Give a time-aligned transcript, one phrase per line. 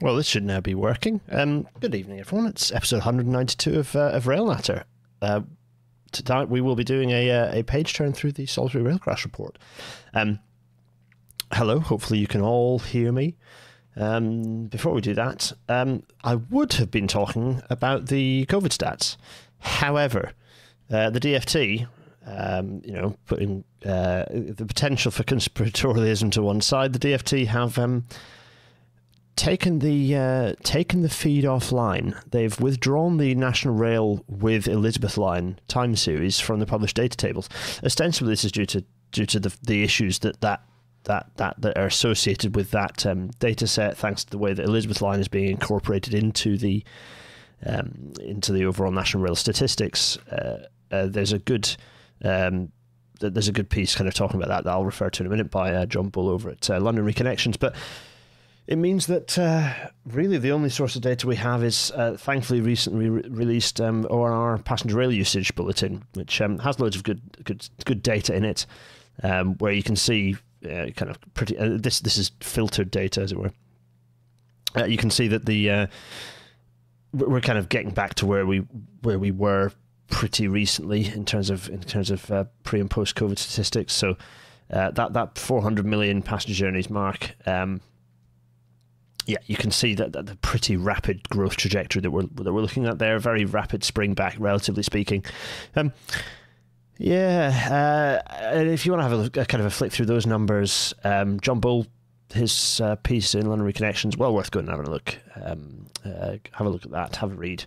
[0.00, 1.20] Well, this should now be working.
[1.28, 2.46] Um, good evening, everyone.
[2.46, 4.84] It's episode 192 of, uh, of Railnatter.
[5.20, 5.40] Uh,
[6.12, 9.24] tonight we will be doing a, uh, a page turn through the Salisbury Rail Crash
[9.24, 9.58] report.
[10.14, 10.38] Um,
[11.52, 13.34] hello, hopefully you can all hear me.
[13.96, 19.16] Um, before we do that, um, I would have been talking about the COVID stats.
[19.58, 20.30] However,
[20.92, 21.88] uh, the DFT,
[22.24, 27.76] um, you know, putting uh, the potential for conspiratorialism to one side, the DFT have
[27.80, 28.04] um,
[29.38, 32.20] taken the uh, taken the feed offline.
[32.30, 37.48] They've withdrawn the National Rail with Elizabeth line time series from the published data tables.
[37.84, 40.62] Ostensibly, this is due to due to the the issues that that
[41.04, 44.64] that that, that are associated with that um, data set, thanks to the way that
[44.64, 46.84] Elizabeth line is being incorporated into the
[47.64, 50.18] um, into the overall National Rail statistics.
[50.28, 51.76] Uh, uh, there's a good
[52.24, 52.72] um,
[53.20, 55.30] there's a good piece kind of talking about that that I'll refer to in a
[55.30, 57.76] minute by uh, John Bull over at uh, London Reconnections, but
[58.68, 59.72] it means that uh,
[60.04, 64.06] really the only source of data we have is uh, thankfully recently re- released um,
[64.10, 68.44] ORR passenger rail usage bulletin, which um, has loads of good good good data in
[68.44, 68.66] it,
[69.22, 71.56] um, where you can see uh, kind of pretty.
[71.56, 73.52] Uh, this this is filtered data, as it were.
[74.76, 75.86] Uh, you can see that the uh,
[77.14, 78.58] we're kind of getting back to where we
[79.00, 79.72] where we were
[80.10, 82.30] pretty recently in terms of in terms of
[82.64, 83.94] pre and post COVID statistics.
[83.94, 84.18] So
[84.68, 87.34] that that 400 million passenger journeys mark.
[87.46, 87.80] Um,
[89.28, 92.62] yeah, you can see that, that the pretty rapid growth trajectory that we're that we're
[92.62, 93.18] looking at there.
[93.18, 95.22] Very rapid spring back, relatively speaking.
[95.76, 95.92] Um,
[96.96, 100.26] yeah, uh, if you want to have a, a, kind of a flick through those
[100.26, 101.86] numbers, um, John Bull
[102.32, 105.16] his uh, piece in London Reconnections, well worth going and having a look.
[105.42, 107.64] Um, uh, have a look at that, have a read.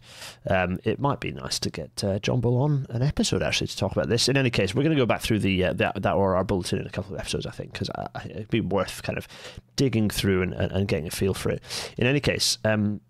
[0.50, 3.78] Um, it might be nice to get uh, John Bull on an episode actually to
[3.78, 4.30] talk about this.
[4.30, 6.80] In any case, we're going to go back through the uh, that, that ORR bulletin
[6.80, 7.90] in a couple of episodes, I think, because
[8.26, 9.28] it'd be worth kind of
[9.76, 11.62] digging through and, and, and, getting a feel for it.
[11.98, 13.02] In any case, um,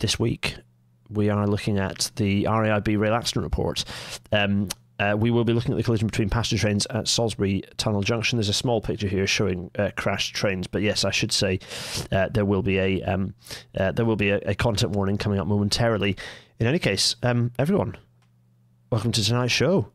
[0.00, 0.56] this week
[1.08, 3.84] we are looking at the RAIB rail accident report.
[4.32, 8.02] Um, uh, we will be looking at the collision between passenger trains at Salisbury Tunnel
[8.02, 8.38] Junction.
[8.38, 11.60] There's a small picture here showing uh, crashed trains, but yes, I should say
[12.10, 13.34] uh, there will be a um,
[13.76, 16.16] uh, there will be a, a, content warning coming up momentarily.
[16.58, 17.96] In any case, um, everyone,
[18.90, 19.90] welcome to tonight's show.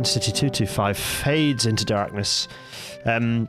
[0.00, 2.48] The Intercity 225 fades into darkness,
[3.04, 3.48] um,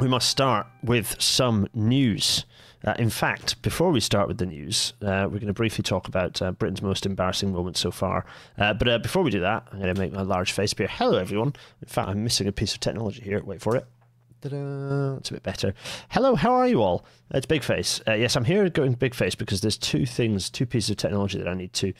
[0.00, 2.44] we must start with some news.
[2.84, 6.08] Uh, in fact, before we start with the news, uh, we're going to briefly talk
[6.08, 8.26] about uh, Britain's most embarrassing moment so far.
[8.58, 10.88] Uh, but uh, before we do that, I'm going to make my large face appear.
[10.88, 11.54] Hello, everyone.
[11.80, 13.40] In fact, I'm missing a piece of technology here.
[13.44, 13.86] Wait for it.
[14.40, 15.14] Ta-da.
[15.18, 15.74] It's a bit better.
[16.08, 17.04] Hello, how are you all?
[17.30, 18.00] It's Big Face.
[18.08, 21.38] Uh, yes, I'm here going Big Face because there's two things, two pieces of technology
[21.38, 21.92] that I need to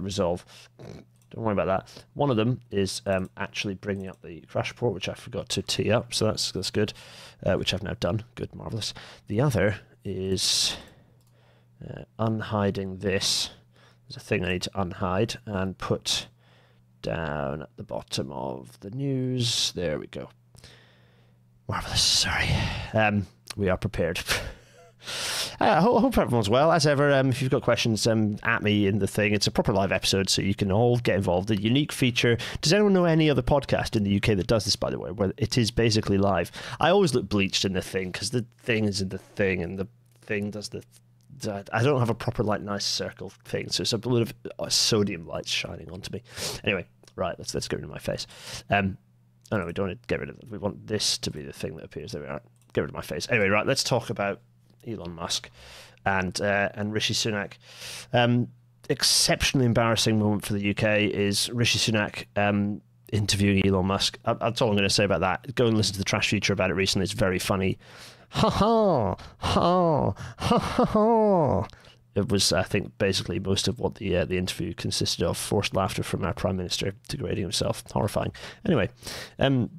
[0.00, 0.44] resolve.
[1.30, 2.04] Don't worry about that.
[2.14, 5.62] One of them is um, actually bringing up the crash report, which I forgot to
[5.62, 6.92] tee up, so that's that's good,
[7.44, 8.24] uh, which I've now done.
[8.34, 8.92] Good, marvelous.
[9.28, 10.76] The other is
[11.88, 13.50] uh, unhiding this.
[14.08, 16.26] There's a thing I need to unhide and put
[17.02, 19.72] down at the bottom of the news.
[19.72, 20.30] There we go.
[21.68, 22.02] Marvelous.
[22.02, 22.48] Sorry.
[22.92, 23.26] Um,
[23.56, 24.20] we are prepared.
[25.60, 26.72] Uh, I hope everyone's well.
[26.72, 29.34] As ever, um, if you've got questions, um, at me in the thing.
[29.34, 31.50] It's a proper live episode, so you can all get involved.
[31.50, 32.38] A unique feature.
[32.62, 35.10] Does anyone know any other podcast in the UK that does this, by the way,
[35.10, 36.50] where it is basically live?
[36.80, 39.78] I always look bleached in the thing because the thing is in the thing and
[39.78, 39.86] the
[40.22, 40.82] thing does the.
[41.72, 44.68] I don't have a proper, like, nice circle thing, so it's a bit of uh,
[44.68, 46.22] sodium lights shining onto me.
[46.64, 48.26] Anyway, right, let's, let's get rid of my face.
[48.68, 48.98] Um,
[49.52, 50.50] oh no, we don't want to get rid of it.
[50.50, 52.12] We want this to be the thing that appears.
[52.12, 52.42] There we are.
[52.74, 53.26] Get rid of my face.
[53.30, 54.40] Anyway, right, let's talk about
[54.86, 55.50] Elon Musk
[56.04, 57.54] and uh, and Rishi Sunak.
[58.12, 58.48] Um,
[58.88, 62.80] exceptionally embarrassing moment for the UK is Rishi Sunak um,
[63.12, 64.18] interviewing Elon Musk.
[64.24, 65.54] That's all I'm going to say about that.
[65.54, 67.04] Go and listen to the Trash Future about it recently.
[67.04, 67.78] It's very funny.
[68.30, 71.68] Ha ha ha ha ha ha.
[72.16, 75.36] It was, I think, basically most of what the uh, the interview consisted of.
[75.36, 78.32] Forced laughter from our prime minister, degrading himself, horrifying.
[78.66, 78.88] Anyway,
[79.38, 79.70] um,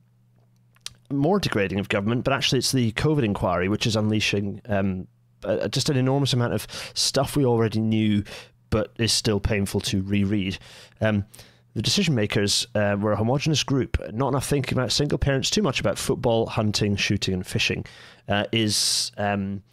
[1.11, 5.07] more degrading of government, but actually it's the COVID inquiry which is unleashing um,
[5.43, 8.23] uh, just an enormous amount of stuff we already knew,
[8.69, 10.57] but is still painful to reread.
[10.99, 11.25] Um,
[11.73, 15.61] the decision makers uh, were a homogenous group, not enough thinking about single parents, too
[15.61, 17.85] much about football, hunting, shooting, and fishing.
[18.27, 19.63] Uh, is um,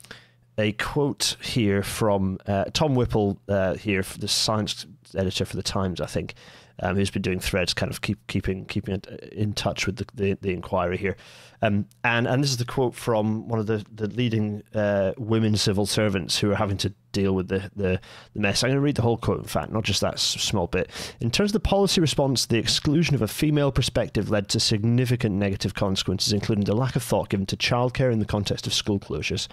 [0.56, 4.86] a quote here from uh, Tom Whipple, uh, here, the science
[5.16, 6.34] editor for the Times, I think.
[6.80, 9.02] Um, who's been doing threads, kind of keep keeping keeping
[9.32, 11.16] in touch with the the, the inquiry here.
[11.62, 15.56] Um, and and this is the quote from one of the the leading uh, women
[15.56, 18.00] civil servants who are having to deal with the, the,
[18.34, 18.62] the mess.
[18.62, 20.90] I'm going to read the whole quote, in fact, not just that small bit.
[21.20, 25.34] In terms of the policy response, the exclusion of a female perspective led to significant
[25.34, 28.98] negative consequences, including the lack of thought given to childcare in the context of school
[28.98, 29.48] closures.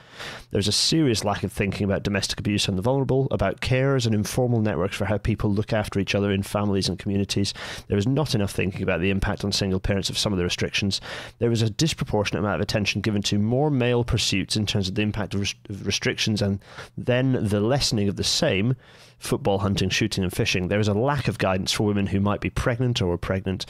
[0.51, 4.13] There's a serious lack of thinking about domestic abuse and the vulnerable, about carers and
[4.13, 7.53] informal networks for how people look after each other in families and communities.
[7.87, 10.43] There is not enough thinking about the impact on single parents of some of the
[10.43, 11.01] restrictions.
[11.39, 14.95] There is a disproportionate amount of attention given to more male pursuits in terms of
[14.95, 16.59] the impact of, rest- of restrictions and
[16.97, 18.75] then the lessening of the same
[19.17, 20.67] football, hunting, shooting, and fishing.
[20.67, 23.65] There is a lack of guidance for women who might be pregnant or were pregnant,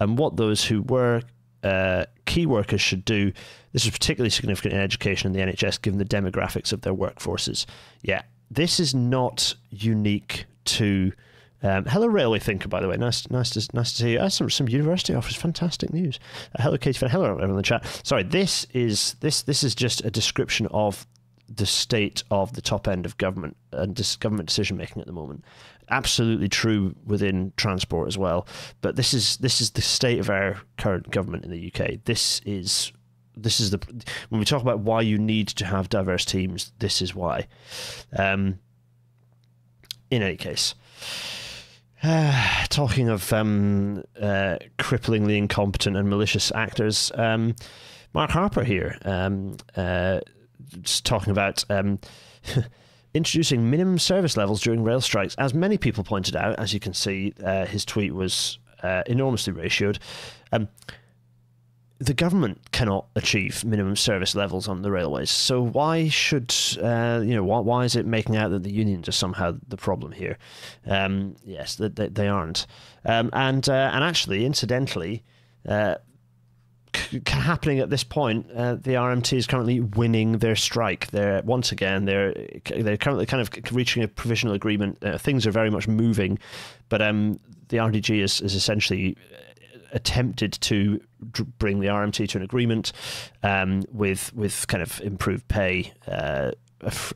[0.00, 1.22] and what those who were
[1.62, 3.32] uh, key workers should do.
[3.72, 7.64] This is particularly significant in education and the NHS, given the demographics of their workforces.
[8.02, 11.12] Yeah, this is not unique to.
[11.62, 12.68] Um, hello, Railway Thinker.
[12.68, 14.20] By the way, nice, nice to nice to see you.
[14.20, 16.20] Uh, some some university offers fantastic news.
[16.56, 17.06] Uh, hello, Katie.
[17.08, 17.84] Hello, everyone in the chat.
[18.04, 21.06] Sorry, this is this this is just a description of
[21.48, 25.44] the state of the top end of government and government decision making at the moment.
[25.90, 28.46] Absolutely true within transport as well.
[28.80, 32.04] But this is this is the state of our current government in the UK.
[32.04, 32.92] This is
[33.36, 33.80] this is the
[34.28, 36.72] when we talk about why you need to have diverse teams.
[36.78, 37.48] This is why.
[38.16, 38.60] Um,
[40.10, 40.74] in any case.
[42.68, 47.56] Talking of um, uh, cripplingly incompetent and malicious actors, um,
[48.14, 50.20] Mark Harper here um, uh,
[50.82, 51.98] just talking about um,
[53.14, 55.34] introducing minimum service levels during rail strikes.
[55.36, 59.52] As many people pointed out, as you can see, uh, his tweet was uh, enormously
[59.52, 59.98] ratioed.
[62.00, 65.30] The government cannot achieve minimum service levels on the railways.
[65.30, 69.08] So why should uh, you know why, why is it making out that the unions
[69.08, 70.38] are somehow the problem here?
[70.86, 72.66] Um, yes, they, they aren't.
[73.04, 75.24] Um, and uh, and actually, incidentally,
[75.66, 75.96] uh,
[77.26, 81.08] happening at this point, uh, the RMT is currently winning their strike.
[81.10, 82.34] They're once again they're
[82.76, 85.02] they're currently kind of reaching a provisional agreement.
[85.02, 86.38] Uh, things are very much moving,
[86.88, 89.16] but um, the RDG is, is essentially
[89.92, 91.00] attempted to
[91.58, 92.92] bring the RMT to an agreement
[93.42, 95.92] um, with with kind of improved pay.
[96.06, 96.52] Uh,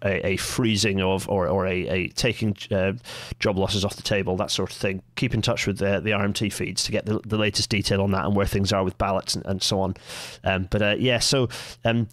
[0.02, 2.92] a, a, freezing of or, or a, a taking uh,
[3.38, 5.02] job losses off the table, that sort of thing.
[5.14, 8.10] Keep in touch with the, the RMT feeds to get the, the latest detail on
[8.10, 9.94] that and where things are with ballots and, and so on.
[10.42, 11.48] Um, but uh, yeah, so
[11.84, 12.08] um,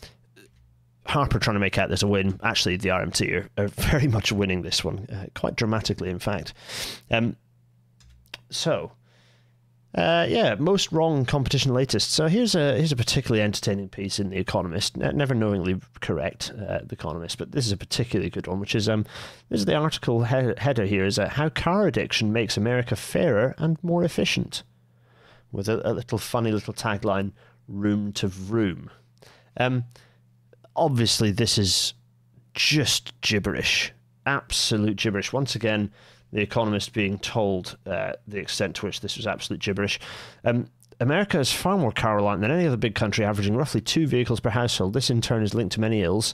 [1.08, 2.40] Harper trying to make out there's a win.
[2.44, 6.54] Actually, the RMT are, are very much winning this one, uh, quite dramatically, in fact.
[7.10, 7.36] Um,
[8.52, 8.92] so
[9.96, 12.12] uh, yeah, most wrong competition latest.
[12.12, 14.96] So here's a here's a particularly entertaining piece in the Economist.
[14.98, 18.60] Never knowingly correct, uh, the Economist, but this is a particularly good one.
[18.60, 19.06] Which is um,
[19.50, 23.56] this is the article he- header here is uh, how car addiction makes America fairer
[23.58, 24.62] and more efficient,
[25.52, 27.32] with a, a little funny little tagline:
[27.68, 28.92] "Room to vroom."
[29.58, 29.86] Um,
[30.76, 31.94] obviously this is
[32.54, 33.92] just gibberish,
[34.26, 35.34] absolute gibberish.
[35.34, 35.92] Once again,
[36.32, 40.00] the Economist being told uh, the extent to which this was absolute gibberish.
[40.44, 40.68] Um,
[41.00, 44.40] America is far more car reliant than any other big country, averaging roughly two vehicles
[44.40, 44.94] per household.
[44.94, 46.34] This, in turn, is linked to many ills.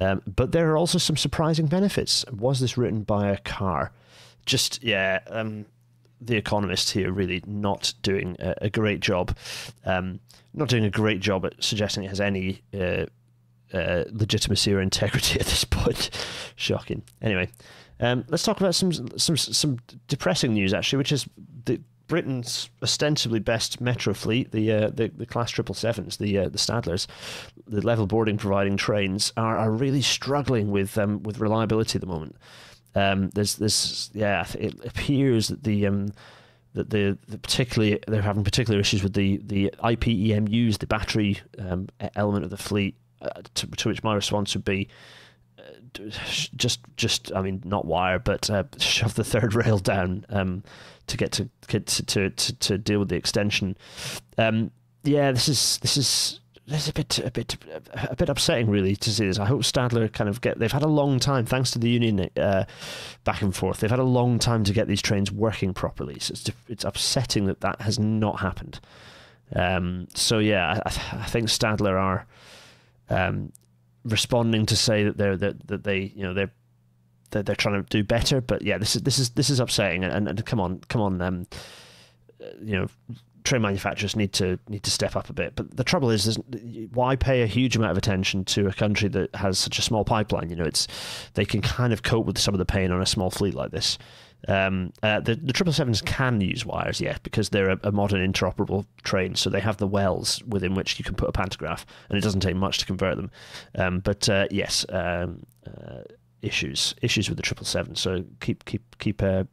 [0.00, 2.24] Um, but there are also some surprising benefits.
[2.30, 3.92] Was this written by a car?
[4.46, 5.66] Just, yeah, um,
[6.20, 9.36] the Economist here really not doing a, a great job.
[9.84, 10.20] Um,
[10.52, 13.06] not doing a great job at suggesting it has any uh,
[13.72, 16.10] uh, legitimacy or integrity at this point.
[16.56, 17.02] Shocking.
[17.22, 17.48] Anyway,
[18.00, 19.78] um, let's talk about some some some
[20.08, 21.28] depressing news actually, which is
[21.64, 21.80] the
[22.10, 26.58] Britain's ostensibly best metro fleet, the uh, the, the class triple sevens, the uh, the
[26.58, 27.06] Stadlers,
[27.66, 32.06] the level boarding providing trains are, are really struggling with um, with reliability at the
[32.06, 32.36] moment.
[32.96, 36.12] Um, there's this yeah, it appears that the um,
[36.74, 41.88] that the, the particularly they're having particular issues with the the IPEMUs, the battery um,
[42.16, 44.88] element of the fleet, uh, to, to which my response would be
[46.56, 50.62] just just I mean not wire but uh, shove the third rail down um,
[51.06, 53.76] to get to get to, to, to, to, deal with the extension.
[54.38, 54.70] Um,
[55.02, 57.56] yeah, this is this is this is a bit a bit
[57.94, 59.38] a bit upsetting really to see this.
[59.38, 60.58] I hope Stadler kind of get.
[60.58, 62.64] They've had a long time, thanks to the union uh,
[63.24, 63.80] back and forth.
[63.80, 66.18] They've had a long time to get these trains working properly.
[66.20, 68.80] So it's it's upsetting that that has not happened.
[69.54, 72.26] Um, so yeah, I, I think Stadler are
[73.08, 73.52] um,
[74.04, 76.50] responding to say that they're that, that they you know they're
[77.30, 78.40] they're, they're trying to do better.
[78.40, 80.04] But yeah, this is this is this is upsetting.
[80.04, 81.46] And, and come on, come on, um,
[82.62, 82.86] you know,
[83.44, 85.54] train manufacturers need to need to step up a bit.
[85.56, 86.38] But the trouble is,
[86.92, 90.04] why pay a huge amount of attention to a country that has such a small
[90.04, 90.50] pipeline?
[90.50, 90.86] You know, it's
[91.34, 93.70] they can kind of cope with some of the pain on a small fleet like
[93.70, 93.98] this.
[94.48, 98.86] Um, uh, the triple sevens can use wires, yes, because they're a, a, modern interoperable
[99.02, 99.34] train.
[99.34, 102.40] So they have the wells within which you can put a pantograph, and it doesn't
[102.40, 103.30] take much to convert them.
[103.74, 106.02] Um, but uh, yes, um, uh,
[106.42, 107.94] issues issues with the triple seven.
[107.94, 109.44] So keep keep keep uh,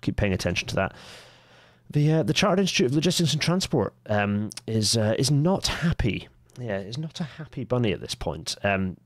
[0.00, 0.94] keep paying attention to that.
[1.90, 6.28] The uh, the Chartered Institute of Logistics and Transport um, is uh, is not happy.
[6.58, 8.56] Yeah, is not a happy bunny at this point.
[8.62, 8.96] Um,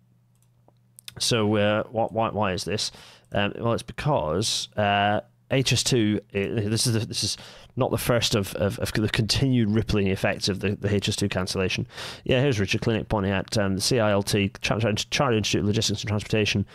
[1.19, 2.93] so uh, why why is this?
[3.33, 5.21] Um, well, it's because uh,
[5.51, 6.23] HS2.
[6.33, 7.37] This is the, this is
[7.77, 11.87] not the first of, of, of, the continued rippling effects of the, the HS2 cancellation.
[12.25, 16.67] Yeah, here's Richard Clinnick pointing out um, the CILT, Chartered Institute of Logistics and Transportation,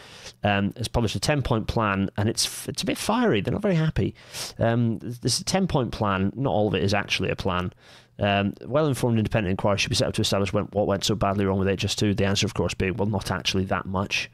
[0.43, 3.41] um, has published a 10 point plan, and it's it's a bit fiery.
[3.41, 4.13] They're not very happy.
[4.59, 7.73] Um, this 10 point plan, not all of it is actually a plan.
[8.21, 11.15] Um, well informed independent inquiry should be set up to establish when, what went so
[11.15, 12.15] badly wrong with HS2.
[12.15, 14.29] The answer, of course, being, well, not actually that much.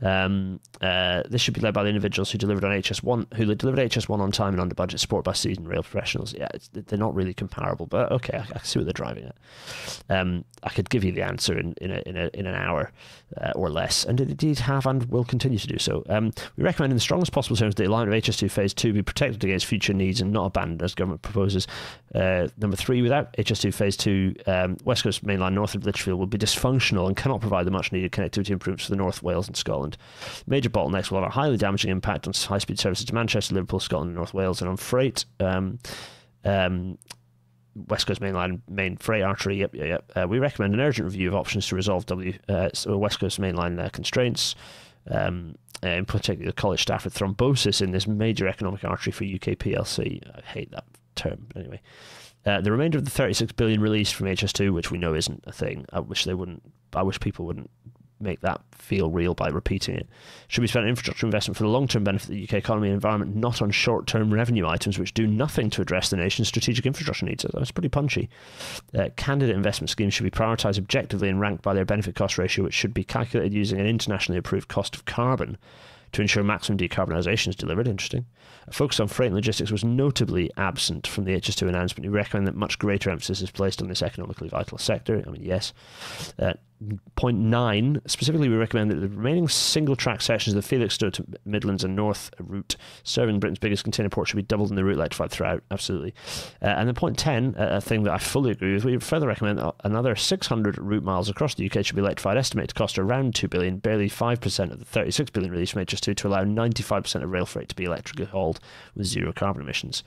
[0.00, 3.90] Um, uh, this should be led by the individuals who delivered on HS1, who delivered
[3.90, 6.34] HS1 on time and under budget, supported by seasoned rail professionals.
[6.34, 9.36] Yeah, they're not really comparable, but okay, I, I see what they're driving at.
[10.08, 12.92] Um, I could give you the answer in in, a, in, a, in an hour
[13.40, 16.04] uh, or less, and indeed have and will continue to do so.
[16.08, 18.92] Um, we recommend in the strongest possible terms that the alignment of HS2 Phase 2
[18.92, 21.66] be protected against future needs and not abandoned as government proposes.
[22.14, 26.26] Uh, number three, without HS2 Phase 2, um, West Coast Mainline north of Lichfield will
[26.26, 29.56] be dysfunctional and cannot provide the much needed connectivity improvements for the North Wales and
[29.56, 29.96] Scotland.
[30.46, 33.80] Major bottlenecks will have a highly damaging impact on high speed services to Manchester, Liverpool,
[33.80, 35.24] Scotland, and North Wales, and on freight.
[35.40, 35.78] Um,
[36.44, 36.98] um,
[37.88, 39.58] West Coast Mainline main freight artery.
[39.58, 40.12] Yep, yep, yep.
[40.16, 43.84] Uh, we recommend an urgent review of options to resolve W uh, West Coast Mainline
[43.84, 44.54] uh, constraints.
[45.10, 49.56] Um, uh, in particular, the Colwich Stafford thrombosis in this major economic artery for UK
[49.56, 50.20] PLC.
[50.36, 50.84] I hate that
[51.18, 51.80] term, anyway.
[52.46, 55.52] Uh, the remainder of the 36 billion released from HS2, which we know isn't a
[55.52, 55.84] thing.
[55.92, 56.62] I wish they wouldn't.
[56.94, 57.70] I wish people wouldn't
[58.20, 60.08] make that feel real by repeating it.
[60.48, 62.88] Should be spent on infrastructure investment for the long term benefit of the UK economy
[62.88, 66.48] and environment, not on short term revenue items which do nothing to address the nation's
[66.48, 67.44] strategic infrastructure needs.
[67.52, 68.28] That's pretty punchy.
[68.96, 72.64] Uh, candidate investment schemes should be prioritised objectively and ranked by their benefit cost ratio,
[72.64, 75.58] which should be calculated using an internationally approved cost of carbon
[76.12, 77.88] to ensure maximum decarbonisation is delivered.
[77.88, 78.26] Interesting.
[78.66, 82.04] A focus on freight and logistics was notably absent from the HS2 announcement.
[82.04, 85.22] We recommend that much greater emphasis is placed on this economically vital sector.
[85.26, 85.72] I mean, yes.
[86.38, 86.54] Uh,
[87.16, 91.26] Point nine, specifically, we recommend that the remaining single track sections of the Felixstowe to
[91.44, 94.94] Midlands and North route serving Britain's biggest container port should be doubled in the route
[94.94, 95.64] electrified throughout.
[95.72, 96.14] Absolutely.
[96.62, 99.26] Uh, and then point 10, uh, a thing that I fully agree with, we further
[99.26, 102.96] recommend that another 600 route miles across the UK should be electrified, estimated to cost
[102.96, 107.24] around 2 billion, barely 5% of the 36 billion release from HS2 to allow 95%
[107.24, 108.60] of rail freight to be electrically hauled
[108.94, 110.04] with zero carbon emissions.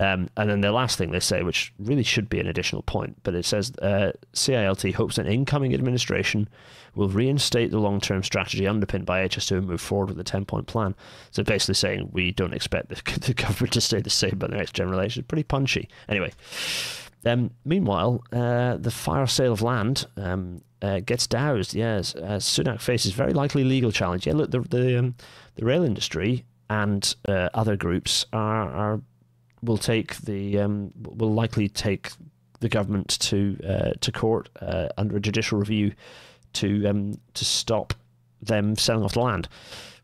[0.00, 3.18] Um, and then the last thing they say, which really should be an additional point,
[3.22, 6.48] but it says uh, CILT hopes an incoming administration
[6.94, 10.46] will reinstate the long term strategy underpinned by HS2 and move forward with the 10
[10.46, 10.94] point plan.
[11.32, 14.56] So basically saying we don't expect the, the government to stay the same by the
[14.56, 15.22] next general election.
[15.24, 15.88] Pretty punchy.
[16.08, 16.32] Anyway,
[17.26, 21.74] um, meanwhile, uh, the fire sale of land um, uh, gets doused.
[21.74, 24.26] Yes, uh, Sunak faces very likely legal challenge.
[24.26, 25.14] Yeah, look, the the, um,
[25.56, 29.00] the rail industry and uh, other groups are, are
[29.62, 32.10] will take the um, will likely take
[32.60, 35.92] the government to uh, to court uh, under a judicial review
[36.54, 37.94] to um, to stop
[38.42, 39.48] them selling off the land,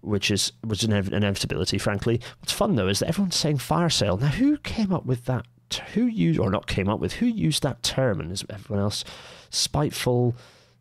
[0.00, 1.78] which is was an inevitability.
[1.78, 4.16] Frankly, what's fun though is that everyone's saying fire sale.
[4.16, 5.46] Now, who came up with that?
[5.94, 7.14] Who used or not came up with?
[7.14, 8.20] Who used that term?
[8.20, 9.04] And is everyone else
[9.50, 10.34] spiteful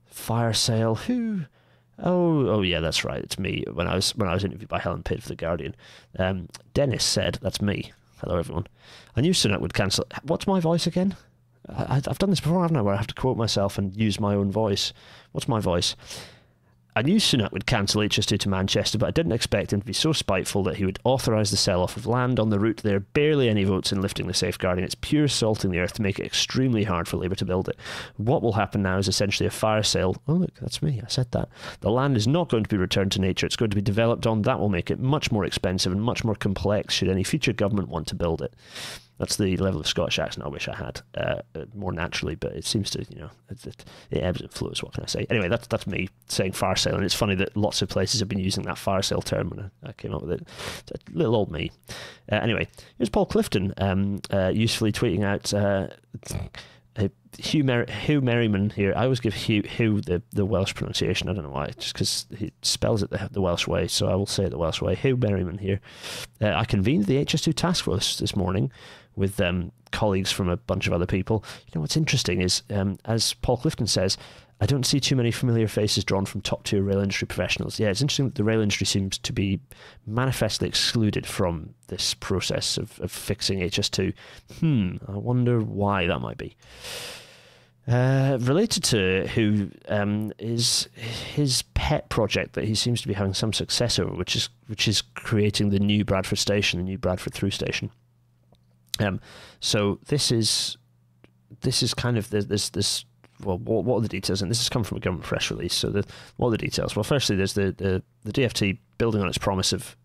[0.05, 0.95] fire sale?
[0.95, 1.41] Who?
[1.97, 3.23] Oh, oh yeah, that's right.
[3.23, 3.63] It's me.
[3.71, 5.75] When I was when I was interviewed by Helen Pidd for the Guardian,
[6.19, 7.91] um, Dennis said that's me.
[8.21, 8.67] Hello, everyone.
[9.17, 10.05] I knew Sunak would cancel.
[10.23, 11.17] What's my voice again?
[11.67, 12.81] I, have done this before, haven't I?
[12.81, 14.93] Where I have to quote myself and use my own voice.
[15.33, 15.97] What's my voice?
[16.97, 19.91] I knew Sunak would cancel HS2 to Manchester, but I didn't expect him to be
[19.91, 22.77] so spiteful that he would authorise the sell off of land on the route.
[22.77, 24.85] There are barely any votes in lifting the safeguarding.
[24.85, 27.77] It's pure salting the earth to make it extremely hard for Labour to build it.
[28.15, 30.15] What will happen now is essentially a fire sale.
[30.25, 31.01] Oh, look, that's me.
[31.03, 31.49] I said that.
[31.81, 33.45] The land is not going to be returned to nature.
[33.45, 34.43] It's going to be developed on.
[34.43, 37.89] That will make it much more expensive and much more complex should any future government
[37.89, 38.53] want to build it.
[39.17, 42.51] That's the level of Scottish accent I wish I had uh, uh, more naturally, but
[42.51, 44.83] it seems to, you know, it, it, it, ebbs and flows.
[44.83, 45.25] What can I say?
[45.29, 48.27] Anyway, that's that's me saying fire sale, and it's funny that lots of places have
[48.27, 50.47] been using that fire sale term when I, I came up with it.
[50.79, 51.71] It's a little old me.
[52.31, 52.67] Uh, anyway,
[52.97, 55.53] here's Paul Clifton um, uh, usefully tweeting out.
[55.53, 55.87] Uh,
[57.37, 58.93] Huw, Mer- Huw Merriman here.
[58.95, 61.29] I always give Huw, Huw the, the Welsh pronunciation.
[61.29, 63.87] I don't know why, just because he spells it the, the, Welsh way.
[63.87, 64.95] So I will say it the Welsh way.
[64.95, 65.81] Huw Merriman here.
[66.41, 68.71] Uh, I convened the HS2 task force this morning
[69.15, 71.43] with um, colleagues from a bunch of other people.
[71.67, 74.17] You know what's interesting is, um, as Paul Clifton says,
[74.61, 77.77] I don't see too many familiar faces drawn from top tier rail industry professionals.
[77.77, 79.59] Yeah, it's interesting that the rail industry seems to be
[80.07, 84.13] manifestly excluded from this process of, of fixing HS2.
[84.59, 86.55] Hmm, I wonder why that might be.
[87.87, 93.33] Uh, related to Huw um, is his pet project that he seems to be having
[93.33, 97.33] some success over, which is which is creating the new Bradford station, the new Bradford
[97.33, 97.91] through station.
[98.99, 99.19] Um,
[99.59, 100.77] so this is
[101.61, 103.05] this is kind of this this
[103.43, 104.41] well, what, what are the details?
[104.41, 105.73] And this has come from a government press release.
[105.73, 106.05] So the
[106.37, 106.95] what are the details?
[106.95, 109.95] Well, firstly, there's the the, the DFT building on its promise of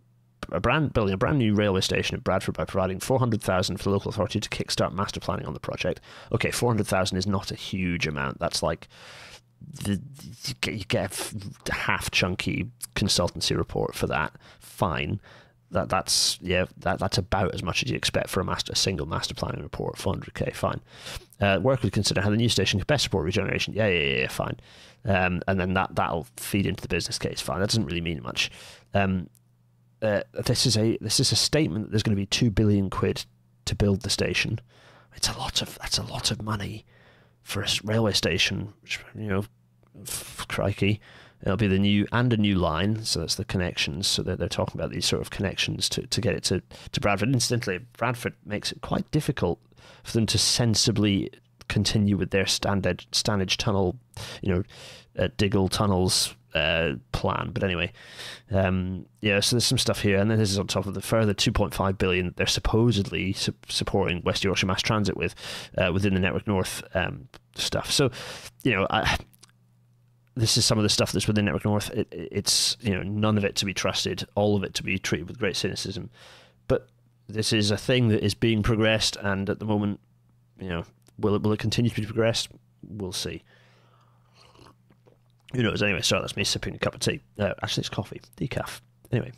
[0.52, 3.90] a brand building a brand new railway station at Bradford by providing 400,000 for the
[3.90, 6.00] local authority to kickstart master planning on the project.
[6.32, 8.38] Okay, 400,000 is not a huge amount.
[8.40, 8.88] That's like
[9.84, 10.00] the,
[10.66, 11.32] you get
[11.68, 14.32] a half chunky consultancy report for that.
[14.58, 15.20] Fine.
[15.72, 18.76] That that's yeah that that's about as much as you expect for a master a
[18.76, 19.96] single master planning report.
[19.96, 20.80] 400k, fine.
[21.40, 23.74] Uh, work would consider how the new station could best support regeneration.
[23.74, 24.58] Yeah, yeah, yeah, yeah fine.
[25.04, 27.40] Um, and then that that'll feed into the business case.
[27.40, 27.60] Fine.
[27.60, 28.50] That doesn't really mean much.
[28.94, 29.28] Um,
[30.02, 32.90] uh, this is a this is a statement that there's going to be two billion
[32.90, 33.24] quid
[33.66, 34.60] to build the station.
[35.14, 36.84] It's a lot of that's a lot of money
[37.42, 38.72] for a railway station.
[38.82, 39.44] Which, you know,
[40.48, 41.00] crikey,
[41.42, 43.04] it'll be the new and a new line.
[43.04, 44.06] So that's the connections.
[44.06, 47.00] So they're, they're talking about these sort of connections to, to get it to to
[47.00, 47.30] Bradford.
[47.30, 49.58] Incidentally, Bradford makes it quite difficult
[50.04, 51.30] for them to sensibly
[51.68, 53.96] continue with their standard Standedge tunnel,
[54.42, 54.62] you know,
[55.18, 57.50] uh, Diggle tunnels uh, plan.
[57.52, 57.92] But anyway,
[58.50, 59.40] um, yeah.
[59.40, 61.98] So there's some stuff here, and then this is on top of the further 2.5
[61.98, 65.34] billion they're supposedly su- supporting West Yorkshire Mass Transit with
[65.78, 67.90] uh, within the Network North um, stuff.
[67.90, 68.10] So,
[68.62, 69.16] you know, I,
[70.36, 71.90] this is some of the stuff that's within Network North.
[71.90, 74.98] It, it's you know none of it to be trusted, all of it to be
[74.98, 76.10] treated with great cynicism.
[76.68, 76.88] But
[77.28, 80.00] this is a thing that is being progressed, and at the moment,
[80.58, 80.84] you know,
[81.18, 82.48] will it will it continue to be progressed?
[82.82, 83.42] We'll see.
[85.54, 85.82] Who knows?
[85.82, 87.20] Anyway, sorry, that's me sipping a cup of tea.
[87.38, 88.80] Uh, actually, it's coffee, decaf.
[89.10, 89.32] Anyway,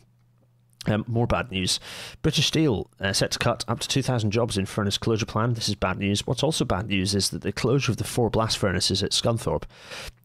[0.85, 1.79] um, more bad news.
[2.21, 5.53] British Steel uh, set to cut up to 2,000 jobs in furnace closure plan.
[5.53, 6.27] This is bad news.
[6.27, 9.63] What's also bad news is that the closure of the four blast furnaces at Scunthorpe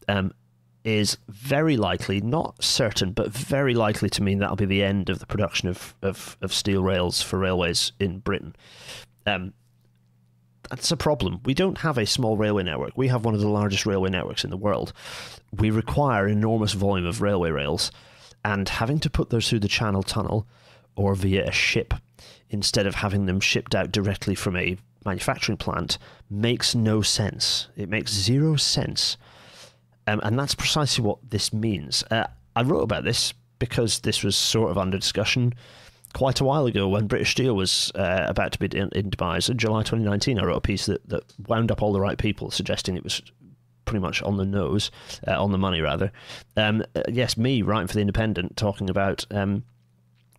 [0.07, 0.33] um,
[0.83, 5.19] is very likely, not certain, but very likely to mean that'll be the end of
[5.19, 8.55] the production of, of, of steel rails for railways in Britain.
[9.25, 9.53] Um,
[10.69, 11.41] that's a problem.
[11.45, 12.93] We don't have a small railway network.
[12.95, 14.93] We have one of the largest railway networks in the world.
[15.51, 17.91] We require enormous volume of railway rails,
[18.45, 20.47] and having to put those through the Channel Tunnel
[20.95, 21.93] or via a ship
[22.49, 25.97] instead of having them shipped out directly from a manufacturing plant
[26.29, 27.67] makes no sense.
[27.75, 29.17] It makes zero sense.
[30.09, 32.03] Um, and that's precisely what this means.
[32.09, 35.53] Uh, I wrote about this because this was sort of under discussion
[36.13, 39.49] quite a while ago when British Steel was uh, about to be in, in demise
[39.49, 40.39] in July 2019.
[40.39, 43.21] I wrote a piece that, that wound up all the right people, suggesting it was
[43.85, 44.89] pretty much on the nose,
[45.27, 46.11] uh, on the money rather.
[46.57, 49.63] Um, uh, yes, me writing for the Independent, talking about um,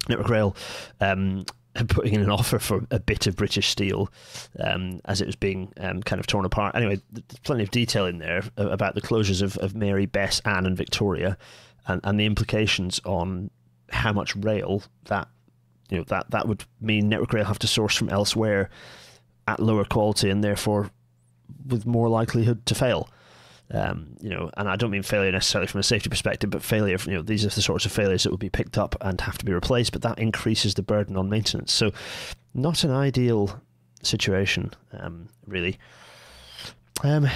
[0.09, 0.57] Network Rail.
[1.01, 1.45] Um,
[1.89, 4.11] putting in an offer for a bit of British steel
[4.59, 6.75] um, as it was being um, kind of torn apart.
[6.75, 10.67] Anyway, there's plenty of detail in there about the closures of, of Mary, Bess, Anne,
[10.67, 11.39] and Victoria,
[11.87, 13.51] and, and the implications on
[13.91, 15.29] how much rail that
[15.91, 18.71] you know that that would mean Network Rail have to source from elsewhere
[19.49, 20.91] at lower quality and therefore
[21.67, 23.09] with more likelihood to fail.
[23.73, 26.99] Um, you know, and I don't mean failure necessarily from a safety perspective, but failure.
[27.07, 29.39] You know, these are the sorts of failures that would be picked up and have
[29.39, 31.73] to be replaced, but that increases the burden on maintenance.
[31.73, 31.93] So,
[32.53, 33.61] not an ideal
[34.03, 35.79] situation, um, really.
[37.03, 37.29] Um,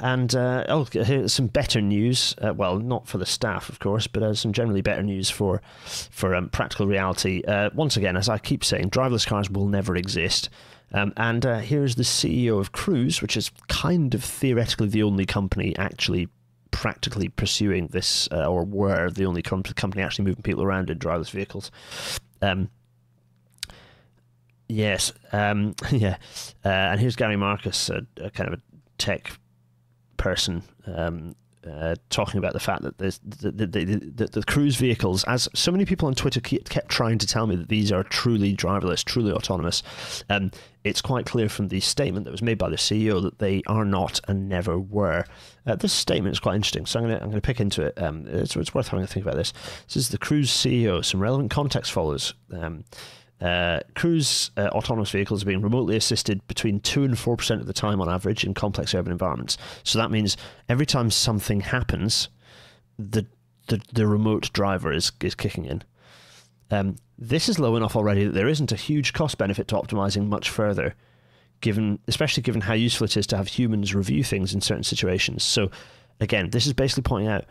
[0.00, 2.34] and uh, oh, here's some better news.
[2.42, 5.62] Uh, well, not for the staff, of course, but uh, some generally better news for
[5.86, 7.42] for um, practical reality.
[7.46, 10.50] Uh, once again, as I keep saying, driverless cars will never exist.
[10.92, 15.26] Um, and uh, here's the CEO of Cruise, which is kind of theoretically the only
[15.26, 16.28] company actually
[16.70, 20.98] practically pursuing this, uh, or were the only com- company actually moving people around in
[20.98, 21.70] driverless vehicles.
[22.40, 22.70] Um,
[24.68, 26.16] yes, um, yeah.
[26.62, 28.62] and here's Gary Marcus, a, a kind of a
[28.98, 29.32] tech
[30.16, 31.34] person um,
[31.66, 35.72] uh, talking about the fact that the the, the, the, the, cruise vehicles, as so
[35.72, 39.32] many people on Twitter kept trying to tell me that these are truly driverless, truly
[39.32, 39.82] autonomous,
[40.30, 40.50] um,
[40.84, 43.84] it's quite clear from the statement that was made by the CEO that they are
[43.84, 45.24] not and never were.
[45.66, 47.82] Uh, this statement is quite interesting, so I'm going to I'm going to pick into
[47.82, 48.00] it.
[48.00, 49.52] Um, it's, it's worth having a think about this.
[49.86, 51.04] This is the cruise CEO.
[51.04, 52.34] Some relevant context follows.
[52.52, 52.84] Um,
[53.40, 57.72] uh, cruise uh, autonomous vehicles are being remotely assisted between 2 and 4% of the
[57.72, 59.58] time on average in complex urban environments.
[59.82, 60.36] So that means
[60.68, 62.28] every time something happens,
[62.98, 63.26] the,
[63.68, 65.82] the, the remote driver is, is kicking in.
[66.70, 70.28] Um, this is low enough already that there isn't a huge cost benefit to optimizing
[70.28, 70.94] much further
[71.60, 75.42] given especially given how useful it is to have humans review things in certain situations.
[75.42, 75.70] So,
[76.20, 77.44] again, this is basically pointing out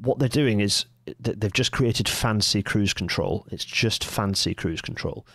[0.00, 0.86] what they're doing is
[1.20, 3.46] they've just created fancy cruise control.
[3.50, 5.26] It's just fancy cruise control.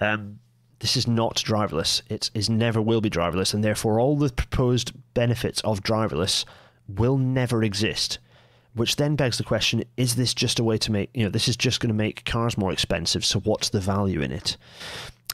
[0.00, 0.38] Um,
[0.80, 2.02] this is not driverless.
[2.08, 6.44] It is never will be driverless, and therefore all the proposed benefits of driverless
[6.88, 8.18] will never exist.
[8.74, 11.46] Which then begs the question: Is this just a way to make you know this
[11.46, 13.24] is just going to make cars more expensive?
[13.24, 14.56] So what's the value in it?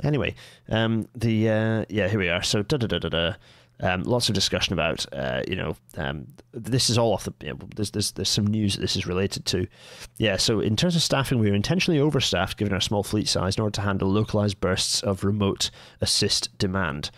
[0.02, 0.34] Anyway,
[0.68, 2.42] um, the uh, yeah here we are.
[2.42, 3.32] So da da da da da.
[3.80, 7.34] Um, lots of discussion about, uh, you know, um, this is all off the.
[7.42, 9.68] You know, there's, there's there's some news that this is related to.
[10.16, 13.56] Yeah, so in terms of staffing, we are intentionally overstaffed given our small fleet size
[13.56, 17.10] in order to handle localized bursts of remote assist demand,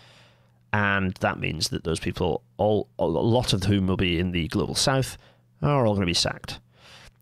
[0.71, 4.47] and that means that those people, all a lot of whom will be in the
[4.49, 5.17] global south,
[5.63, 6.59] are all going to be sacked.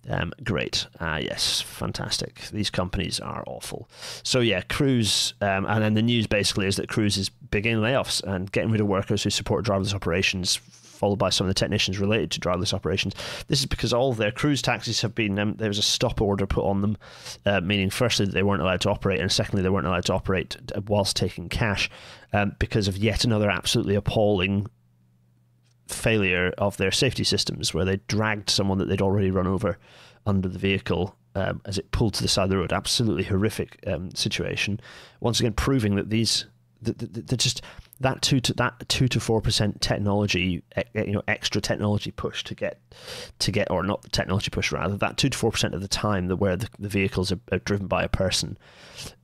[0.07, 0.87] Um, great.
[0.99, 2.41] Uh, yes, fantastic.
[2.51, 3.89] These companies are awful.
[4.23, 8.23] So, yeah, Cruise, um, and then the news basically is that Cruise is beginning layoffs
[8.23, 11.99] and getting rid of workers who support driverless operations, followed by some of the technicians
[11.99, 13.13] related to driverless operations.
[13.47, 16.47] This is because all their cruise taxis have been, um, there was a stop order
[16.47, 16.97] put on them,
[17.45, 20.13] uh, meaning, firstly, that they weren't allowed to operate, and secondly, they weren't allowed to
[20.13, 20.57] operate
[20.87, 21.89] whilst taking cash
[22.33, 24.67] um, because of yet another absolutely appalling
[25.93, 29.77] failure of their safety systems where they dragged someone that they'd already run over
[30.25, 32.73] under the vehicle um, as it pulled to the side of the road.
[32.73, 34.79] Absolutely horrific um, situation.
[35.19, 36.45] Once again, proving that these
[36.81, 37.61] they're just
[37.99, 42.55] that two to that two to four percent technology, you know, extra technology push to
[42.55, 42.79] get
[43.39, 45.87] to get, or not the technology push rather, that two to four percent of the
[45.87, 48.57] time that where the, the vehicles are, are, driven by a person,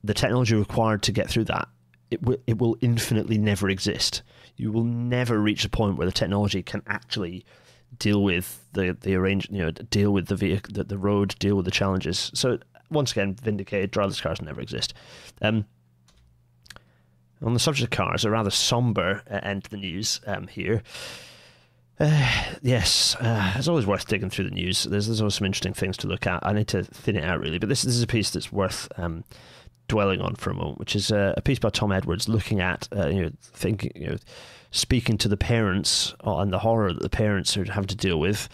[0.04, 1.68] the technology required to get through that,
[2.10, 4.22] it will it will infinitely never exist
[4.56, 7.44] you will never reach a point where the technology can actually
[7.98, 11.56] deal with the the arrange you know deal with the vehicle the, the road deal
[11.56, 12.58] with the challenges so
[12.90, 14.92] once again vindicated driverless cars never exist
[15.42, 15.64] um,
[17.42, 20.82] on the subject of cars a rather somber uh, end to the news um, here
[21.98, 24.84] uh, yes, uh, it's always worth digging through the news.
[24.84, 26.46] There's, there's always some interesting things to look at.
[26.46, 28.88] I need to thin it out really, but this, this is a piece that's worth
[28.98, 29.24] um,
[29.88, 32.88] dwelling on for a moment, which is a, a piece by Tom Edwards looking at,
[32.96, 34.16] uh, you know, thinking, you know,
[34.70, 38.48] speaking to the parents and the horror that the parents are having to deal with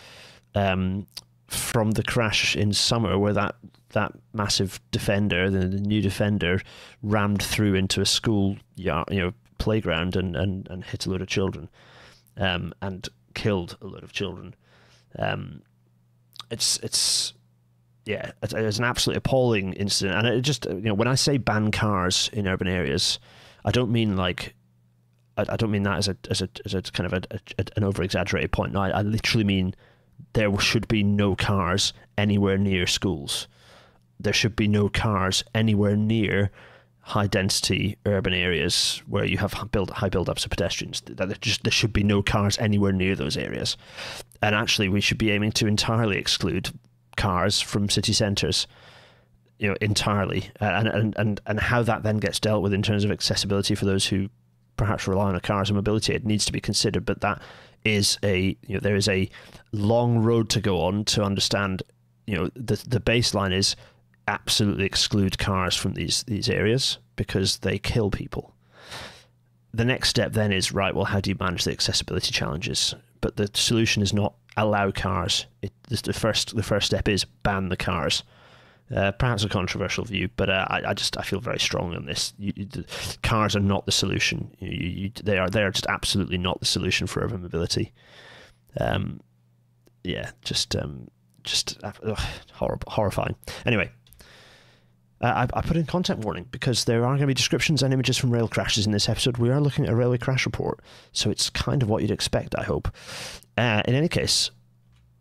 [0.54, 1.06] um,
[1.48, 3.56] from the crash in summer, where that
[3.90, 6.60] that massive defender, the, the new defender,
[7.02, 11.20] rammed through into a school yard, you know, playground and, and, and hit a load
[11.20, 11.68] of children,
[12.38, 14.54] um, and killed a lot of children.
[15.18, 15.62] Um,
[16.50, 17.34] it's it's
[18.04, 20.18] yeah, it's an absolutely appalling incident.
[20.18, 23.18] And it just, you know, when I say ban cars in urban areas,
[23.64, 24.54] I don't mean like,
[25.36, 27.84] I, don't mean that as a, as a, as a kind of a, a, an
[27.84, 28.72] over exaggerated point.
[28.72, 29.74] No, I, I literally mean
[30.32, 33.46] there should be no cars anywhere near schools.
[34.18, 36.50] There should be no cars anywhere near
[37.04, 41.02] high density urban areas where you have build high build ups of pedestrians.
[41.06, 43.76] That just there should be no cars anywhere near those areas.
[44.40, 46.70] And actually, we should be aiming to entirely exclude
[47.16, 48.66] cars from city centres
[49.62, 50.50] you know entirely.
[50.60, 53.76] Uh, and, and and and how that then gets dealt with in terms of accessibility
[53.76, 54.28] for those who
[54.76, 57.06] perhaps rely on a car as a mobility it needs to be considered.
[57.06, 57.40] But that
[57.84, 59.30] is a you know there is a
[59.70, 61.84] long road to go on to understand
[62.26, 63.76] you know the the baseline is
[64.26, 68.52] absolutely exclude cars from these these areas because they kill people.
[69.72, 72.96] The next step then is right well how do you manage the accessibility challenges?
[73.20, 75.46] But the solution is not allow cars.
[75.62, 78.22] It, the first the first step is ban the cars.
[78.94, 82.04] Uh, perhaps a controversial view, but uh, I, I, just I feel very strong on
[82.04, 82.34] this.
[82.38, 82.68] You, you,
[83.22, 84.54] cars are not the solution.
[84.58, 87.92] You, they are they are just absolutely not the solution for urban mobility.
[88.78, 89.20] Um,
[90.04, 91.08] yeah, just um,
[91.42, 92.18] just ugh,
[92.52, 93.34] horrible, horrifying.
[93.64, 93.90] Anyway,
[95.22, 97.94] uh, I, I, put in content warning because there are going to be descriptions and
[97.94, 99.38] images from rail crashes in this episode.
[99.38, 100.80] We are looking at a railway crash report,
[101.12, 102.88] so it's kind of what you'd expect, I hope.
[103.56, 104.50] Uh, in any case,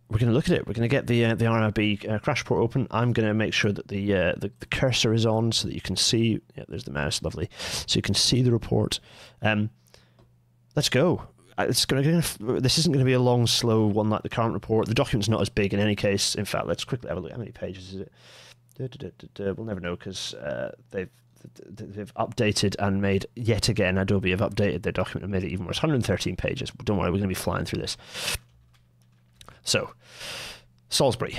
[0.10, 0.68] we're going to look at it.
[0.68, 2.88] We're going to get the uh, the RAIB uh, crash report open.
[2.92, 5.74] I'm going to make sure that the, uh, the, the cursor is on so that
[5.74, 6.42] you can see.
[6.58, 7.50] Yeah, there's the mouse, lovely.
[7.60, 9.00] So you can see the report.
[9.42, 9.70] Um,
[10.76, 11.28] let's go.
[11.58, 12.60] Uh, it's going to.
[12.60, 14.88] This isn't going to be a long, slow one like the Carmont report.
[14.88, 16.36] The document's not as big in any case.
[16.36, 17.32] In fact, let's quickly have a look.
[17.32, 18.12] How many pages is it?
[19.38, 21.10] We'll never know because uh, they've
[21.65, 23.98] they've updated and made yet again.
[23.98, 25.78] Adobe have updated their document and made it even worse.
[25.78, 26.72] 113 pages.
[26.84, 27.98] Don't worry, we're going to be flying through this.
[29.63, 29.91] So,
[30.89, 31.38] Salisbury.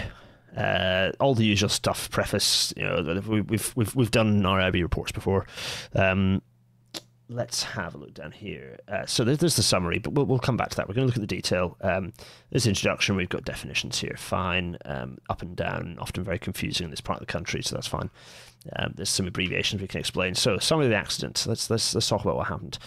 [0.57, 2.11] Uh, all the usual stuff.
[2.11, 2.75] Preface.
[2.77, 5.47] You know, we've we've we've done RAIB reports before.
[5.95, 6.43] Um,
[7.33, 8.79] let's have a look down here.
[8.89, 10.89] Uh, so there's, there's, the summary, but we'll, we'll, come back to that.
[10.89, 11.77] We're going to look at the detail.
[11.81, 12.13] Um,
[12.51, 13.17] there's introduction.
[13.17, 14.15] We've got definitions here.
[14.17, 14.79] Fine.
[14.85, 17.87] Um, up and down, often very confusing in this part of the country, so that's
[17.87, 18.11] fine.
[18.77, 20.35] Um, there's some abbreviations we can explain.
[20.35, 21.45] So summary of the accident.
[21.47, 22.79] Let's let's let's talk about what happened.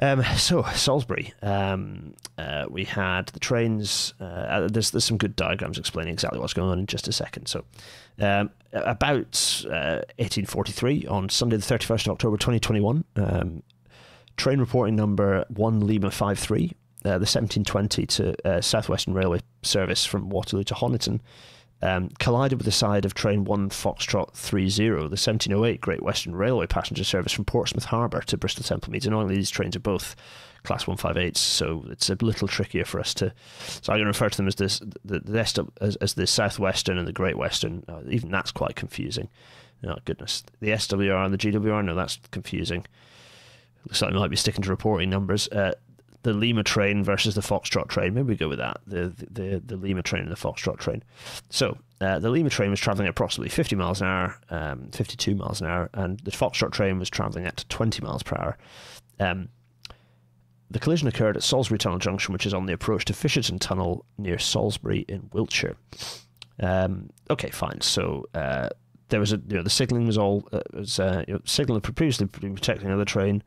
[0.00, 4.14] Um, so Salisbury, um, uh, we had the trains.
[4.20, 7.46] Uh, there's there's some good diagrams explaining exactly what's going on in just a second.
[7.46, 7.64] So,
[8.18, 13.62] um, about uh, 1843 on Sunday the 31st of October 2021, um,
[14.36, 20.28] train reporting number one Lima 53, uh, the 1720 to uh, Southwestern Railway service from
[20.28, 21.20] Waterloo to Honiton
[21.82, 26.66] um, collided with the side of train 1 Foxtrot 30, the 1708 Great Western Railway
[26.66, 29.06] passenger service from Portsmouth Harbour to Bristol Temple Meads.
[29.06, 30.14] Annoyingly, these trains are both
[30.62, 33.32] class 158s, so it's a little trickier for us to.
[33.82, 36.98] So I'm going to refer to them as this, the, the as, as the Southwestern
[36.98, 37.84] and the Great Western.
[38.08, 39.28] Even that's quite confusing.
[39.86, 40.44] Oh, goodness.
[40.60, 42.86] The SWR and the GWR, no, that's confusing.
[43.86, 45.48] Looks like I might be sticking to reporting numbers.
[45.48, 45.72] Uh,
[46.22, 48.12] the Lima train versus the Foxtrot train.
[48.12, 48.80] Maybe we go with that.
[48.86, 51.02] The the the Lima train and the Foxtrot train.
[51.48, 55.34] So uh, the Lima train was traveling at approximately 50 miles an hour, um, 52
[55.34, 58.58] miles an hour, and the Foxtrot train was traveling at 20 miles per hour.
[59.18, 59.48] Um,
[60.70, 64.04] the collision occurred at Salisbury Tunnel Junction, which is on the approach to Fisherton Tunnel
[64.18, 65.76] near Salisbury in Wiltshire.
[66.60, 67.80] Um, okay, fine.
[67.80, 68.68] So uh,
[69.08, 71.80] there was a you know the signalling was all uh, was uh, you know, signalling
[71.82, 73.42] previously protecting another train,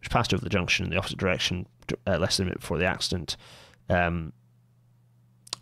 [0.00, 1.66] which passed over the junction in the opposite direction
[2.06, 3.36] uh, less than a minute before the accident.
[3.88, 4.32] Um,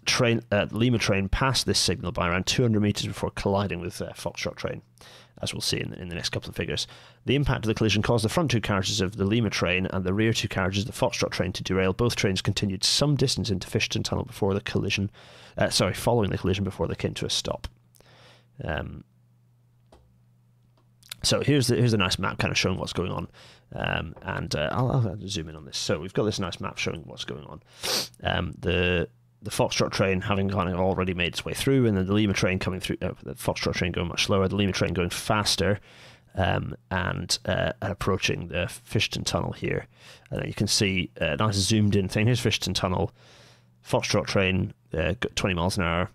[0.05, 4.13] train uh, Lima train passed this signal by around 200 meters before colliding with uh,
[4.13, 4.83] Foxtrot train,
[5.43, 6.87] as we'll see in, in the next couple of figures.
[7.25, 10.05] The impact of the collision caused the front two carriages of the Lima train and
[10.05, 11.93] the rear two carriages of the Foxtrot train to derail.
[11.93, 15.11] Both trains continued some distance into Fisherton Tunnel before the collision,
[15.59, 17.69] uh, sorry, following the collision before they came to a stop.
[18.65, 19.05] Um,
[21.23, 23.29] so here's the here's a nice map kind of showing what's going on.
[23.75, 25.77] Um, and uh, I'll, I'll, zoom in on this.
[25.77, 27.63] So we've got this nice map showing what's going on.
[28.23, 29.09] Um, the
[29.43, 32.33] the Foxtrot train having kind of already made its way through, and then the Lima
[32.33, 32.97] train coming through.
[33.03, 35.79] Uh, the Foxtrot train going much slower, the Lima train going faster,
[36.35, 39.87] um, and uh, approaching the Fisherton Tunnel here.
[40.31, 42.27] And you can see a uh, nice zoomed in thing.
[42.27, 43.13] Here's Fisherton Tunnel,
[43.87, 46.11] Foxtrot train uh, 20 miles an hour,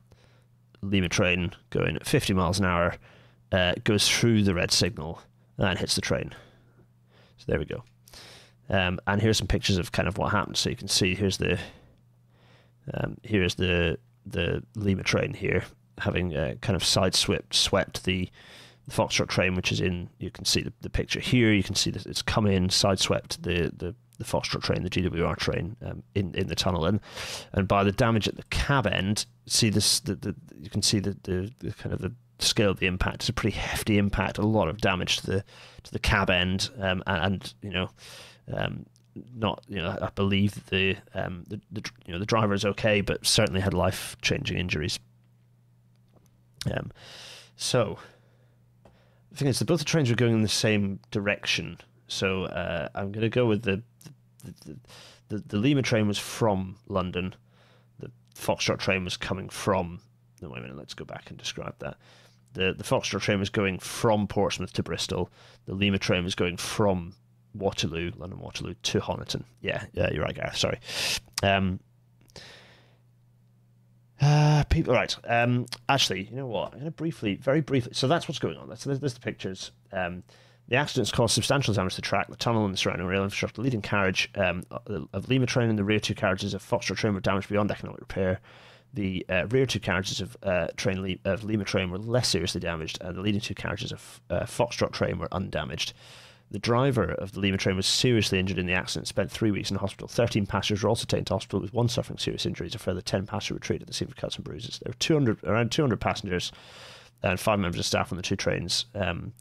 [0.82, 2.96] Lima train going at 50 miles an hour,
[3.52, 5.22] uh, goes through the red signal
[5.58, 6.34] and hits the train.
[7.38, 7.84] So there we go.
[8.70, 10.58] Um, and here's some pictures of kind of what happened.
[10.58, 11.60] So you can see here's the
[12.94, 15.64] um, here's the the Lima train here
[16.02, 18.30] having uh, kind of side swept swept the,
[18.88, 20.10] the Foxtrot train, which is in.
[20.20, 21.54] You can see the, the picture here.
[21.54, 24.90] You can see that it's come in side swept the the the Foxtrot train, the
[24.90, 27.00] GWR train, um, in in the tunnel, and
[27.54, 31.00] and by the damage at the cab end, see this the, the you can see
[31.00, 33.18] the, the, the kind of the scale of the impact.
[33.18, 35.44] It's a pretty hefty impact, a lot of damage to the
[35.84, 37.90] to the cab end, um, and, and, you know,
[38.54, 38.86] um,
[39.36, 43.02] not you know, I believe the, um, the, the you know the driver is okay,
[43.02, 45.00] but certainly had life changing injuries.
[46.72, 46.92] Um,
[47.56, 48.00] so
[49.32, 51.80] the thing is, that both the trains were going in the same direction.
[52.08, 53.82] So uh, I'm going to go with the
[54.44, 54.78] the,
[55.30, 57.36] the the Lima train was from London.
[58.00, 60.02] The Foxtrot train was coming from.
[60.42, 60.78] No, wait a minute.
[60.78, 61.98] Let's go back and describe that
[62.54, 65.30] the the Foxtrot train was going from Portsmouth to Bristol.
[65.66, 67.14] The Lima train was going from
[67.54, 69.44] Waterloo, London Waterloo to Honiton.
[69.62, 70.58] Yeah, yeah, you're right, Gareth.
[70.58, 70.80] Sorry.
[71.44, 71.80] Um,
[74.22, 75.16] uh, people, right.
[75.28, 76.74] Um, actually, you know what?
[76.74, 77.94] I'm going to briefly, very briefly.
[77.94, 78.76] So that's what's going on.
[78.78, 79.72] So there's, there's the pictures.
[79.92, 80.24] Um,
[80.68, 83.56] the accidents caused substantial damage to the track, the tunnel, and the surrounding rail infrastructure.
[83.56, 84.64] The leading carriage um,
[85.12, 88.00] of Lima train and the rear two carriages of Foxtrot train were damaged beyond economic
[88.00, 88.40] repair.
[88.94, 93.00] The uh, rear two carriages of uh, train of Lima train were less seriously damaged,
[93.02, 95.94] and the leading two carriages of uh, Foxtrot train were undamaged.
[96.52, 99.72] The driver of the Lima train was seriously injured in the accident, spent three weeks
[99.72, 100.10] in hospital.
[100.10, 102.76] 13 passengers were also taken to hospital, with one suffering serious injuries.
[102.76, 104.80] A further 10 passengers were treated at the scene for cuts and bruises.
[104.84, 106.52] There were 200, around 200 passengers
[107.24, 108.86] and five members of staff on the two trains.
[108.94, 109.34] Um,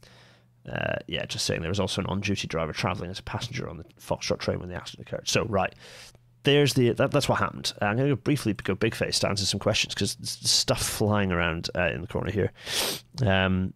[0.71, 3.67] uh, yeah, just saying there was also an on duty driver travelling as a passenger
[3.67, 5.27] on the Foxtrot train when the accident occurred.
[5.27, 5.73] So, right,
[6.43, 7.73] there's the that, that's what happened.
[7.81, 11.31] Uh, I'm going to briefly go big face to answer some questions because stuff flying
[11.31, 12.51] around uh, in the corner here.
[13.25, 13.73] Um,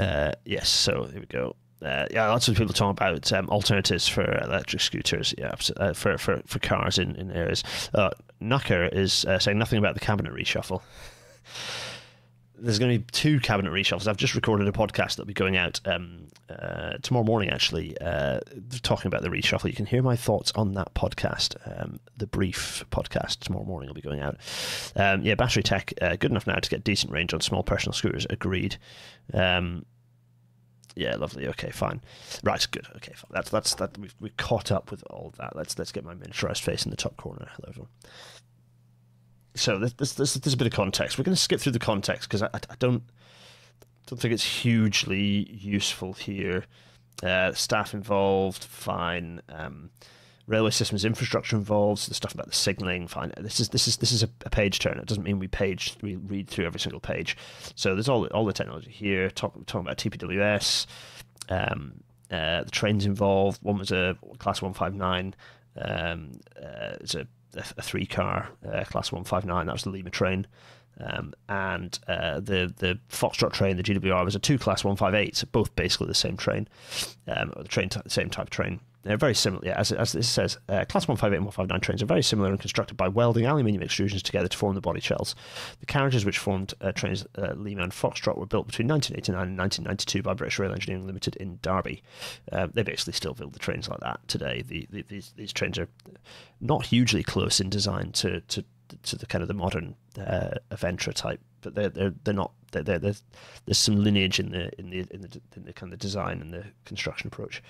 [0.00, 1.54] uh, yes, so here we go.
[1.82, 5.34] Uh, yeah, lots of people talking about um, alternatives for electric scooters.
[5.38, 7.64] Yeah, uh, for, for for cars in in areas.
[7.94, 8.10] Uh,
[8.40, 10.82] Nucker is uh, saying nothing about the cabinet reshuffle
[12.60, 14.06] there's going to be two cabinet reshuffles.
[14.06, 18.40] I've just recorded a podcast that'll be going out um, uh, tomorrow morning, actually, uh,
[18.82, 19.64] talking about the reshuffle.
[19.64, 21.56] You can hear my thoughts on that podcast.
[21.66, 24.36] Um, the brief podcast tomorrow morning will be going out.
[24.94, 27.94] Um, yeah, battery tech, uh, good enough now to get decent range on small personal
[27.94, 28.26] scooters.
[28.28, 28.76] Agreed.
[29.32, 29.86] Um,
[30.96, 31.48] yeah, lovely.
[31.48, 32.02] Okay, fine.
[32.42, 32.86] Right, good.
[32.96, 33.30] Okay, fine.
[33.30, 33.96] That's that's that.
[33.96, 35.54] We've we've caught up with all that.
[35.54, 37.48] Let's let's get my miniaturized face in the top corner.
[37.54, 37.90] Hello, everyone
[39.54, 41.18] so there's, there's, there's, a bit of context.
[41.18, 43.02] We're going to skip through the context because I, I, don't
[44.06, 46.64] don't think it's hugely useful here.
[47.22, 49.40] uh, staff involved, fine.
[49.48, 49.90] Um,
[50.46, 52.00] railway systems infrastructure involved.
[52.00, 53.32] So the stuff about the signalling, fine.
[53.38, 55.00] This is this is this is a, a page turner.
[55.00, 57.36] It doesn't mean we page we read through every single page.
[57.76, 59.30] So there's all all the technology here.
[59.30, 60.86] Talk, talking about TPWS.
[61.48, 63.62] Um, uh, the trains involved.
[63.62, 65.34] One was a class one five nine.
[65.80, 69.66] Um, uh, it's a, a, a three car uh, class one five nine.
[69.66, 70.46] That was the Lima train.
[71.02, 75.74] Um, and uh, the the Foxtrot train, the GWR, was a two class 158, both
[75.74, 76.68] basically the same train,
[77.26, 78.80] um, the train t- same type of train.
[79.02, 80.58] They're very similar, yeah, as, as this says.
[80.68, 84.22] Uh, class 158 and 159 trains are very similar and constructed by welding aluminium extrusions
[84.22, 85.34] together to form the body shells.
[85.80, 89.58] The carriages which formed uh, trains uh, Lima and Foxtrot were built between 1989 and
[89.58, 92.02] 1992 by British Rail Engineering Limited in Derby.
[92.52, 94.62] Um, they basically still build the trains like that today.
[94.66, 95.88] The, the, these, these trains are
[96.60, 98.64] not hugely close in design to, to
[99.04, 102.52] to the kind of the modern uh, Aventra type, but they're they're they're not.
[102.72, 103.22] They're, there's
[103.72, 106.64] some lineage in the in the in the, in the kind of design and the
[106.84, 107.62] construction approach.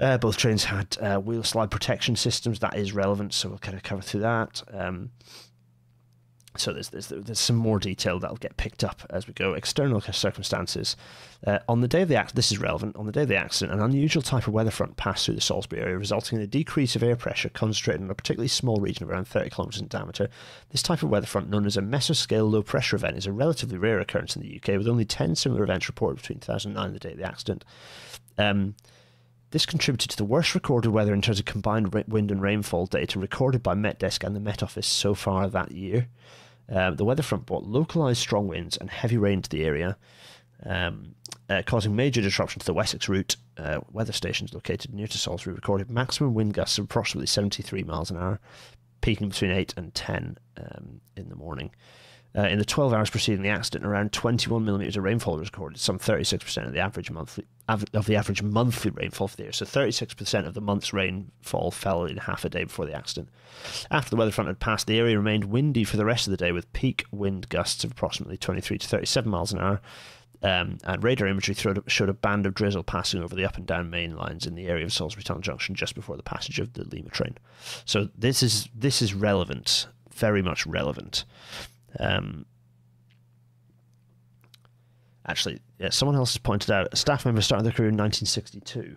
[0.00, 2.60] Uh, both trains had uh, wheel slide protection systems.
[2.60, 4.62] That is relevant, so we'll kind of cover through that.
[4.72, 5.10] Um,
[6.56, 9.54] so there's, there's there's some more detail that'll get picked up as we go.
[9.54, 10.96] External circumstances.
[11.46, 12.96] Uh, on the day of the accident, this is relevant.
[12.96, 15.40] On the day of the accident, an unusual type of weather front passed through the
[15.40, 19.04] Salisbury area, resulting in a decrease of air pressure concentrated in a particularly small region
[19.04, 20.28] of around 30 kilometres in diameter.
[20.70, 23.78] This type of weather front, known as a mesoscale low pressure event, is a relatively
[23.78, 26.98] rare occurrence in the UK, with only 10 similar events reported between 2009 and the
[26.98, 27.64] day of the accident.
[28.38, 28.74] Um,
[29.50, 33.18] this contributed to the worst recorded weather in terms of combined wind and rainfall data
[33.18, 36.08] recorded by MetDesk and the Met Office so far that year.
[36.68, 39.96] Um, the weather front brought localised strong winds and heavy rain to the area,
[40.64, 41.16] um,
[41.48, 43.36] uh, causing major disruption to the Wessex route.
[43.56, 48.10] Uh, weather stations located near to Salisbury recorded maximum wind gusts of approximately 73 miles
[48.10, 48.38] an hour,
[49.00, 51.72] peaking between 8 and 10 um, in the morning.
[52.36, 55.80] Uh, in the 12 hours preceding the accident, around 21 millimeters of rainfall was recorded,
[55.80, 59.52] some 36% of the average monthly of the average monthly rainfall for the year.
[59.52, 63.28] So 36% of the month's rainfall fell in half a day before the accident.
[63.92, 66.36] After the weather front had passed, the area remained windy for the rest of the
[66.36, 69.80] day, with peak wind gusts of approximately 23 to 37 miles an hour.
[70.42, 73.90] Um, and radar imagery showed a band of drizzle passing over the up and down
[73.90, 76.84] main lines in the area of Salisbury Tunnel Junction just before the passage of the
[76.84, 77.36] Lima train.
[77.84, 81.24] So this is this is relevant, very much relevant.
[81.98, 82.46] Um,
[85.26, 88.96] actually, yeah, someone else has pointed out a staff member started their career in 1962.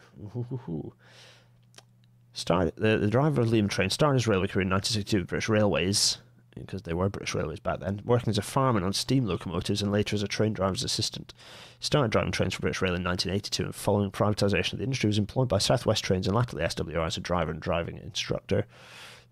[2.33, 5.49] Started, the, the driver of Lima train started his railway career in 1962 with British
[5.49, 6.17] Railways,
[6.55, 9.91] because they were British Railways back then, working as a fireman on steam locomotives and
[9.91, 11.33] later as a train driver's assistant.
[11.79, 15.07] He started driving trains for British Rail in 1982 and following privatisation of the industry
[15.07, 18.65] was employed by South West Trains and latterly SWR as a driver and driving instructor.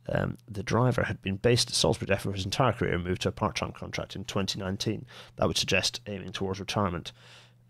[0.09, 3.21] Um, the driver had been based at Salisbury Depot for his entire career and moved
[3.21, 5.05] to a part time contract in 2019.
[5.35, 7.11] That would suggest aiming towards retirement.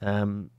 [0.02, 0.50] Um,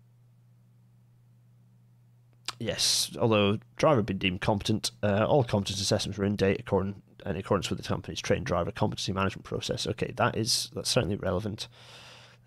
[2.58, 7.02] yes, although driver had been deemed competent, uh, all competence assessments were in date according,
[7.24, 9.87] in accordance with the company's trained driver competency management process.
[9.87, 11.68] Okay, that is that's certainly relevant.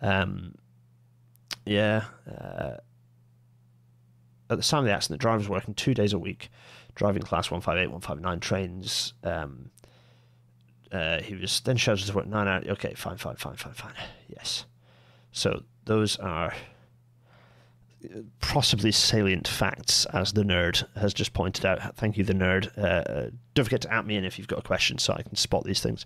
[0.01, 0.55] Um,
[1.65, 2.05] yeah.
[2.29, 2.77] Uh,
[4.47, 6.49] at the time of the accident, the driver was working two days a week
[6.95, 9.13] driving class 158, 159 trains.
[9.23, 9.69] Um,
[10.91, 12.65] uh, he was then scheduled to work nine hours.
[12.67, 13.93] Okay, fine, fine, fine, fine, fine.
[14.27, 14.65] Yes.
[15.31, 16.53] So those are
[18.39, 21.95] possibly salient facts, as the nerd has just pointed out.
[21.95, 22.77] Thank you, the nerd.
[22.77, 25.35] Uh, don't forget to at me in if you've got a question, so I can
[25.35, 26.05] spot these things.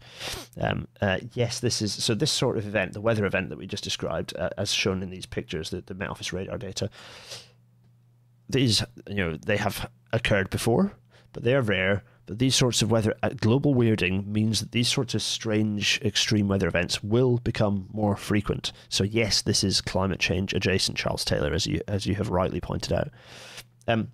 [0.60, 2.13] Um, uh, yes, this is so.
[2.15, 5.10] This sort of event, the weather event that we just described, uh, as shown in
[5.10, 6.89] these pictures, the, the Met Office radar data.
[8.50, 10.94] These, you know, they have occurred before,
[11.34, 12.04] but they are rare.
[12.26, 16.48] But these sorts of weather, uh, global weirding means that these sorts of strange extreme
[16.48, 18.72] weather events will become more frequent.
[18.88, 22.62] So yes, this is climate change adjacent, Charles Taylor, as you as you have rightly
[22.62, 23.10] pointed out.
[23.88, 24.10] Um,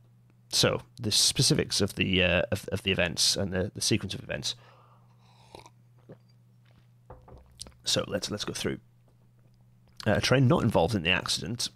[0.48, 4.24] so the specifics of the uh, of, of the events and the, the sequence of
[4.24, 4.56] events.
[7.84, 8.80] So let's let's go through.
[10.08, 11.68] Uh, a train not involved in the accident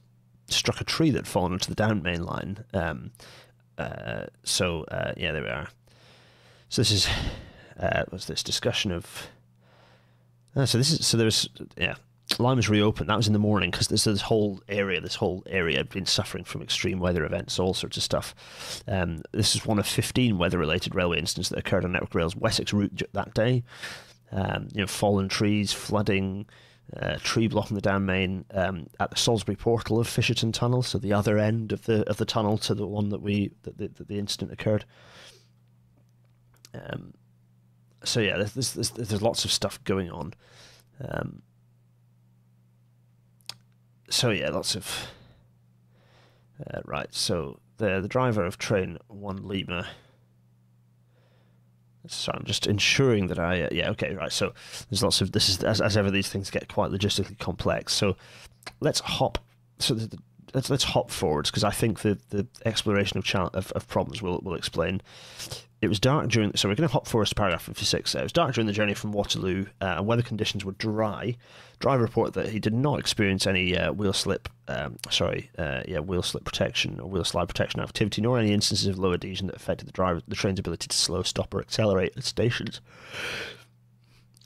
[0.51, 2.63] struck a tree that had fallen onto the down main line.
[2.73, 3.12] Um,
[3.77, 5.69] uh, so uh, yeah, there we are.
[6.69, 7.07] So this is
[7.79, 9.27] uh, was this discussion of.
[10.55, 11.95] Uh, so this is so there's yeah.
[12.38, 13.09] Lime was reopened.
[13.09, 15.01] That was in the morning because this, this whole area.
[15.01, 18.36] This whole area had been suffering from extreme weather events, all sorts of stuff.
[18.88, 22.71] Um, this is one of 15 weather-related railway incidents that occurred on Network Rail's Wessex
[22.71, 23.63] route that day.
[24.32, 26.45] Um, you know, fallen trees, flooding,
[26.95, 30.97] uh, tree blocking the down main um, at the Salisbury portal of Fisherton Tunnel, so
[30.97, 33.87] the other end of the of the tunnel to the one that we that the,
[33.89, 34.85] that the incident occurred.
[36.73, 37.13] Um,
[38.03, 40.33] so yeah, there's, there's, there's lots of stuff going on.
[41.01, 41.41] Um,
[44.09, 45.07] so yeah, lots of
[46.59, 49.87] Uh, right, so the the driver of train one Lima.
[52.12, 54.32] So I'm just ensuring that I uh, yeah okay right.
[54.32, 54.53] So
[54.89, 57.93] there's lots of this is as, as ever these things get quite logistically complex.
[57.93, 58.16] So
[58.80, 59.38] let's hop.
[59.80, 60.18] So the, the,
[60.53, 64.39] let's let's hop forwards because I think the the exploration of, of of problems will
[64.43, 65.01] will explain
[65.82, 66.55] it was dark during.
[66.55, 68.15] So we're going to hop forward to paragraph 56.
[68.15, 71.38] It was dark during the journey from Waterloo, uh, and weather conditions were dry.
[71.80, 75.99] Driver reported that he did not experience any uh, wheel slip, um, sorry, uh, yeah,
[75.99, 79.55] wheel slip protection or wheel slide protection activity, nor any instances of low adhesion that
[79.55, 82.82] affected the driver, the train's ability to slow, stop, or accelerate at stations.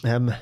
[0.04, 0.34] Um,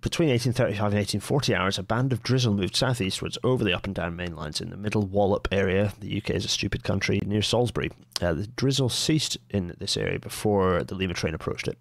[0.00, 3.94] between 1835 and 1840 hours, a band of drizzle moved southeastwards over the up and
[3.94, 5.92] down main lines in the middle Wallop area.
[6.00, 7.90] The UK is a stupid country near Salisbury.
[8.20, 11.78] Uh, the drizzle ceased in this area before the Lima train approached it.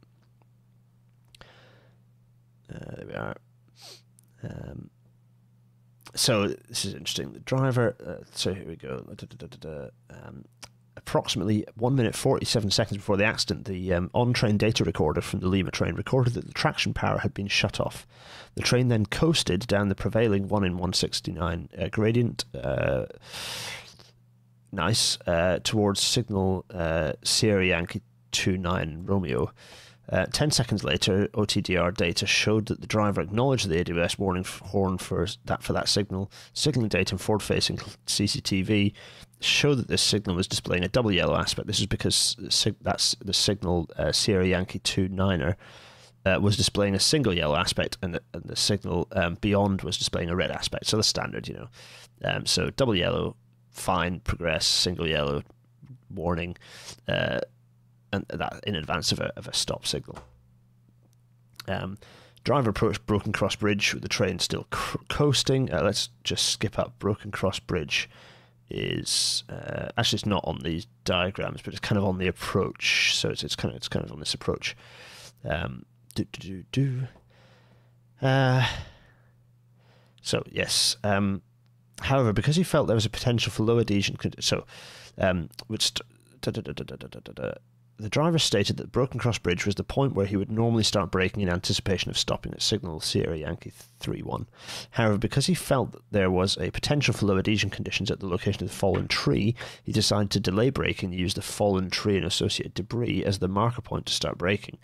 [2.74, 3.36] Uh, there we are.
[4.44, 4.90] Um,
[6.14, 7.32] so this is interesting.
[7.32, 7.96] The driver.
[8.06, 9.06] Uh, so here we go.
[10.10, 10.46] Um,
[10.98, 15.40] approximately 1 minute 47 seconds before the accident, the um, on train data recorder from
[15.40, 18.06] the Lima train recorded that the traction power had been shut off.
[18.56, 22.46] The train then coasted down the prevailing 1 in 169 uh, gradient.
[22.54, 23.06] Uh,
[24.72, 25.18] nice.
[25.26, 29.52] Uh, towards signal uh, Sierra Yankee 29 Romeo.
[30.12, 34.98] Uh, 10 seconds later, OTDR data showed that the driver acknowledged the AWS warning horn
[34.98, 36.32] for that for that signal.
[36.54, 37.78] Signaling data and forward-facing
[38.08, 38.94] CCTV
[39.42, 41.68] showed that this signal was displaying a double yellow aspect.
[41.68, 42.36] This is because
[42.82, 45.56] that's the signal uh, Sierra Yankee 2 Niner
[46.26, 49.98] uh, was displaying a single yellow aspect, and the, and the signal um, beyond was
[49.98, 50.88] displaying a red aspect.
[50.88, 51.70] So the standard, you know.
[52.24, 53.38] Um, so double yellow,
[53.72, 55.44] fine, progress, single yellow,
[56.14, 56.58] warning.
[57.08, 57.40] Uh,
[58.12, 60.18] and that in advance of a, of a stop signal.
[61.68, 61.98] Um,
[62.44, 64.66] driver approached Broken Cross Bridge with the train still
[65.10, 65.72] coasting.
[65.72, 66.98] Uh, let's just skip up.
[67.00, 68.10] Broken Cross Bridge
[68.70, 73.16] is uh, actually it's not on these diagrams, but it's kind of on the approach.
[73.16, 74.76] So it's, it's kind of it's kind of on this approach.
[75.48, 77.08] Um, do do do do.
[78.22, 78.68] Uh,
[80.22, 80.98] so yes.
[81.04, 81.42] Um,
[82.02, 84.66] however, because he felt there was a potential for low adhesion, so
[85.18, 85.94] um, which
[88.00, 91.12] the driver stated that Broken Cross Bridge was the point where he would normally start
[91.12, 94.46] braking in anticipation of stopping at signal Sierra Yankee 3-1.
[94.92, 98.28] However, because he felt that there was a potential for low adhesion conditions at the
[98.28, 102.16] location of the fallen tree, he decided to delay braking and use the fallen tree
[102.16, 104.78] and associated debris as the marker point to start braking.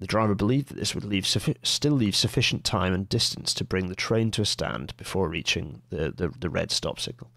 [0.00, 3.88] The driver believed that this would leave still leave sufficient time and distance to bring
[3.88, 7.30] the train to a stand before reaching the, the, the red stop signal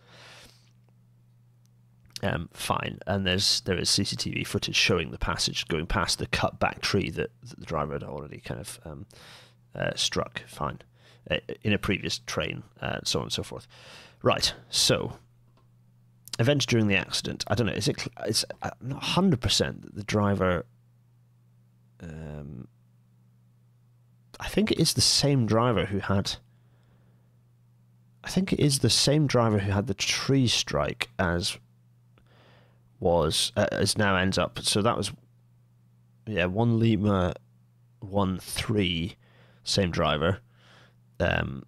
[2.23, 2.99] um, fine.
[3.07, 7.09] And there's there is CCTV footage showing the passage going past the cut back tree
[7.11, 9.05] that, that the driver had already kind of um,
[9.75, 10.43] uh, struck.
[10.47, 10.79] Fine,
[11.29, 13.67] uh, in a previous train, uh, so on and so forth.
[14.21, 14.53] Right.
[14.69, 15.17] So,
[16.39, 17.43] events during the accident.
[17.47, 17.73] I don't know.
[17.73, 18.07] Is it?
[18.25, 20.65] It's uh, not hundred percent that the driver.
[22.01, 22.67] Um,
[24.39, 26.33] I think it is the same driver who had.
[28.23, 31.57] I think it is the same driver who had the tree strike as
[33.01, 34.59] was uh, as now ends up.
[34.59, 35.11] So that was
[36.25, 37.33] yeah one Lima,
[37.99, 39.17] one three,
[39.65, 40.39] same driver.
[41.19, 41.65] Um,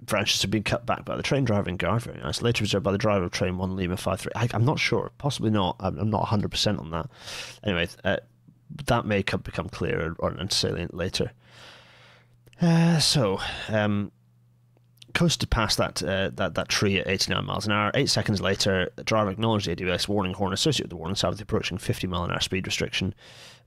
[0.00, 2.02] branches have been cut back by the train driver in guard.
[2.02, 2.40] Very nice.
[2.40, 4.32] Later observed by the driver of train one Lima five three.
[4.34, 5.10] I, am not sure.
[5.18, 5.76] Possibly not.
[5.80, 7.10] I'm, I'm not 100 percent on that.
[7.64, 8.16] Anyway, uh,
[8.86, 11.32] that may come, become clearer or salient later.
[12.60, 13.38] Uh, so,
[13.68, 14.10] um,
[15.14, 17.90] coasted past that uh, that that tree at 89 miles an hour.
[17.94, 21.30] Eight seconds later, the driver acknowledged the AWS warning horn associated with the warning sign
[21.30, 23.14] with the approaching 50 mile an hour speed restriction.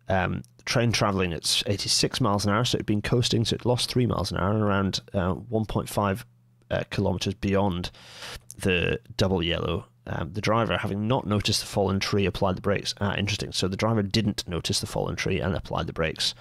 [0.10, 3.66] Um, train traveling at 86 miles an hour, so it had been coasting, so it
[3.66, 6.24] lost three miles an hour and around uh, 1.5
[6.70, 7.92] uh, kilometers beyond
[8.58, 12.96] the double yellow um, the driver, having not noticed the fallen tree, applied the brakes.
[13.00, 13.52] Ah, interesting.
[13.52, 16.34] So the driver didn't notice the fallen tree and applied the brakes.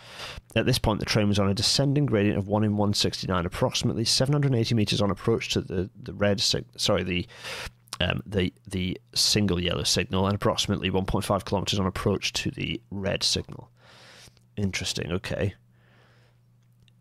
[0.56, 4.04] At this point, the train was on a descending gradient of 1 in 169, approximately
[4.04, 7.26] 780 meters on approach to the, the red, sig- sorry, the
[8.00, 13.22] um, the the single yellow signal, and approximately 1.5 kilometers on approach to the red
[13.22, 13.70] signal.
[14.56, 15.12] Interesting.
[15.12, 15.54] Okay.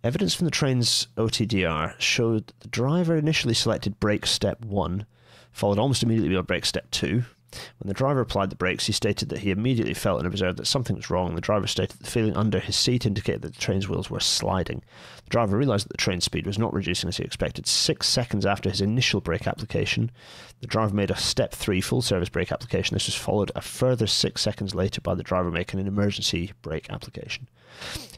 [0.03, 5.05] Evidence from the train's OTDR showed the driver initially selected brake step one
[5.51, 7.23] followed almost immediately by brake step two.
[7.79, 10.67] When the driver applied the brakes, he stated that he immediately felt and observed that
[10.67, 11.33] something was wrong.
[11.33, 14.19] The driver stated that the feeling under his seat indicated that the train's wheels were
[14.19, 14.83] sliding.
[15.23, 17.65] The driver realized that the train speed was not reducing as he expected.
[17.65, 20.11] Six seconds after his initial brake application,
[20.61, 22.93] the driver made a step three full service brake application.
[22.93, 26.87] This was followed a further six seconds later by the driver making an emergency brake
[26.91, 27.49] application.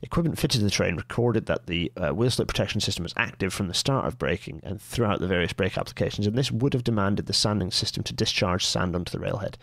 [0.02, 3.54] Equipment fitted to the train recorded that the uh, wheel slip protection system was active
[3.54, 6.84] from the start of braking and throughout the various brake applications, and this would have
[6.84, 9.58] demanded the sanding system to discharge sand onto the railhead.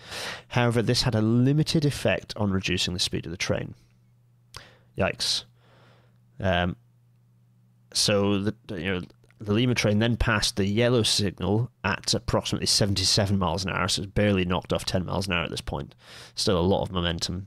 [0.49, 3.75] However, this had a limited effect on reducing the speed of the train.
[4.97, 5.45] Yikes.
[6.41, 6.77] Um,
[7.93, 9.01] so the you know
[9.41, 14.03] the Lima train then passed the yellow signal at approximately 77 miles an hour, so
[14.03, 15.95] it's barely knocked off 10 miles an hour at this point.
[16.35, 17.47] Still a lot of momentum.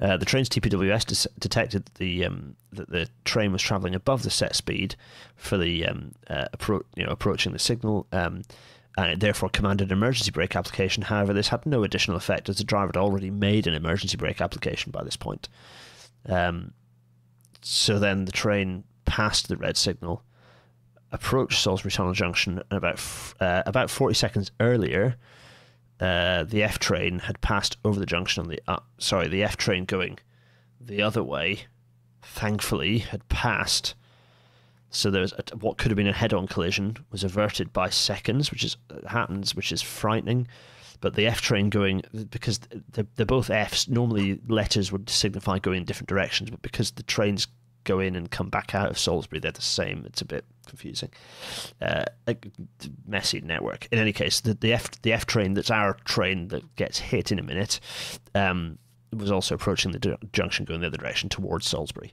[0.00, 4.30] Uh, the train's TPWS detected that the um, that the train was travelling above the
[4.30, 4.96] set speed
[5.34, 8.42] for the um, uh, appro- you know approaching the signal, um,
[8.96, 11.04] and it therefore commanded an emergency brake application.
[11.04, 14.40] However, this had no additional effect as the driver had already made an emergency brake
[14.40, 15.48] application by this point.
[16.28, 16.72] Um,
[17.62, 20.22] so then the train passed the red signal
[21.12, 23.00] approached Salisbury Tunnel Junction, and about
[23.40, 25.16] uh, about forty seconds earlier,
[26.00, 29.56] uh, the F train had passed over the junction on the uh, sorry, the F
[29.56, 30.18] train going
[30.80, 31.60] the other way,
[32.22, 33.94] thankfully had passed.
[34.90, 38.50] So there was a, what could have been a head-on collision was averted by seconds,
[38.50, 40.48] which is uh, happens, which is frightening.
[41.00, 42.60] But the F train going because
[42.92, 43.88] they're, they're both Fs.
[43.88, 47.48] Normally, letters would signify going in different directions, but because the trains
[47.86, 50.04] go in and come back out of Salisbury, they're the same.
[50.06, 51.10] It's a bit confusing,
[51.80, 52.36] uh, a
[53.06, 53.88] messy network.
[53.90, 57.32] In any case, the, the F the F train that's our train that gets hit
[57.32, 57.80] in a minute
[58.34, 58.78] um,
[59.12, 62.12] was also approaching the junction going the other direction towards Salisbury.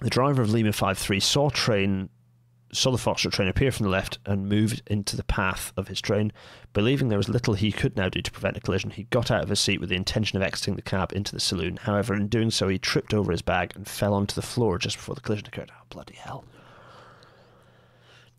[0.00, 2.08] The driver of Lima 53 saw train
[2.72, 6.00] saw the Foxtrot train appear from the left and moved into the path of his
[6.00, 6.32] train.
[6.72, 9.42] Believing there was little he could now do to prevent a collision, he got out
[9.42, 11.78] of his seat with the intention of exiting the cab into the saloon.
[11.78, 14.96] However, in doing so, he tripped over his bag and fell onto the floor just
[14.96, 15.72] before the collision occurred.
[15.72, 16.44] Oh, bloody hell.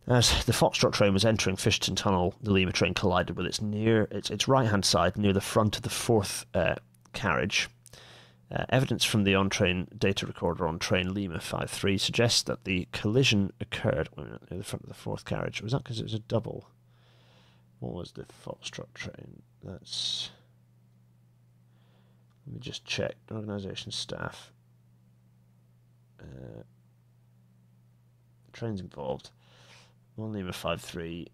[0.07, 4.07] As the Foxtrot train was entering Fisherton Tunnel, the Lima train collided with its near
[4.09, 6.75] its, its right hand side near the front of the fourth uh,
[7.11, 7.67] carriage.
[8.49, 12.87] Uh, evidence from the on train data recorder on train Lima 53 suggests that the
[12.93, 15.61] collision occurred near the front of the fourth carriage.
[15.61, 16.69] Was that because it was a double?
[17.79, 19.41] What was the Foxtrot train?
[19.63, 20.31] That's.
[22.45, 23.15] Let me just check.
[23.29, 24.53] Organisation staff.
[26.21, 26.63] Uh,
[28.53, 29.29] trains involved.
[30.15, 31.27] One Lima 53.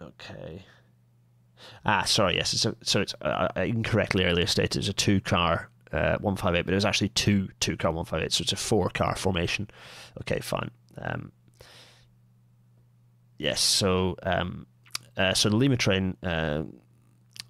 [0.00, 0.64] Okay.
[1.84, 2.50] Ah, sorry, yes.
[2.50, 6.72] So, so it's uh, uh, incorrectly earlier stated it's a two car uh, 158, but
[6.72, 9.68] it was actually two two car 158, so it's a four car formation.
[10.20, 10.70] Okay, fine.
[10.98, 11.32] Um,
[13.38, 14.66] yes, so um,
[15.16, 16.64] uh, so the Lima train, uh,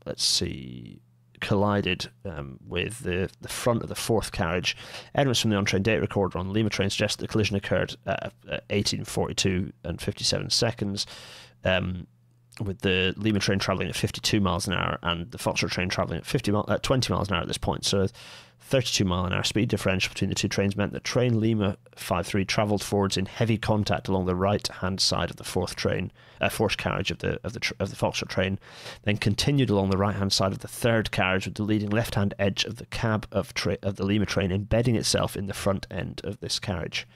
[0.04, 1.00] let's see,
[1.40, 4.76] collided um, with the, the front of the fourth carriage.
[5.14, 8.32] Evidence from the on-train data recorder on the Lima train suggests the collision occurred at
[8.44, 11.06] 1842 and 57 seconds.
[11.64, 12.06] Um,
[12.60, 16.18] with the Lima train traveling at 52 miles an hour and the Foxtrot train traveling
[16.18, 17.84] at 50 at 20 miles an hour at this point.
[17.84, 18.06] So
[18.60, 22.44] 32 mile an hour speed differential between the two trains meant that train Lima 53
[22.44, 26.48] travelled forwards in heavy contact along the right hand side of the fourth train, uh,
[26.48, 28.58] fourth carriage of the of the of the Foxtrot train,
[29.04, 32.16] then continued along the right hand side of the third carriage with the leading left
[32.16, 35.54] hand edge of the cab of tra- of the Lima train embedding itself in the
[35.54, 37.06] front end of this carriage.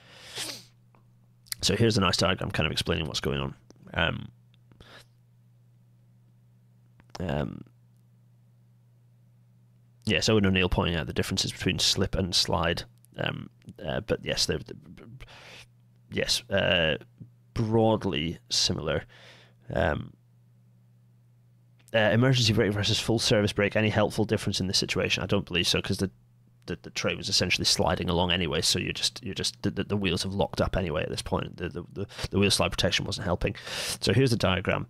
[1.63, 3.55] So here's a nice diagram, kind of explaining what's going on.
[3.93, 4.29] Um,
[7.29, 7.65] um,
[10.05, 12.85] yes, Owen O'Neill pointing out the differences between slip and slide.
[13.17, 13.51] Um,
[13.85, 15.07] uh, but yes, they're, they're
[16.11, 16.97] yes, uh,
[17.55, 19.05] broadly similar.
[19.73, 20.13] Um,
[21.93, 23.77] uh, emergency brake versus full service brake.
[23.77, 25.23] Any helpful difference in this situation?
[25.23, 26.11] I don't believe so because the,
[26.67, 28.61] the, the train was essentially sliding along anyway.
[28.61, 31.57] So you're just you're just the, the, wheels have locked up anyway at this point.
[31.57, 33.57] The, the the the wheel slide protection wasn't helping.
[34.01, 34.87] So here's the diagram.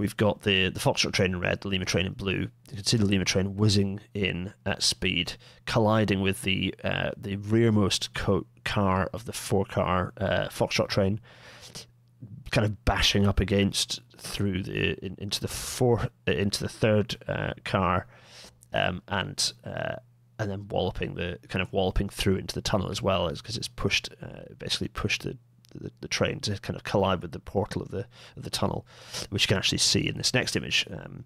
[0.00, 2.48] We've got the, the Foxtrot train in red, the Lima train in blue.
[2.70, 5.34] You can see the Lima train whizzing in at speed,
[5.66, 11.20] colliding with the uh, the rearmost co- car of the four car uh, Foxtrot train,
[12.50, 17.16] kind of bashing up against through the in, into the four uh, into the third
[17.28, 18.06] uh, car,
[18.72, 19.96] um, and uh,
[20.38, 23.68] and then walloping the kind of walloping through into the tunnel as well, because it's
[23.68, 25.36] pushed uh, basically pushed the
[25.70, 28.06] the, the, train to kind of collide with the portal of the
[28.36, 28.86] of the tunnel,
[29.30, 30.86] which you can actually see in this next image.
[30.90, 31.24] Um,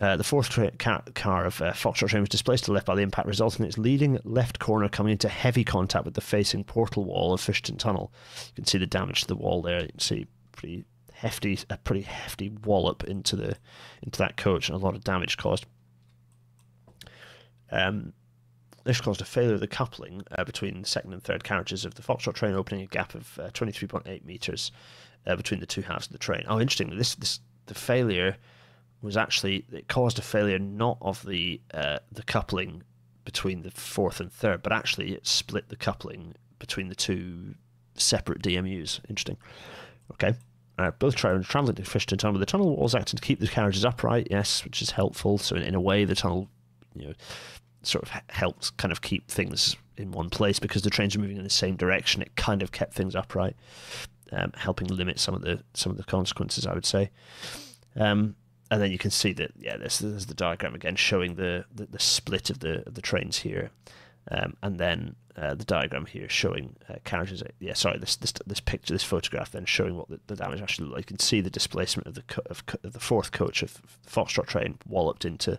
[0.00, 2.86] uh, the fourth tra- car, car, of uh, Foxtrot train was displaced to the left
[2.86, 6.20] by the impact, resulting in its leading left corner coming into heavy contact with the
[6.20, 8.12] facing portal wall of Fisherton Tunnel.
[8.48, 9.82] You can see the damage to the wall there.
[9.82, 13.56] You can see pretty hefty, a pretty hefty wallop into the
[14.02, 15.66] into that coach, and a lot of damage caused.
[17.70, 18.12] Um,
[18.88, 21.94] this caused a failure of the coupling uh, between the second and third carriages of
[21.94, 24.72] the Foxtrot train, opening a gap of uh, 23.8 metres
[25.26, 26.42] uh, between the two halves of the train.
[26.48, 26.96] Oh, interesting.
[26.96, 28.36] This, this the failure
[29.02, 32.82] was actually it caused a failure not of the uh, the coupling
[33.26, 37.56] between the fourth and third, but actually it split the coupling between the two
[37.94, 39.00] separate DMUs.
[39.10, 39.36] Interesting.
[40.12, 40.34] Okay.
[40.78, 42.40] Uh, both trains traveling to Fisherton Tunnel.
[42.40, 45.36] The tunnel walls acting to keep the carriages upright, yes, which is helpful.
[45.36, 46.48] So in, in a way, the tunnel,
[46.94, 47.14] you know,
[47.82, 51.36] sort of helped kind of keep things in one place because the trains are moving
[51.36, 52.22] in the same direction.
[52.22, 53.56] It kind of kept things upright,
[54.32, 56.66] um, helping limit some of the some of the consequences.
[56.66, 57.10] I would say.
[57.96, 58.36] Um,
[58.70, 61.86] and then you can see that yeah, there's, there's the diagram again showing the, the,
[61.86, 63.70] the split of the of the trains here,
[64.30, 67.42] um, and then uh, the diagram here showing uh, carriages.
[67.60, 70.86] Yeah, sorry, this this this picture, this photograph, then showing what the, the damage actually
[70.86, 71.10] looked like.
[71.10, 73.80] You can see the displacement of the co- of, co- of, the fourth coach of
[74.06, 75.58] Foxtrot train walloped into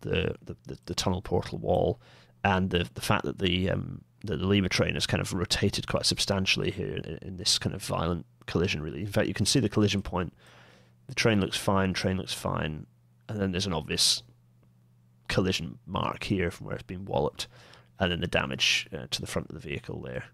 [0.00, 2.00] the the, the, the tunnel portal wall,
[2.44, 5.86] and the the fact that the um, the, the Lima train has kind of rotated
[5.86, 8.82] quite substantially here in, in this kind of violent collision.
[8.82, 10.32] Really, in fact, you can see the collision point
[11.06, 12.86] the train looks fine, train looks fine,
[13.28, 14.22] and then there's an obvious
[15.28, 17.46] collision mark here from where it's been walloped,
[17.98, 20.24] and then the damage uh, to the front of the vehicle there.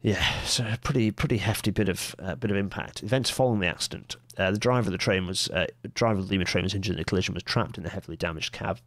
[0.00, 3.02] Yeah, so a pretty pretty hefty bit of uh, bit of impact.
[3.02, 6.32] Events following the accident: uh, the driver of the train was uh, driver of the
[6.32, 8.80] Lima train was injured in the collision, was trapped in the heavily damaged cab.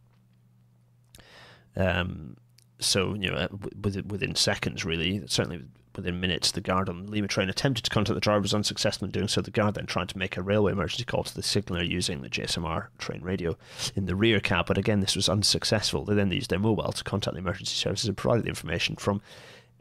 [1.76, 2.36] Um,
[2.80, 3.48] so you know, uh,
[3.80, 5.62] within within seconds, really, certainly
[5.94, 9.04] within minutes, the guard on the Lima train attempted to contact the driver, was unsuccessful
[9.04, 9.42] in doing so.
[9.42, 12.30] The guard then tried to make a railway emergency call to the signaller using the
[12.30, 13.56] GSMR train radio
[13.94, 16.04] in the rear cab, but again, this was unsuccessful.
[16.04, 19.20] They then used their mobile to contact the emergency services and provided the information from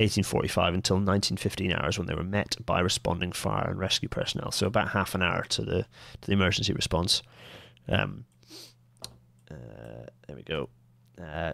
[0.02, 4.52] 1845 until 1915 hours when they were met by responding fire and rescue personnel.
[4.52, 5.86] So about half an hour to the
[6.22, 7.22] to the emergency response.
[7.88, 8.26] Um,
[9.49, 10.70] uh, there we go.
[11.22, 11.54] Uh,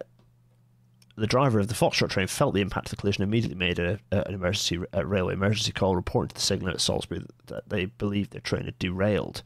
[1.16, 3.98] the driver of the Foxtrot train felt the impact of the collision immediately made a,
[4.12, 7.86] a, an emergency a railway emergency call, reporting to the signal at Salisbury that they
[7.86, 9.42] believed their train had derailed.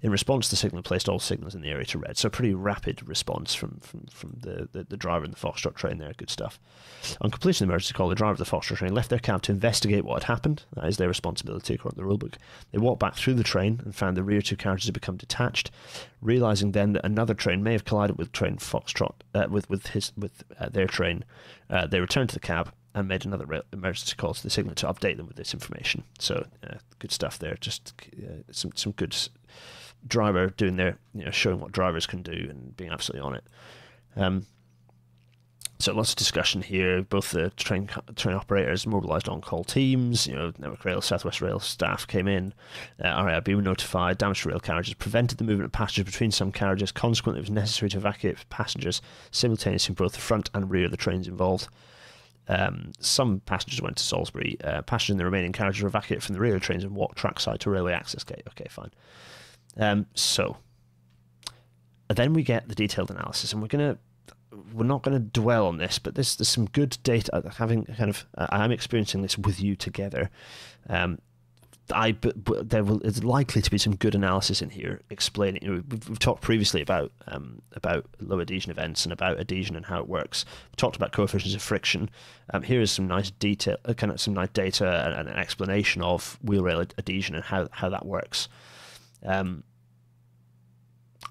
[0.00, 2.16] In response, the signal placed all signals in the area to red.
[2.16, 5.74] So, a pretty rapid response from, from, from the, the, the driver in the Foxtrot
[5.74, 6.12] train there.
[6.16, 6.58] Good stuff.
[7.20, 9.42] On completion of the emergency call, the driver of the Foxtrot train left their cab
[9.42, 10.64] to investigate what had happened.
[10.74, 12.34] That is their responsibility according to the rulebook.
[12.70, 15.70] They walked back through the train and found the rear two carriages had become detached,
[16.20, 20.12] realizing then that another train may have collided with train Foxtrot, uh, with, with, his,
[20.16, 21.24] with uh, their train.
[21.68, 24.86] Uh, they returned to the cab and made another emergency call to the signal to
[24.86, 26.04] update them with this information.
[26.18, 27.56] So, uh, good stuff there.
[27.60, 29.16] Just uh, some, some good
[30.06, 33.44] driver doing their, you know, showing what drivers can do and being absolutely on it.
[34.16, 34.46] Um,
[35.82, 37.02] so lots of discussion here.
[37.02, 40.28] Both the train train operators mobilised on-call teams.
[40.28, 42.54] You know, Network Rail, Southwest Rail staff came in.
[43.02, 44.16] Uh, RAIB were notified.
[44.16, 46.92] Damage to rail carriages prevented the movement of passengers between some carriages.
[46.92, 50.92] Consequently, it was necessary to evacuate passengers simultaneously from both the front and rear of
[50.92, 51.66] the trains involved.
[52.48, 54.56] Um, some passengers went to Salisbury.
[54.62, 57.60] Uh, passengers in the remaining carriages were evacuated from the the trains and walked trackside
[57.60, 58.42] to railway access gate.
[58.48, 58.90] Okay, fine.
[59.76, 60.56] Um, so
[62.08, 63.98] then we get the detailed analysis, and we're gonna
[64.72, 67.42] we're not going to dwell on this, but there's there's some good data.
[67.56, 70.30] Having kind of I'm experiencing this with you together.
[70.88, 71.18] Um,
[71.90, 75.62] I but, but there will is likely to be some good analysis in here explaining.
[75.62, 79.74] You know, we've, we've talked previously about um, about low adhesion events and about adhesion
[79.74, 80.44] and how it works.
[80.70, 82.08] We've talked about coefficients of friction.
[82.54, 85.36] Um, here is some nice detail, uh, kind of some nice data and, and an
[85.36, 88.48] explanation of wheel rail adhesion and how how that works.
[89.24, 89.64] Um,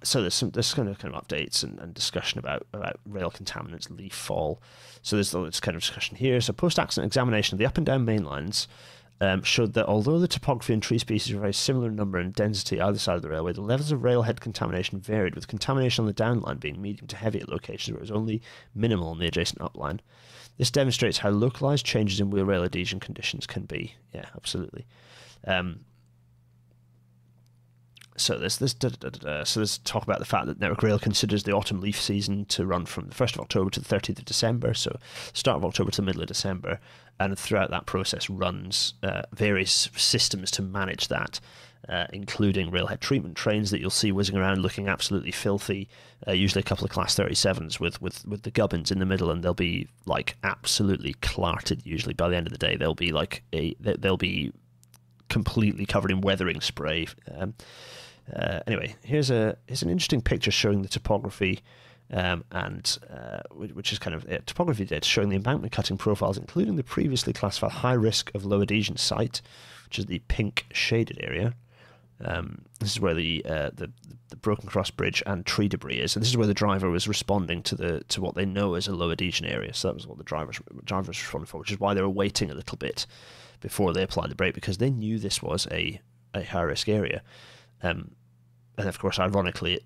[0.04, 3.32] so there's some there's kind of kind of updates and, and discussion about about rail
[3.32, 4.62] contaminants, leaf fall.
[5.02, 6.41] So there's this kind of discussion here.
[6.41, 8.68] So post accident examination of the up and down main lines
[9.22, 12.34] um, showed that although the topography and tree species were very similar in number and
[12.34, 16.07] density either side of the railway, the levels of railhead contamination varied, with contamination on
[16.07, 18.41] the downline being medium to heavy at locations where it was only
[18.74, 19.99] minimal on the adjacent upline.
[20.57, 23.93] This demonstrates how localized changes in wheel rail adhesion conditions can be.
[24.11, 24.88] Yeah, absolutely.
[25.45, 25.82] Um,
[28.17, 30.99] so there's this da, da, da, so there's talk about the fact that Network Rail
[30.99, 34.19] considers the autumn leaf season to run from the 1st of October to the 30th
[34.19, 34.97] of December, so
[35.34, 36.80] start of October to the middle of December,
[37.20, 41.39] and throughout that process runs uh, various systems to manage that.
[41.89, 45.89] Uh, including railhead treatment trains that you'll see whizzing around looking absolutely filthy.
[46.28, 49.32] Uh, usually a couple of Class 37s with, with, with the gubbins in the middle,
[49.32, 51.84] and they'll be like absolutely clarted.
[51.84, 54.53] Usually by the end of the day, they'll be like a they'll be
[55.28, 57.07] completely covered in weathering spray.
[57.36, 57.55] Um,
[58.32, 61.62] uh, anyway, here's a here's an interesting picture showing the topography,
[62.12, 66.38] um, and uh, which is kind of uh, topography data showing the embankment cutting profiles,
[66.38, 69.41] including the previously classified high risk of low adhesion site,
[69.86, 71.53] which is the pink shaded area.
[72.24, 73.91] Um, this is where the, uh, the
[74.30, 77.07] the broken cross bridge and tree debris is, and this is where the driver was
[77.07, 79.74] responding to the to what they know as a low adhesion area.
[79.74, 82.49] So that was what the drivers drivers responding for, which is why they were waiting
[82.49, 83.05] a little bit
[83.59, 85.99] before they applied the brake because they knew this was a
[86.34, 87.22] a high risk area.
[87.84, 88.12] Um,
[88.78, 89.82] and of course, ironically,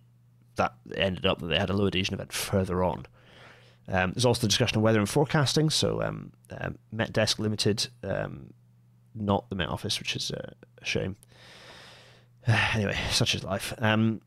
[0.55, 3.05] that ended up that they had a low adhesion event further on.
[3.87, 5.69] Um, there's also the discussion of weather and forecasting.
[5.69, 8.53] So um, um, Met Desk Limited, um,
[9.13, 10.53] not the Met Office, which is a
[10.83, 11.15] shame.
[12.47, 13.73] anyway, such is life.
[13.77, 14.21] Um,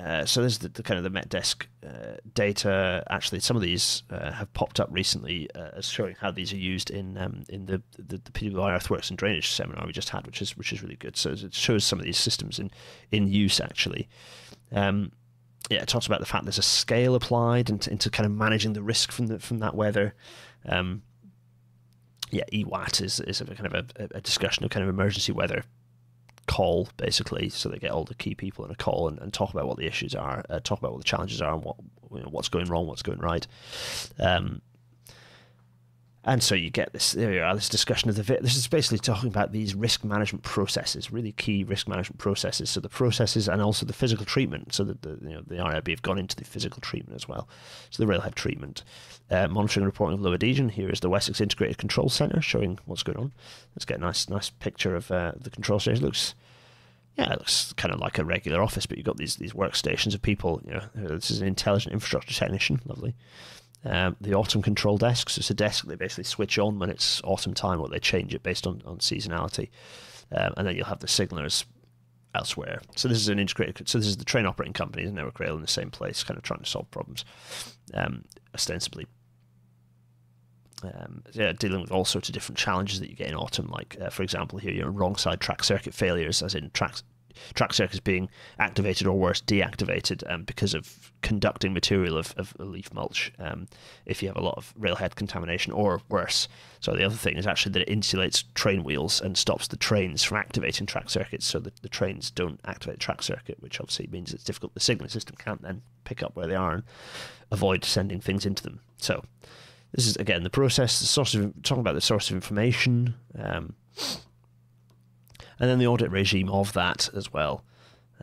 [0.00, 3.04] uh, so there's the, the, kind of the Met Desk uh, data.
[3.10, 6.56] Actually, some of these uh, have popped up recently uh, as showing how these are
[6.56, 10.26] used in um, in the, the the PWI Earthworks and Drainage seminar we just had,
[10.26, 11.16] which is which is really good.
[11.16, 12.70] So it shows some of these systems in
[13.12, 14.08] in use actually.
[14.72, 15.12] Um,
[15.70, 18.72] yeah, it talks about the fact there's a scale applied into, into kind of managing
[18.72, 20.14] the risk from the, from that weather.
[20.66, 21.02] Um,
[22.30, 25.64] yeah, EWAT is is a kind of a, a discussion of kind of emergency weather
[26.46, 29.52] call basically so they get all the key people in a call and, and talk
[29.52, 31.76] about what the issues are uh, talk about what the challenges are and what
[32.10, 33.46] you know, what's going wrong what's going right
[34.18, 34.60] um,
[36.24, 38.98] and so you get this there you are this discussion of the this is basically
[38.98, 42.70] talking about these risk management processes really key risk management processes.
[42.70, 44.74] So the processes and also the physical treatment.
[44.74, 47.48] So that the you know the RAIB have gone into the physical treatment as well.
[47.90, 48.82] So the railhead treatment.
[49.30, 50.68] Uh, monitoring and reporting of low adhesion.
[50.68, 53.32] Here is the Wessex Integrated Control Center showing what's going on.
[53.74, 56.02] Let's get a nice nice picture of uh, the control station.
[56.02, 56.34] It looks
[57.18, 60.14] yeah, it looks kind of like a regular office, but you've got these these workstations
[60.14, 60.62] of people.
[60.64, 63.14] You know, this is an intelligent infrastructure technician, lovely.
[63.84, 65.38] Um, the autumn control desks.
[65.38, 68.42] It's a desk they basically switch on when it's autumn time, or they change it
[68.42, 69.70] based on, on seasonality.
[70.30, 71.64] Um, and then you'll have the signalers
[72.34, 72.80] elsewhere.
[72.96, 73.88] So this is an integrated.
[73.88, 76.38] So this is the train operating company and Network Rail in the same place, kind
[76.38, 77.24] of trying to solve problems,
[77.94, 78.24] um,
[78.54, 79.06] ostensibly.
[80.82, 83.96] Um, yeah, dealing with all sorts of different challenges that you get in autumn, like
[84.00, 87.04] uh, for example, here you're wrong side track circuit failures, as in tracks
[87.54, 88.28] track circuits being
[88.58, 93.66] activated or worse deactivated um, because of conducting material of, of leaf mulch um,
[94.06, 96.48] if you have a lot of railhead contamination or worse.
[96.80, 100.22] So the other thing is actually that it insulates train wheels and stops the trains
[100.22, 104.34] from activating track circuits so that the trains don't activate track circuit, which obviously means
[104.34, 104.74] it's difficult.
[104.74, 106.82] The signal system can't then pick up where they are and
[107.50, 108.80] avoid sending things into them.
[108.96, 109.24] So
[109.92, 113.14] this is again the process, the source of talking about the source of information.
[113.38, 113.74] Um,
[115.62, 117.64] and then the audit regime of that as well.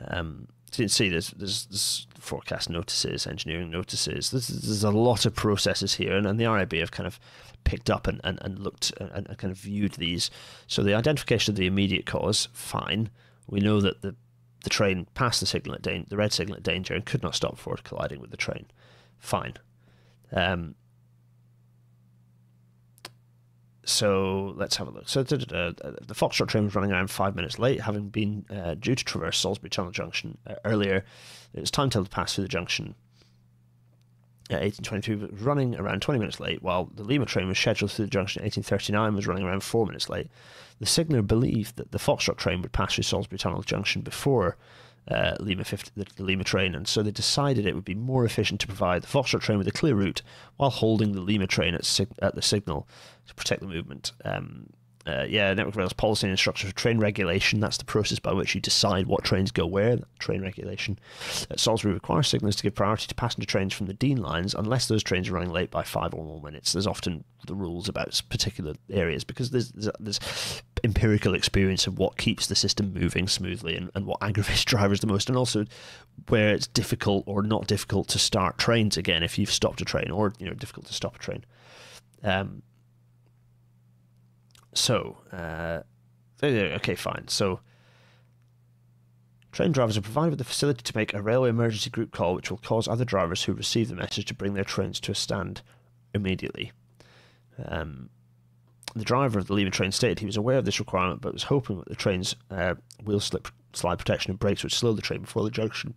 [0.09, 4.29] Um, so you can see there's, there's, there's forecast notices, engineering notices.
[4.29, 7.17] There's, there's a lot of processes here, and, and the RAIB have kind of
[7.63, 10.29] picked up and, and, and looked and, and kind of viewed these.
[10.67, 13.09] So the identification of the immediate cause, fine.
[13.47, 14.15] We know that the
[14.63, 17.55] the train passed the signal at the red signal at danger and could not stop
[17.55, 18.65] before colliding with the train.
[19.17, 19.53] Fine.
[20.33, 20.75] Um,
[23.89, 25.09] so let's have a look.
[25.09, 28.95] So uh, the Foxtrot train was running around five minutes late, having been uh, due
[28.95, 31.03] to traverse Salisbury Tunnel Junction uh, earlier.
[31.53, 32.95] It was time to pass through the junction
[34.49, 37.91] at 1822, but was running around 20 minutes late, while the Lima train was scheduled
[37.91, 40.29] through the junction at 1839 was running around four minutes late.
[40.79, 44.57] The signaller believed that the Foxtrot train would pass through Salisbury Tunnel Junction before
[45.09, 48.25] uh, Lima 50, the, the, Lima train, and so they decided it would be more
[48.25, 50.21] efficient to provide the Foxtrot train with a clear route
[50.57, 52.87] while holding the Lima train at, sig- at the signal
[53.27, 54.11] to protect the movement.
[54.23, 54.67] Um,
[55.07, 57.59] uh, yeah, Network Rail's policy and instructions for train regulation.
[57.59, 59.97] That's the process by which you decide what trains go where.
[60.19, 60.99] Train regulation.
[61.55, 65.01] Salisbury requires signals to give priority to passenger trains from the Dean lines unless those
[65.01, 66.73] trains are running late by five or more minutes.
[66.73, 70.19] There's often the rules about particular areas because there's, there's, there's
[70.83, 75.07] empirical experience of what keeps the system moving smoothly and, and what aggravates drivers the
[75.07, 75.65] most, and also
[76.27, 80.11] where it's difficult or not difficult to start trains again if you've stopped a train,
[80.11, 81.45] or you know difficult to stop a train.
[82.23, 82.61] Um,
[84.73, 85.81] so, uh,
[86.43, 87.27] okay, fine.
[87.27, 87.59] So,
[89.51, 92.51] train drivers are provided with the facility to make a railway emergency group call, which
[92.51, 95.61] will cause other drivers who receive the message to bring their trains to a stand
[96.13, 96.71] immediately.
[97.65, 98.09] Um,
[98.95, 101.43] the driver of the Lima train stated he was aware of this requirement, but was
[101.43, 105.21] hoping that the train's uh, wheel slip slide protection and brakes would slow the train
[105.21, 105.93] before the junction.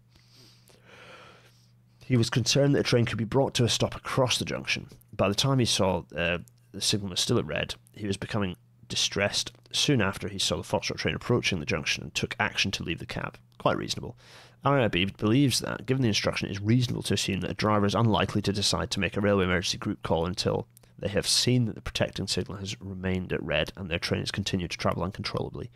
[2.05, 4.89] He was concerned that the train could be brought to a stop across the junction.
[5.13, 6.39] By the time he saw uh,
[6.73, 8.57] the signal was still at red, he was becoming
[8.89, 9.53] distressed.
[9.73, 12.99] Soon after, he saw the Foxtrot train approaching the junction and took action to leave
[12.99, 13.39] the cab.
[13.59, 14.17] Quite reasonable.
[14.65, 17.95] RAIB believes that, given the instruction, it is reasonable to assume that a driver is
[17.95, 20.69] unlikely to decide to make a railway emergency group call until
[21.03, 24.31] they have seen that the protecting signal has remained at red and their train has
[24.31, 25.71] continued to travel uncontrollably.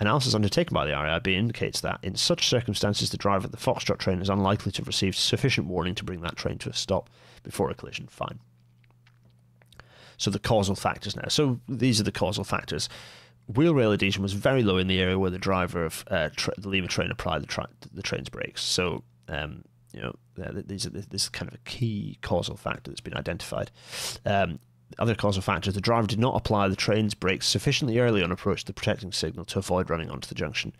[0.00, 3.98] Analysis undertaken by the RAIB indicates that, in such circumstances, the driver of the Foxtrot
[3.98, 7.08] train is unlikely to have received sufficient warning to bring that train to a stop
[7.44, 8.08] before a collision.
[8.08, 8.40] Fine.
[10.16, 11.28] So the causal factors now.
[11.28, 12.88] So these are the causal factors.
[13.46, 16.54] Wheel rail adhesion was very low in the area where the driver of uh, tra-
[16.58, 18.62] the Lima train applied the, tra- the train's brakes.
[18.62, 19.64] So um,
[19.94, 20.16] you know,
[20.66, 23.70] these are this is kind of a key causal factor that's been identified.
[24.26, 24.58] Um,
[24.98, 28.60] other causal factors: the driver did not apply the train's brakes sufficiently early on approach
[28.60, 30.72] to the protecting signal to avoid running onto the junction.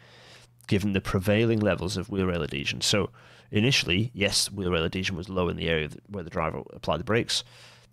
[0.67, 2.81] given the prevailing levels of wheel rail adhesion.
[2.81, 3.11] So
[3.51, 7.05] initially, yes, wheel rail adhesion was low in the area where the driver applied the
[7.05, 7.45] brakes.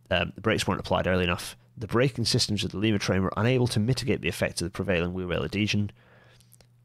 [0.09, 1.55] Um, the brakes weren't applied early enough.
[1.78, 4.72] The braking systems of the Lima train were unable to mitigate the effects of the
[4.72, 5.91] prevailing wheel rail adhesion.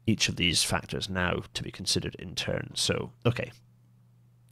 [0.05, 2.71] Each of these factors now to be considered in turn.
[2.75, 3.51] So, okay,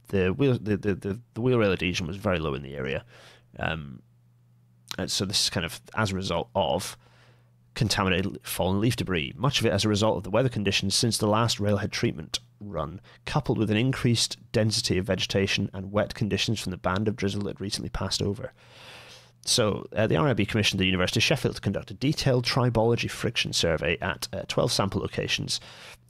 [0.08, 3.04] the wheel the, the, the, the wheel rail adhesion was very low in the area.
[3.58, 4.02] Um,
[5.06, 6.96] so this is kind of as a result of
[7.74, 11.18] contaminated fallen leaf debris, much of it as a result of the weather conditions since
[11.18, 16.58] the last railhead treatment run, coupled with an increased density of vegetation and wet conditions
[16.58, 18.52] from the band of drizzle that recently passed over.
[19.48, 23.52] So, uh, the RAIB commissioned the University of Sheffield to conduct a detailed tribology friction
[23.52, 25.60] survey at uh, 12 sample locations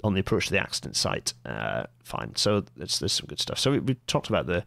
[0.02, 1.34] on the approach to the accident site.
[1.44, 2.34] Uh, fine.
[2.36, 3.58] So, there's, there's some good stuff.
[3.58, 4.64] So, we, we talked about the,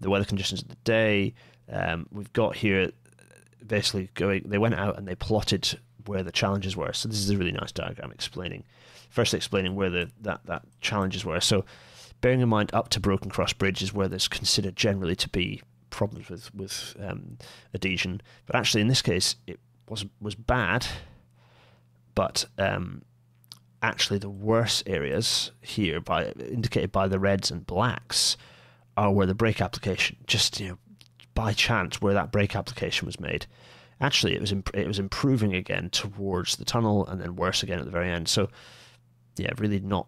[0.00, 1.34] the weather conditions of the day.
[1.70, 2.92] Um, we've got here
[3.66, 6.92] basically going, they went out and they plotted where the challenges were.
[6.92, 8.62] So, this is a really nice diagram explaining,
[9.10, 11.40] first explaining where the that, that challenges were.
[11.40, 11.64] So,
[12.20, 15.62] bearing in mind up to Broken Cross Bridge is where there's considered generally to be
[15.96, 17.38] problems with with um,
[17.74, 20.86] adhesion, but actually in this case it was was bad.
[22.14, 23.02] But um,
[23.82, 28.36] actually, the worst areas here, by indicated by the reds and blacks,
[28.96, 30.78] are where the brake application just you know
[31.34, 33.46] by chance where that brake application was made.
[34.00, 37.78] Actually, it was imp- it was improving again towards the tunnel, and then worse again
[37.78, 38.28] at the very end.
[38.28, 38.48] So,
[39.36, 40.06] yeah, really not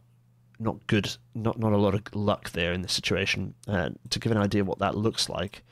[0.58, 3.54] not good, not not a lot of luck there in this situation.
[3.68, 5.62] Uh, to give an idea what that looks like,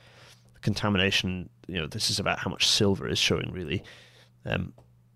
[0.64, 3.84] contamination, you know, this is about how much silver is showing really.
[4.44, 4.72] Um,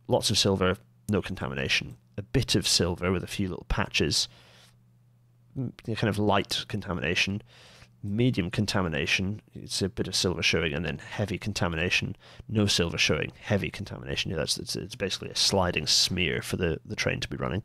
[0.07, 0.77] lots of silver,
[1.09, 1.97] no contamination.
[2.17, 4.29] A bit of silver with a few little patches,
[5.57, 7.43] kind of light contamination.
[8.01, 12.15] Medium contamination, it's a bit of silver showing, and then heavy contamination,
[12.49, 14.31] no silver showing, heavy contamination.
[14.31, 17.65] That's it's, it's basically a sliding smear for the, the train to be running.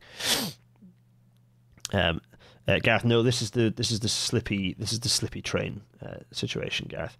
[1.92, 2.20] Um,
[2.66, 5.82] uh, Gareth, no, this is the this is the slippy this is the slippy train
[6.04, 7.16] uh, situation, Gareth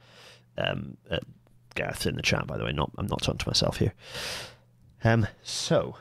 [0.58, 1.18] um, uh,
[1.74, 2.72] Gareth in the chat, by the way.
[2.72, 3.92] Not I'm not talking to myself here.
[5.02, 5.96] Um, so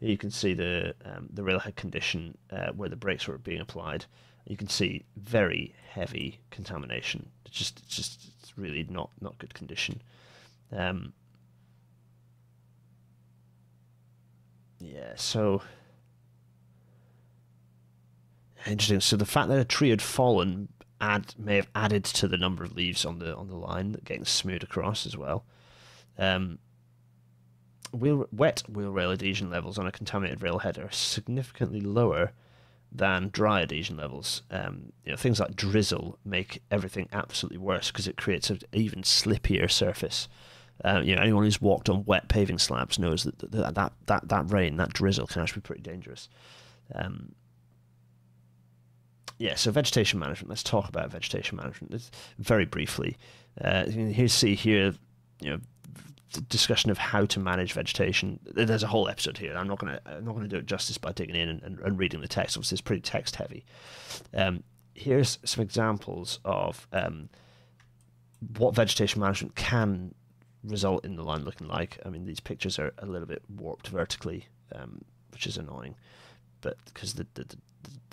[0.00, 4.06] you can see the um, the railhead condition uh, where the brakes were being applied.
[4.46, 7.28] You can see very heavy contamination.
[7.44, 10.02] It's just it's just it's really not not good condition.
[10.72, 11.12] Um,
[14.78, 15.62] yeah, so
[18.66, 19.00] interesting.
[19.00, 20.68] So the fact that a tree had fallen
[21.00, 24.24] add may have added to the number of leaves on the on the line getting
[24.24, 25.44] smeared across as well.
[26.18, 26.58] Um,
[27.92, 32.32] wheel, wet wheel rail adhesion levels on a contaminated rail railhead are significantly lower
[32.92, 34.42] than dry adhesion levels.
[34.50, 39.02] Um, you know, things like drizzle make everything absolutely worse because it creates an even
[39.02, 40.28] slippier surface.
[40.84, 44.28] Uh, you know, anyone who's walked on wet paving slabs knows that that that that,
[44.28, 46.28] that rain, that drizzle, can actually be pretty dangerous.
[46.94, 47.34] Um,
[49.40, 50.50] yeah, so vegetation management.
[50.50, 53.16] Let's talk about vegetation management very briefly.
[53.58, 54.92] Uh, you see here,
[55.40, 55.60] you know,
[56.50, 58.38] discussion of how to manage vegetation.
[58.44, 59.56] There's a whole episode here.
[59.56, 61.98] I'm not gonna I'm not gonna do it justice by digging in and, and, and
[61.98, 62.54] reading the text.
[62.54, 63.64] Obviously, it's pretty text heavy.
[64.34, 64.62] Um,
[64.94, 67.30] here's some examples of um,
[68.58, 70.14] what vegetation management can
[70.62, 71.98] result in the line looking like.
[72.04, 75.00] I mean, these pictures are a little bit warped vertically, um,
[75.32, 75.94] which is annoying,
[76.60, 77.56] but because the, the,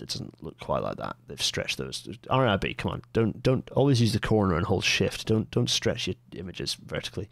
[0.01, 1.15] it doesn't look quite like that.
[1.27, 2.07] They've stretched those.
[2.29, 5.27] RAIB, come on, don't don't always use the corner and hold shift.
[5.27, 7.29] Don't don't stretch your images vertically.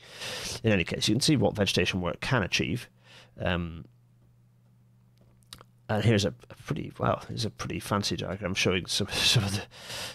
[0.63, 2.89] In any case, you can see what vegetation work can achieve.
[3.39, 3.85] Um,
[5.87, 6.31] and here's a,
[6.65, 9.63] pretty well, here's a pretty fancy diagram showing some some of the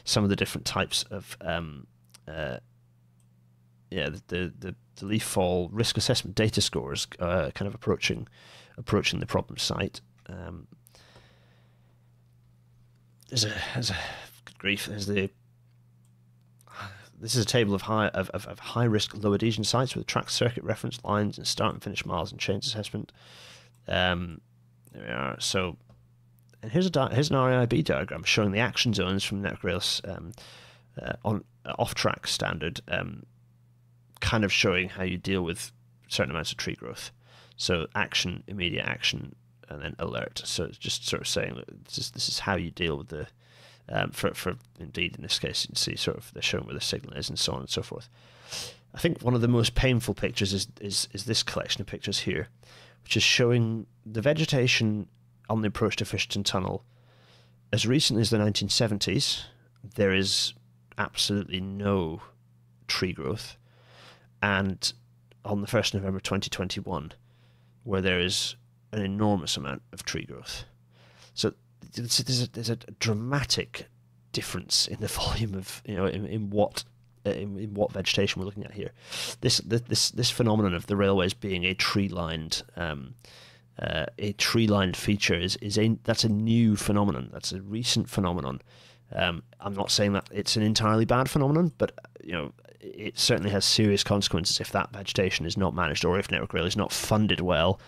[0.04, 1.86] some of the different types of um,
[2.26, 2.58] uh,
[3.90, 8.26] yeah the, the the leaf fall risk assessment data scores uh, kind of approaching
[8.76, 10.00] approaching the problem site.
[10.28, 10.66] Um,
[13.30, 13.96] there's a there's a
[14.58, 14.86] grief.
[14.86, 15.30] There's the
[17.20, 20.06] this is a table of high of, of, of high risk low adhesion sites with
[20.06, 23.12] track circuit reference lines and start and finish miles and chains assessment.
[23.86, 24.40] Um,
[24.92, 25.36] there we are.
[25.38, 25.76] So,
[26.62, 30.32] and here's a here's an RAIB diagram showing the action zones from NetworkRail's um,
[31.00, 33.24] uh, on uh, off track standard, um,
[34.20, 35.70] kind of showing how you deal with
[36.08, 37.12] certain amounts of tree growth.
[37.56, 39.36] So action, immediate action,
[39.70, 40.42] and then alert.
[40.44, 43.08] So it's just sort of saying that this is, this is how you deal with
[43.08, 43.28] the
[43.88, 46.74] um, for for indeed in this case you can see sort of they're showing where
[46.74, 48.08] the signal is and so on and so forth.
[48.94, 52.20] I think one of the most painful pictures is is is this collection of pictures
[52.20, 52.48] here,
[53.02, 55.08] which is showing the vegetation
[55.48, 56.84] on the approach to Fisherton Tunnel.
[57.72, 59.44] As recently as the 1970s,
[59.94, 60.54] there is
[60.98, 62.20] absolutely no
[62.88, 63.56] tree growth,
[64.42, 64.92] and
[65.44, 67.12] on the 1st November 2021,
[67.84, 68.56] where there is
[68.92, 70.64] an enormous amount of tree growth.
[71.34, 71.52] So
[71.94, 73.86] there's a, there's a dramatic
[74.32, 76.84] difference in the volume of you know in, in what
[77.26, 78.92] uh, in, in, what vegetation we're looking at here.
[79.40, 83.14] This this this phenomenon of the railways being a tree lined um,
[83.78, 87.30] uh, a tree lined feature is is a that's a new phenomenon.
[87.32, 88.60] That's a recent phenomenon.
[89.12, 93.50] Um, I'm not saying that it's an entirely bad phenomenon, but you know it certainly
[93.50, 96.92] has serious consequences if that vegetation is not managed or if Network Rail is not
[96.92, 97.78] funded well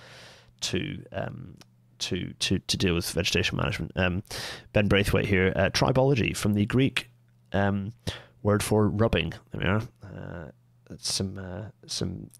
[0.62, 1.56] to um,
[2.02, 3.92] to to to deal with vegetation management.
[3.96, 4.22] Um,
[4.72, 7.10] ben Braithwaite here, uh, tribology from the Greek
[7.52, 7.92] um,
[8.42, 9.32] word for rubbing.
[9.52, 9.82] There we are.
[10.02, 10.50] Uh,
[10.98, 12.30] some uh, some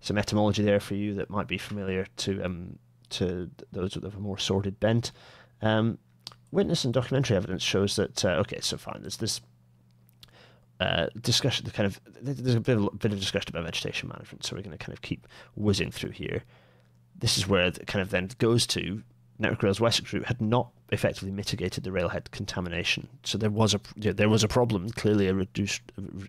[0.00, 2.78] some etymology there for you that might be familiar to um,
[3.10, 5.12] to those with a more sordid bent.
[5.62, 5.98] Um,
[6.52, 8.98] witness and documentary evidence shows that uh, okay, so fine.
[9.00, 9.40] There's this
[10.78, 11.64] uh, discussion.
[11.64, 14.62] The kind of there's a bit of, bit of discussion about vegetation management, so we're
[14.62, 16.42] going to kind of keep whizzing through here
[17.18, 19.02] this is where it kind of then goes to
[19.38, 23.08] Network Rail's Wessex route had not effectively mitigated the railhead contamination.
[23.24, 25.82] So there was a there was a problem, clearly a reduced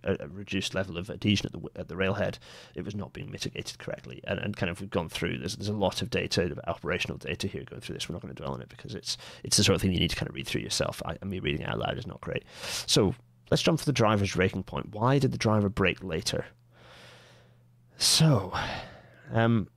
[0.03, 2.39] a, reduced level of adhesion at the at the railhead.
[2.75, 5.37] It was not being mitigated correctly, and, and kind of we've gone through.
[5.37, 8.09] There's there's a lot of data, operational data here going through this.
[8.09, 9.99] We're not going to dwell on it because it's it's the sort of thing you
[9.99, 11.01] need to kind of read through yourself.
[11.05, 12.43] I, me reading out loud is not great.
[12.87, 13.15] So
[13.51, 14.91] let's jump for the driver's braking point.
[14.91, 16.45] Why did the driver brake later?
[17.99, 18.53] So,
[19.31, 19.69] um,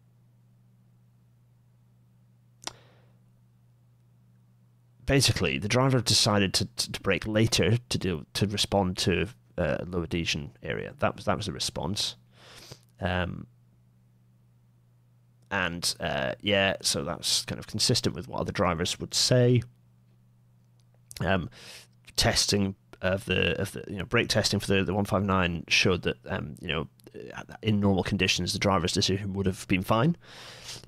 [5.11, 9.27] basically, the driver decided to, to brake later to do to respond to
[9.59, 10.95] uh, low adhesion area.
[11.01, 12.15] That was that was the response.
[13.01, 13.49] Um,
[15.51, 19.63] and uh, yeah, so that's kind of consistent with what other drivers would say.
[21.21, 21.51] Um,
[22.15, 25.65] testing of the of the you know brake testing for the the one five nine
[25.67, 26.87] showed that um, you know
[27.63, 30.17] in normal conditions the driver's decision would have been fine,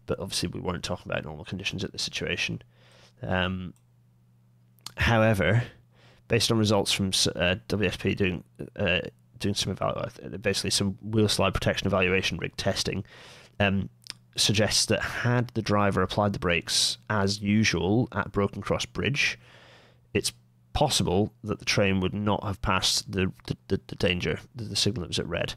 [0.06, 2.62] but obviously we weren't talking about normal conditions at the situation.
[3.20, 3.74] Um,
[4.96, 5.64] However,
[6.28, 8.44] based on results from uh, WSP doing
[8.76, 9.00] uh,
[9.38, 13.04] doing some evalu- basically some wheel slide protection evaluation rig testing,
[13.60, 13.88] um,
[14.36, 19.38] suggests that had the driver applied the brakes as usual at Broken Cross Bridge,
[20.14, 20.32] it's
[20.72, 24.76] possible that the train would not have passed the the, the, the danger, the, the,
[24.76, 25.54] signal that was at red.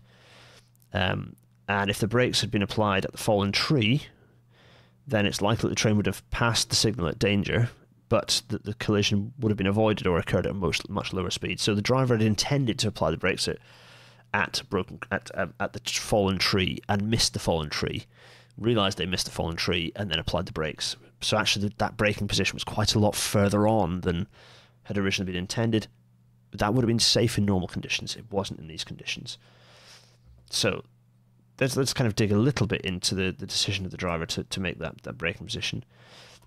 [0.93, 1.35] Um,
[1.67, 4.03] and if the brakes had been applied at the fallen tree,
[5.07, 7.69] then it's likely the train would have passed the signal at danger
[8.07, 11.31] but the, the, collision would have been avoided or occurred at a much, much lower
[11.31, 11.59] speed.
[11.59, 13.57] So the driver had intended to apply the brakes at
[14.33, 18.05] at broken at um, at the fallen tree and missed the fallen tree,
[18.57, 20.97] realised they missed the fallen tree, and then applied the brakes.
[21.21, 24.27] So actually, that braking position was quite a lot further on than
[24.83, 25.87] had originally been intended.
[26.51, 28.15] That would have been safe in normal conditions.
[28.15, 29.37] It wasn't in these conditions.
[30.49, 30.83] So
[31.59, 34.25] let's let's kind of dig a little bit into the, the decision of the driver
[34.25, 35.83] to, to make that, that braking position.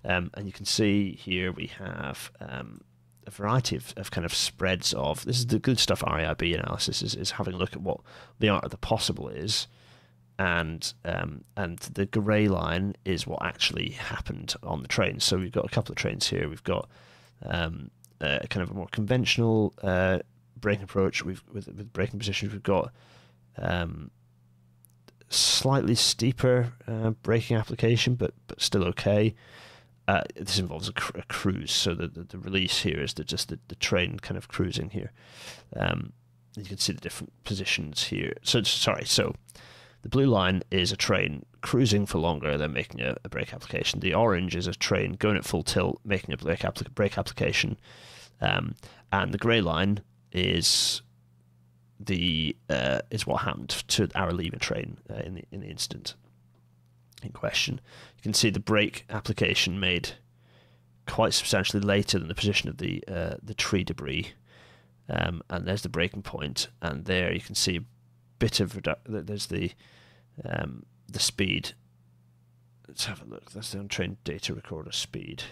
[0.05, 2.81] Um, and you can see here we have um,
[3.27, 7.01] a variety of, of kind of spreads of this is the good stuff RAIB analysis
[7.01, 7.99] is, is having a look at what
[8.39, 9.67] the art of the possible is
[10.39, 15.19] and um, and the grey line is what actually happened on the train.
[15.19, 16.47] So we've got a couple of trains here.
[16.47, 16.89] We've got
[17.45, 17.91] um,
[18.21, 20.19] kind of a more conventional uh,
[20.55, 21.25] braking approach.
[21.25, 22.53] We've with, with braking positions.
[22.53, 22.93] We've got
[23.57, 24.11] um,
[25.27, 29.35] slightly steeper uh, braking application, but but still okay.
[30.09, 33.23] Uh, this involves a, cr- a, cruise, so the, the, the release here is the,
[33.23, 35.11] just the, the train kind of cruising here.
[35.75, 36.13] Um,
[36.57, 38.33] you can see the different positions here.
[38.41, 39.35] So sorry, so
[40.01, 43.99] the blue line is a train cruising for longer than making a, a brake application.
[43.99, 46.63] The orange is a train going at full tilt, making a brake,
[46.95, 47.77] brake application,
[48.41, 48.73] um,
[49.11, 49.99] and the grey line
[50.31, 51.03] is
[51.99, 56.15] the uh, is what happened to our Lima train uh, in the in the incident
[57.25, 57.79] in question.
[58.17, 60.11] You can see the brake application made
[61.07, 64.33] quite substantially later than the position of the uh, the tree debris.
[65.09, 67.83] Um, and there's the braking point, and there you can see a
[68.37, 69.71] bit of redu- there's the
[70.45, 71.73] um, the speed.
[72.87, 73.51] Let's have a look.
[73.51, 75.43] That's the on train data recorder speed.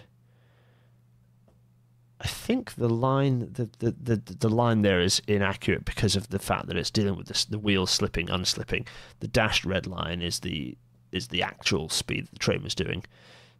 [2.20, 6.40] I think the line the, the, the, the line there is inaccurate because of the
[6.40, 8.86] fact that it's dealing with this, the wheels slipping, unslipping.
[9.20, 10.76] The dashed red line is the
[11.12, 13.04] is the actual speed the train was doing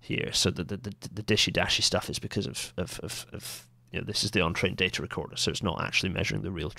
[0.01, 0.31] here.
[0.33, 4.01] So the the, the, the dishy dashy stuff is because of, of, of, of you
[4.01, 6.73] know, this is the on train data recorder, so it's not actually measuring the real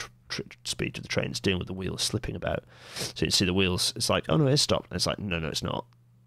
[0.63, 1.31] speed of the train.
[1.31, 2.63] It's dealing with the wheels slipping about.
[2.95, 3.93] So you see the wheels.
[3.95, 4.93] It's like, oh no, it's stopped.
[4.93, 5.85] It's like, no, no, it's not.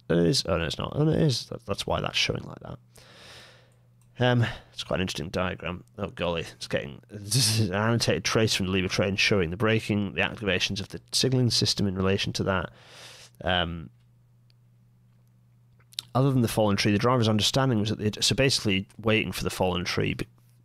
[0.08, 0.44] It is.
[0.46, 0.92] Oh no, it's not.
[0.94, 1.46] Oh no, it is.
[1.46, 2.78] That, that's why that's showing like that.
[4.18, 5.84] Um, it's quite an interesting diagram.
[5.98, 9.56] Oh golly, it's getting this is an annotated trace from the Lima train showing the
[9.56, 12.70] braking, the activations of the signalling system in relation to that.
[13.44, 13.90] Um,
[16.14, 19.44] other than the fallen tree, the driver's understanding was that they so basically waiting for
[19.44, 20.16] the fallen tree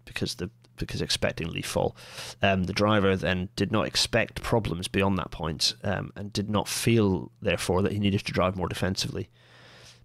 [0.06, 1.96] because the because expecting leaf fall.
[2.42, 6.68] Um, the driver then did not expect problems beyond that point, um, and did not
[6.68, 9.30] feel therefore that he needed to drive more defensively.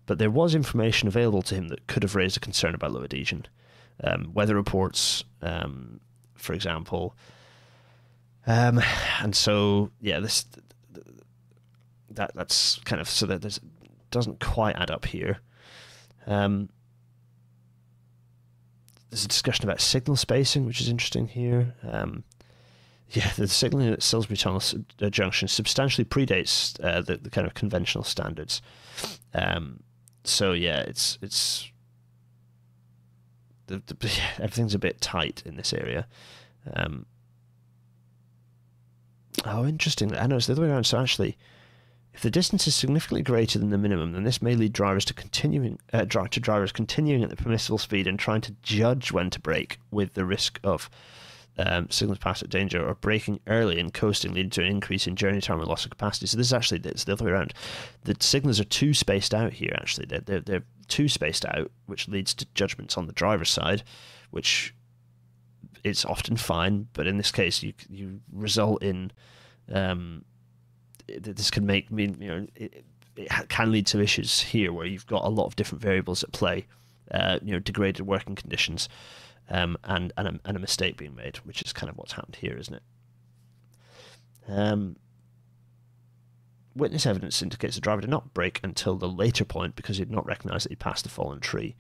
[0.07, 3.05] But there was information available to him that could have raised a concern about low
[3.05, 3.47] adhesion.
[4.03, 6.01] Um, weather reports, um,
[6.35, 7.15] for example,
[8.47, 8.81] um,
[9.21, 10.47] and so yeah, this
[12.11, 13.61] that that's kind of so that there's
[14.13, 15.41] doesn't quite add up here.
[16.27, 16.69] Um,
[19.11, 21.75] there's a discussion about signal spacing, which is interesting here.
[21.83, 22.25] Um,
[23.11, 24.63] yeah, the signaling at Salisbury Tunnel
[25.03, 28.63] uh, Junction substantially predates uh, the, the kind of conventional standards.
[29.35, 29.83] Um,
[30.25, 31.71] so yeah, it's it's
[33.67, 36.07] the, the, everything's a bit tight in this area.
[36.73, 37.05] Um,
[39.45, 40.17] oh, interesting.
[40.17, 40.85] I know it's the other way around.
[40.85, 41.37] So actually,
[42.15, 45.15] if the distance is significantly greater than the minimum, then this may lead drivers to
[45.15, 49.41] continuing uh, to drivers continuing at the permissible speed and trying to judge when to
[49.41, 50.91] brake, with the risk of
[51.59, 55.17] um, signals past at danger or braking early and coasting, leading to an increase in
[55.17, 56.27] journey time and loss of capacity.
[56.27, 57.55] So this is actually it's the other way around.
[58.05, 59.73] The signals are too spaced out here.
[59.75, 63.83] Actually, they're they're, they're too spaced out, which leads to judgments on the driver's side,
[64.31, 64.75] which
[65.85, 69.11] is often fine, but in this case, you you result in
[69.73, 70.25] um,
[71.07, 72.85] this can make mean you know it,
[73.17, 76.33] it can lead to issues here where you've got a lot of different variables at
[76.33, 76.67] play.
[77.11, 78.89] Uh, you know, degraded working conditions,
[79.51, 82.37] um, and and a, and a mistake being made, which is kind of what's happened
[82.37, 82.83] here, isn't it?
[84.49, 84.97] Um,
[86.75, 90.13] witness evidence indicates the driver did not brake until the later point because he did
[90.13, 91.77] not recognise that he passed the fallen tree.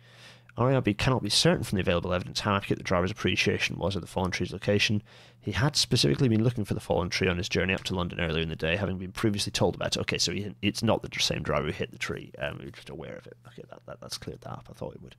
[0.58, 4.02] RAIB cannot be certain from the available evidence how accurate the driver's appreciation was of
[4.02, 5.02] the fallen tree's location.
[5.40, 8.20] He had specifically been looking for the fallen tree on his journey up to London
[8.20, 10.00] earlier in the day, having been previously told about it.
[10.00, 12.32] Okay, so he, it's not the same driver who hit the tree.
[12.38, 13.36] Um, we were just aware of it.
[13.48, 14.68] Okay, that, that, that's cleared that up.
[14.70, 15.16] I thought it would.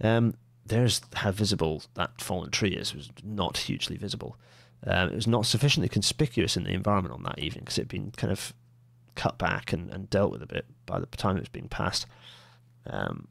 [0.00, 0.34] Um,
[0.64, 2.90] there's how visible that fallen tree is.
[2.90, 4.36] It was not hugely visible.
[4.86, 7.88] Um, it was not sufficiently conspicuous in the environment on that evening because it had
[7.88, 8.54] been kind of
[9.14, 12.06] cut back and, and dealt with a bit by the time it was being passed.
[12.86, 13.28] Um,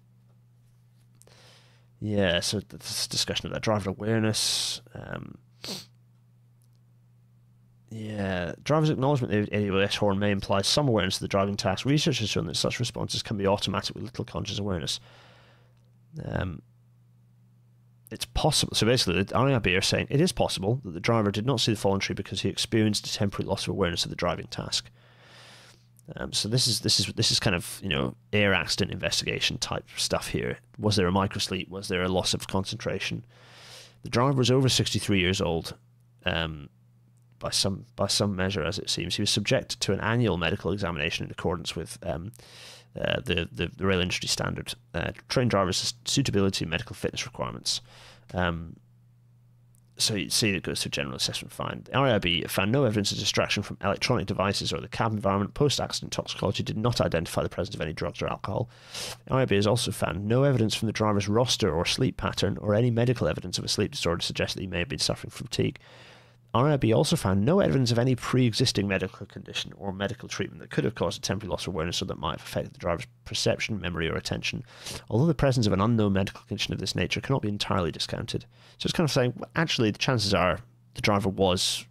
[2.00, 4.82] yeah, so this discussion of that driver awareness.
[4.96, 5.38] Um,
[7.92, 11.86] yeah, driver's acknowledgement of AWS horn may imply some awareness of the driving task.
[11.86, 15.00] Research has shown that such responses can be automatic with little conscious awareness.
[16.26, 16.62] Um,
[18.10, 18.76] it's possible.
[18.76, 21.74] So basically, the RAIB are saying it is possible that the driver did not see
[21.74, 24.90] the fallen tree because he experienced a temporary loss of awareness of the driving task.
[26.16, 29.58] Um, so this is this is this is kind of you know air accident investigation
[29.58, 30.58] type stuff here.
[30.78, 31.70] Was there a microsleep?
[31.70, 33.26] Was there a loss of concentration?
[34.04, 35.76] The driver was over 63 years old,
[36.26, 36.70] um,
[37.40, 39.16] by some by some measure, as it seems.
[39.16, 42.32] He was subjected to an annual medical examination in accordance with um,
[43.00, 44.74] uh, the, the, the rail industry standard.
[44.94, 47.82] Uh, train drivers' suitability and medical fitness requirements.
[48.34, 48.76] Um,
[50.02, 51.84] so you see it goes through general assessment fine.
[51.86, 55.54] The RAIB found no evidence of distraction from electronic devices or the cab environment.
[55.54, 58.70] Post-accident toxicology did not identify the presence of any drugs or alcohol.
[59.26, 62.74] The RAIB has also found no evidence from the driver's roster or sleep pattern or
[62.74, 65.32] any medical evidence of a sleep disorder to suggest that he may have been suffering
[65.32, 65.80] from fatigue.
[66.54, 70.84] RAIB also found no evidence of any pre-existing medical condition or medical treatment that could
[70.84, 73.80] have caused a temporary loss of awareness or that might have affected the driver's perception,
[73.80, 74.64] memory, or attention.
[75.10, 78.46] Although the presence of an unknown medical condition of this nature cannot be entirely discounted.
[78.78, 80.60] So it's kind of saying, well, actually, the chances are
[80.96, 81.86] the driver was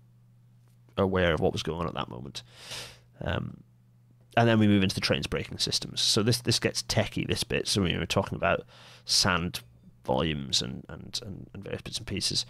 [0.98, 2.42] aware of what was going on at that moment.
[3.22, 3.62] Um,
[4.36, 6.00] and then we move into the train's braking systems.
[6.00, 7.66] So this this gets techie, this bit.
[7.66, 8.62] So we were talking about
[9.04, 9.60] sand
[10.04, 12.46] volumes and, and, and, and various bits and pieces.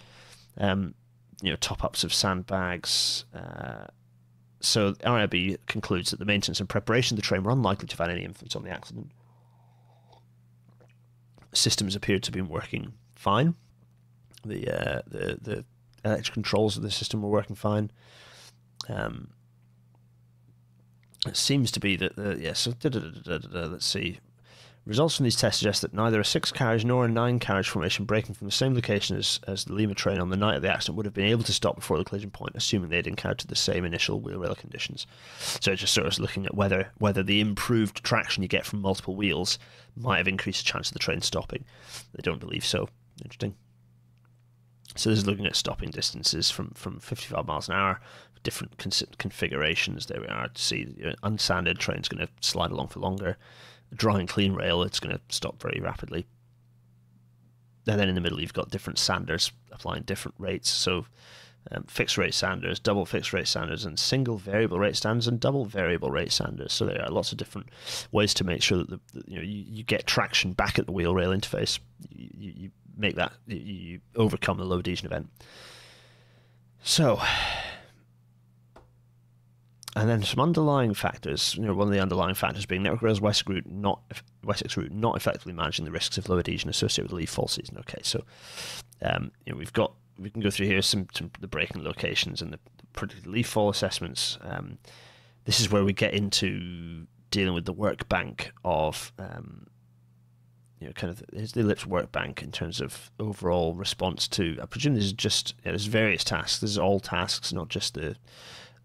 [0.58, 0.94] Um,
[1.42, 3.24] you know top ups of sandbags.
[3.34, 3.86] Uh,
[4.60, 8.08] so RAIB concludes that the maintenance and preparation of the train were unlikely to have
[8.08, 9.10] had any influence on the accident.
[11.52, 13.54] Systems appeared to have been working fine.
[14.44, 15.64] The uh, the the
[16.04, 17.90] electric controls of the system were working fine.
[18.88, 19.30] Um,
[21.26, 22.66] it seems to be that the yes.
[22.82, 24.20] Yeah, so let's see.
[24.86, 28.06] Results from these tests suggest that neither a six carriage nor a nine carriage formation
[28.06, 30.72] braking from the same location as, as the Lima train on the night of the
[30.72, 33.56] accident would have been able to stop before the collision point, assuming they'd encountered the
[33.56, 35.06] same initial wheel rail conditions.
[35.38, 38.80] So it's just sort of looking at whether whether the improved traction you get from
[38.80, 39.58] multiple wheels
[39.96, 41.64] might have increased the chance of the train stopping.
[42.14, 42.88] They don't believe so.
[43.22, 43.54] Interesting.
[44.96, 48.00] So this is looking at stopping distances from, from 55 miles an hour,
[48.42, 48.76] different
[49.18, 50.06] configurations.
[50.06, 50.86] There we are to see
[51.22, 53.36] unsanded train's going to slide along for longer
[53.94, 56.26] dry and clean rail, it's going to stop very rapidly.
[57.86, 60.68] And then in the middle, you've got different sanders applying different rates.
[60.70, 61.06] So
[61.70, 65.64] um, fixed rate sanders, double fixed rate sanders, and single variable rate sanders, and double
[65.64, 66.72] variable rate sanders.
[66.72, 67.68] So there are lots of different
[68.12, 70.92] ways to make sure that the, you know you, you, get traction back at the
[70.92, 71.78] wheel rail interface.
[72.10, 75.28] You, you make that you overcome the low adhesion event.
[76.82, 77.20] So,
[79.96, 81.54] and then some underlying factors.
[81.56, 84.00] You know, one of the underlying factors being Network Rail's Wessex route not
[84.44, 87.76] Wessex route not effectively managing the risks of low adhesion associated with leaf fall season.
[87.78, 88.22] Okay, so
[89.02, 92.40] um, you know we've got we can go through here some, some the braking locations
[92.40, 92.60] and the
[92.92, 94.38] predicted leaf fall assessments.
[94.42, 94.78] Um,
[95.44, 99.66] this is where we get into dealing with the work bank of um,
[100.78, 104.56] you know kind of the, the ellipse work bank in terms of overall response to.
[104.62, 106.60] I presume this is just yeah, there's various tasks.
[106.60, 108.16] This is all tasks, not just the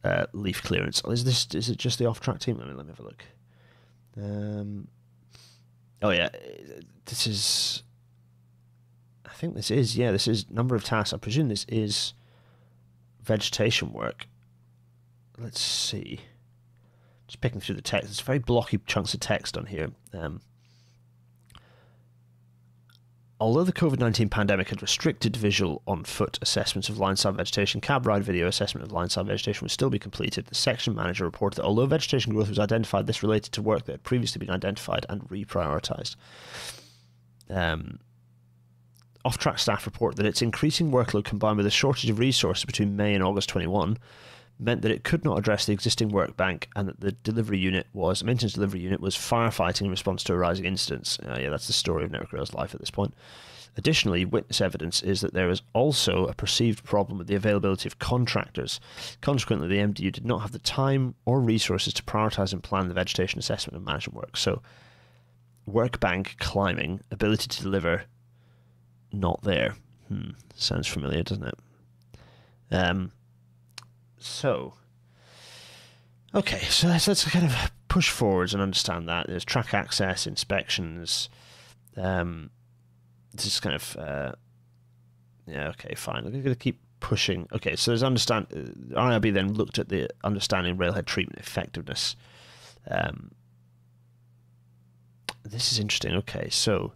[0.06, 1.02] uh, leaf clearance.
[1.08, 2.58] Is this is it just the off track team?
[2.58, 3.24] Let me let me have a look.
[4.18, 4.88] Um,
[6.02, 6.30] oh yeah,
[7.06, 7.84] this is
[9.36, 11.12] I think this is, yeah, this is number of tasks.
[11.14, 12.14] I presume this is
[13.22, 14.28] vegetation work.
[15.38, 16.22] Let's see.
[17.28, 18.10] Just picking through the text.
[18.10, 19.92] It's very blocky chunks of text on here.
[20.14, 20.40] Um,
[23.40, 27.82] although the COVID 19 pandemic had restricted visual on foot assessments of line side vegetation,
[27.82, 30.46] cab ride video assessment of line side vegetation would still be completed.
[30.46, 33.94] The section manager reported that although vegetation growth was identified, this related to work that
[33.94, 36.16] had previously been identified and reprioritised.
[37.50, 38.00] Um,
[39.26, 42.96] off track staff report that its increasing workload combined with a shortage of resources between
[42.96, 43.98] May and August 21
[44.58, 47.88] meant that it could not address the existing work bank and that the delivery unit
[47.94, 51.20] was maintenance delivery unit was firefighting in response to arising incidents.
[51.20, 53.14] Uh, yeah, that's the story of Network Rail's life at this point.
[53.78, 58.00] Additionally, witness evidence is that there is also a perceived problem with the availability of
[58.00, 58.80] contractors.
[59.20, 62.94] Consequently, the MDU did not have the time or resources to prioritise and plan the
[62.94, 64.38] vegetation assessment and management work.
[64.38, 64.62] So,
[65.66, 68.04] work bank climbing, ability to deliver,
[69.12, 69.76] not there.
[70.08, 71.60] Hmm, sounds familiar, doesn't it?
[72.72, 73.12] Um,
[74.18, 74.74] so,
[76.34, 79.28] okay, so let's, let's kind of push forwards and understand that.
[79.28, 81.30] There's track access, inspections.
[81.98, 82.50] Um,
[83.34, 84.32] this is kind of, uh,
[85.48, 86.26] yeah, okay, fine.
[86.26, 87.48] I'm going to keep pushing.
[87.54, 88.48] Okay, so there's understand.
[88.52, 92.16] Uh, RAIB then looked at the understanding railhead treatment effectiveness.
[92.90, 93.32] Um,
[95.44, 96.16] this is interesting.
[96.16, 96.94] Okay, so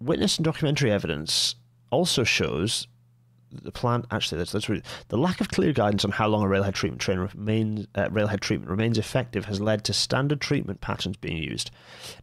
[0.00, 1.54] witness and documentary evidence
[1.90, 2.88] also shows
[3.62, 4.84] the plan actually let's read it.
[5.08, 8.40] the lack of clear guidance on how long a railhead treatment train remains uh, railhead
[8.40, 11.70] treatment remains effective has led to standard treatment patterns being used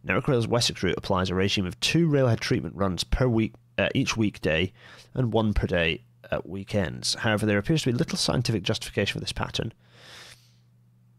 [0.02, 3.88] Network Rail's Wessex route applies a regime of two railhead treatment runs per week uh,
[3.94, 4.72] each weekday
[5.14, 9.20] and one per day at weekends however there appears to be little scientific justification for
[9.20, 9.72] this pattern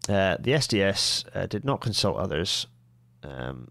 [0.09, 2.67] uh, the SDS uh, did not consult others
[3.23, 3.69] um,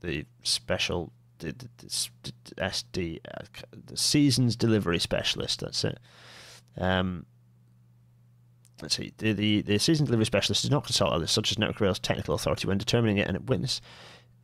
[0.00, 1.68] the special the, the,
[2.44, 3.44] the SD, uh,
[3.86, 5.60] the seasons delivery specialist.
[5.60, 5.98] That's it.
[6.76, 7.26] Um,
[8.82, 9.12] let's see.
[9.18, 12.34] The, the the season delivery specialist does not consult others, such as Network Rail's technical
[12.34, 13.80] authority, when determining it, and witness.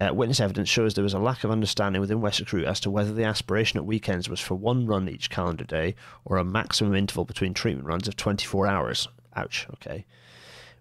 [0.00, 3.12] Uh, witness evidence shows there was a lack of understanding within Route as to whether
[3.12, 5.94] the aspiration at weekends was for one run each calendar day
[6.24, 9.06] or a maximum interval between treatment runs of 24 hours.
[9.36, 10.04] Ouch, okay.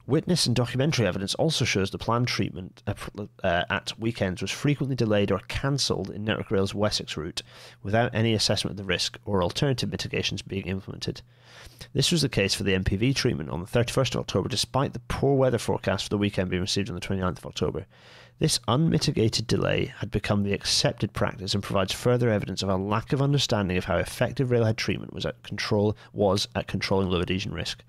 [0.06, 5.32] Witness and documentary evidence also shows the planned treatment uh, at weekends was frequently delayed
[5.32, 7.42] or cancelled in Network Rail's Wessex route
[7.84, 11.22] without any assessment of the risk or alternative mitigations being implemented.
[11.94, 15.00] This was the case for the MPV treatment on the 31st of October, despite the
[15.08, 17.86] poor weather forecast for the weekend being received on the 29th of October.
[18.40, 23.14] This unmitigated delay had become the accepted practice and provides further evidence of a lack
[23.14, 27.54] of understanding of how effective railhead treatment was at control was at controlling low adhesion
[27.54, 27.86] risk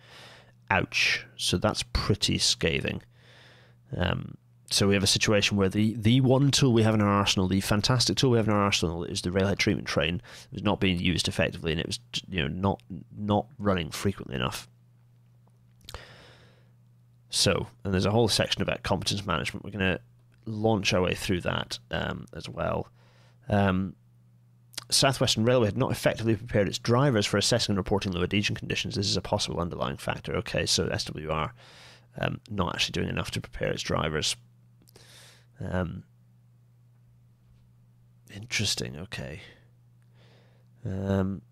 [0.71, 1.25] ouch.
[1.37, 3.03] So that's pretty scathing.
[3.97, 4.37] Um,
[4.71, 7.47] so we have a situation where the, the one tool we have in our arsenal,
[7.47, 10.21] the fantastic tool we have in our arsenal, is the railhead treatment train,
[10.51, 12.83] was not being used effectively, and it was you know not
[13.17, 14.69] not running frequently enough.
[17.31, 19.65] So, and there's a whole section about competence management.
[19.65, 20.01] We're going to
[20.47, 22.89] launch our way through that um, as well.
[23.49, 23.95] Um,
[24.91, 28.95] Southwestern Railway had not effectively prepared its drivers for assessing and reporting low adhesion conditions.
[28.95, 30.35] This is a possible underlying factor.
[30.37, 31.53] Okay, so SWR
[32.19, 34.37] um, not actually doing enough to prepare its drivers.
[35.61, 36.05] Um,
[38.35, 38.97] interesting.
[38.97, 39.41] Okay.
[40.85, 41.43] Um,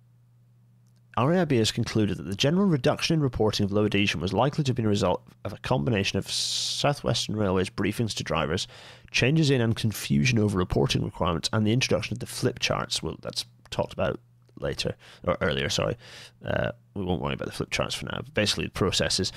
[1.17, 4.71] RAIB has concluded that the general reduction in reporting of low adhesion was likely to
[4.71, 8.67] have been a result of a combination of Southwestern Railway's briefings to drivers,
[9.11, 13.03] changes in and confusion over reporting requirements, and the introduction of the flip charts.
[13.03, 14.21] Well, that's talked about
[14.59, 14.95] later
[15.25, 15.69] or earlier.
[15.69, 15.97] Sorry,
[16.45, 18.21] uh, we won't worry about the flip charts for now.
[18.25, 19.33] But basically, the processes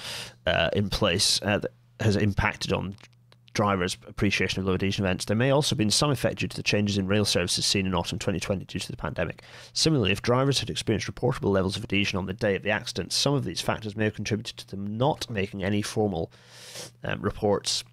[0.45, 2.95] uh, in place uh, that has impacted on
[3.55, 6.55] drivers' appreciation of low adhesion events, there may also have been some effect due to
[6.55, 9.41] the changes in rail services seen in autumn 2020 due to the pandemic.
[9.73, 13.11] Similarly, if drivers had experienced reportable levels of adhesion on the day of the accident,
[13.11, 16.31] some of these factors may have contributed to them not making any formal
[17.03, 17.83] um, reports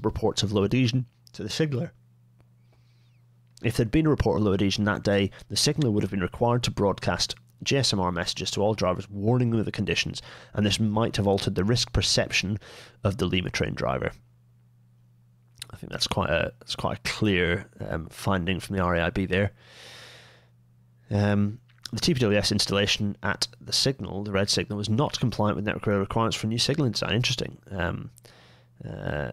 [0.00, 1.92] reports of low adhesion to the signaller.
[3.62, 6.20] If there'd been a report of low adhesion that day, the signaller would have been
[6.20, 7.34] required to broadcast
[7.64, 10.22] GSMR messages to all drivers warning them of the conditions,
[10.54, 12.58] and this might have altered the risk perception
[13.04, 14.12] of the Lima train driver.
[15.72, 19.52] I think that's quite a that's quite a clear um, finding from the RAIB there.
[21.10, 21.60] Um,
[21.92, 26.36] the TPWS installation at the signal, the red signal, was not compliant with network requirements
[26.36, 27.14] for new signalling design.
[27.14, 27.58] Interesting.
[27.70, 28.10] Um,
[28.88, 29.30] uh,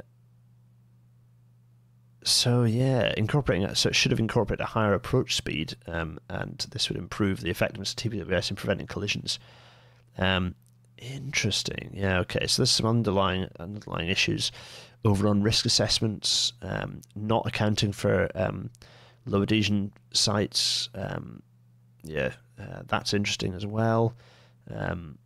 [2.23, 6.65] so yeah, incorporating it, so it should have incorporated a higher approach speed, um, and
[6.71, 9.39] this would improve the effectiveness of TPWS in preventing collisions.
[10.17, 10.55] Um,
[10.97, 11.91] interesting.
[11.93, 12.19] Yeah.
[12.19, 12.47] Okay.
[12.47, 14.51] So there's some underlying underlying issues
[15.05, 18.69] over on risk assessments, um, not accounting for um,
[19.25, 20.89] low adhesion sites.
[20.95, 21.41] Um,
[22.03, 24.13] yeah, uh, that's interesting as well.
[24.73, 25.17] Um,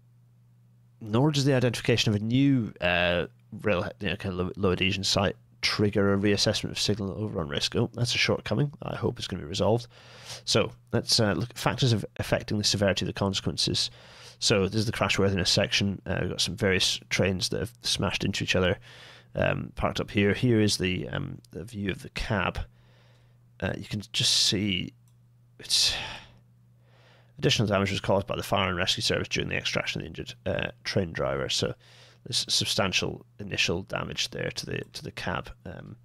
[0.99, 3.26] nor does the identification of a new uh,
[3.61, 7.76] rail, you know, kind of adhesion site trigger a reassessment of signal overrun risk.
[7.76, 8.72] Oh, that's a shortcoming.
[8.81, 9.88] I hope it's going to be resolved.
[10.45, 13.91] So let's uh, look at factors of affecting the severity of the consequences.
[14.39, 16.02] So this is the crashworthiness section.
[16.06, 18.77] Uh, we've got some various trains that have smashed into each other,
[19.35, 20.33] um, parked up here.
[20.33, 22.59] Here is the um, the view of the cab.
[23.59, 24.93] Uh, you can just see
[25.59, 25.93] it's
[27.37, 30.07] additional damage was caused by the fire and rescue service during the extraction of the
[30.07, 31.49] injured uh, train driver.
[31.49, 31.73] So
[32.25, 35.49] there's substantial initial damage there to the to the cab.
[35.65, 35.95] Um,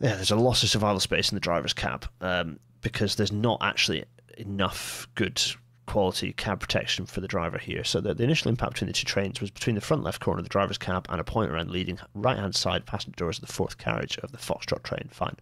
[0.00, 3.58] yeah, there's a loss of survival space in the driver's cab um, because there's not
[3.62, 4.04] actually
[4.36, 5.40] enough good
[5.86, 7.84] quality cab protection for the driver here.
[7.84, 10.38] So the, the, initial impact between the two trains was between the front left corner
[10.38, 13.46] of the driver's cab and a point around leading right hand side passenger doors of
[13.46, 15.08] the fourth carriage of the Foxtrot train.
[15.10, 15.36] Fine.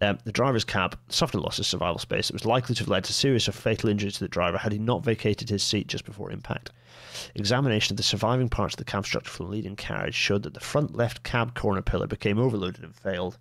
[0.00, 2.88] Um, the driver's cab suffered a loss of survival space that was likely to have
[2.88, 5.86] led to serious or fatal injury to the driver had he not vacated his seat
[5.86, 6.72] just before impact.
[7.36, 10.54] Examination of the surviving parts of the cab structure from the leading carriage showed that
[10.54, 13.38] the front left cab corner pillar became overloaded and failed.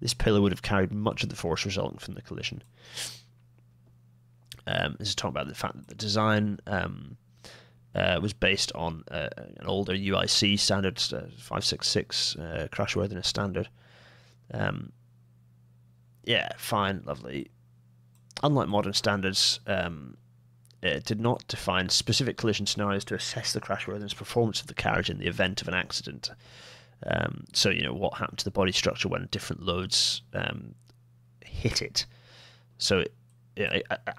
[0.00, 2.64] This pillar would have carried much of the force resulting from the collision.
[4.66, 7.16] Um, this is talking about the fact that the design um,
[7.94, 13.68] uh, was based on uh, an older UIC standard, uh, 566 uh, crashworthiness standard.
[14.52, 14.92] Um,
[16.24, 17.50] yeah, fine, lovely.
[18.42, 20.16] Unlike modern standards, um,
[20.82, 25.10] it did not define specific collision scenarios to assess the crashworthiness performance of the carriage
[25.10, 26.30] in the event of an accident.
[27.06, 30.74] Um, so, you know, what happened to the body structure when different loads um,
[31.44, 32.06] hit it.
[32.78, 33.14] So, it,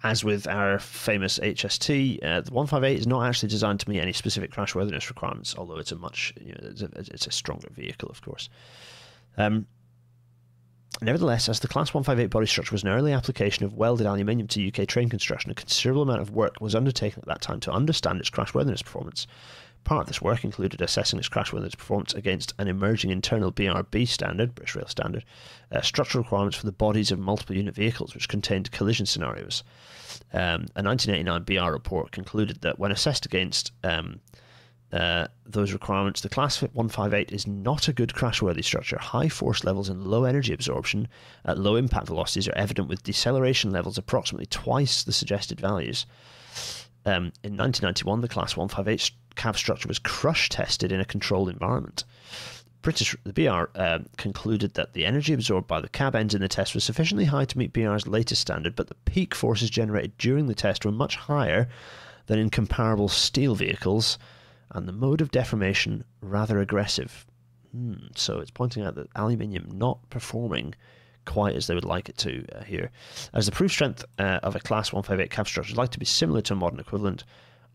[0.03, 4.13] as with our famous HST, uh, the 158 is not actually designed to meet any
[4.13, 8.09] specific crashworthiness requirements, although it's a much, you know, it's a, it's a stronger vehicle,
[8.09, 8.49] of course.
[9.37, 9.67] Um,
[11.03, 14.67] Nevertheless, as the Class 158 body structure was an early application of welded aluminium to
[14.67, 18.19] UK train construction, a considerable amount of work was undertaken at that time to understand
[18.19, 19.25] its crashworthiness performance.
[19.83, 24.55] Part of this work included assessing its crashworthiness performance against an emerging internal BRB standard,
[24.55, 25.25] British Rail standard,
[25.71, 29.63] uh, structural requirements for the bodies of multiple unit vehicles, which contained collision scenarios.
[30.33, 34.21] Um, a 1989 BR report concluded that when assessed against um,
[34.93, 38.97] uh, those requirements, the Class 158 is not a good crashworthy structure.
[38.99, 41.07] High force levels and low energy absorption
[41.45, 46.05] at low impact velocities are evident with deceleration levels approximately twice the suggested values.
[47.05, 52.03] Um, in 1991, the Class 158 cab structure was crush tested in a controlled environment.
[52.81, 56.47] British the BR uh, concluded that the energy absorbed by the cab ends in the
[56.47, 60.47] test was sufficiently high to meet BR's latest standard, but the peak forces generated during
[60.47, 61.69] the test were much higher
[62.25, 64.17] than in comparable steel vehicles
[64.71, 67.25] and the mode of deformation rather aggressive.
[67.71, 70.73] Hmm, so it's pointing out that aluminium not performing
[71.25, 72.91] quite as they would like it to uh, here.
[73.33, 76.05] As the proof strength uh, of a Class 158 cab structure is like to be
[76.05, 77.23] similar to a modern equivalent,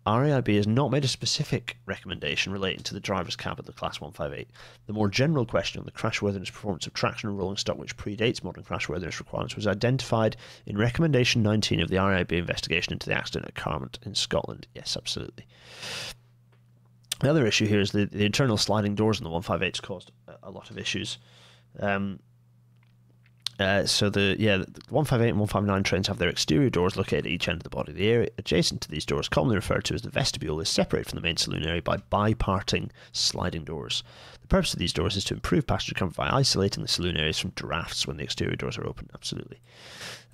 [0.06, 4.01] RAIB has not made a specific recommendation relating to the driver's cab of the Class
[4.01, 4.48] 158.
[4.86, 8.44] The more general question on the crashworthiness performance of traction and rolling stock, which predates
[8.44, 13.47] modern crashworthiness requirements, was identified in Recommendation 19 of the RAIB investigation into the accident
[13.47, 14.68] at Carmont in Scotland.
[14.74, 15.44] Yes, absolutely.
[17.20, 20.12] The other issue here is the, the internal sliding doors in the 158s caused
[20.43, 21.18] a lot of issues.
[21.81, 22.20] Um,
[23.59, 27.33] Uh, so the yeah, the 158 and 159 trains have their exterior doors located at
[27.33, 27.93] each end of the body.
[27.93, 31.09] of The area adjacent to these doors, commonly referred to as the vestibule, is separated
[31.09, 34.03] from the main saloon area by biparting sliding doors.
[34.43, 37.39] The purpose of these doors is to improve passenger comfort by isolating the saloon areas
[37.39, 39.09] from drafts when the exterior doors are open.
[39.15, 39.61] Absolutely.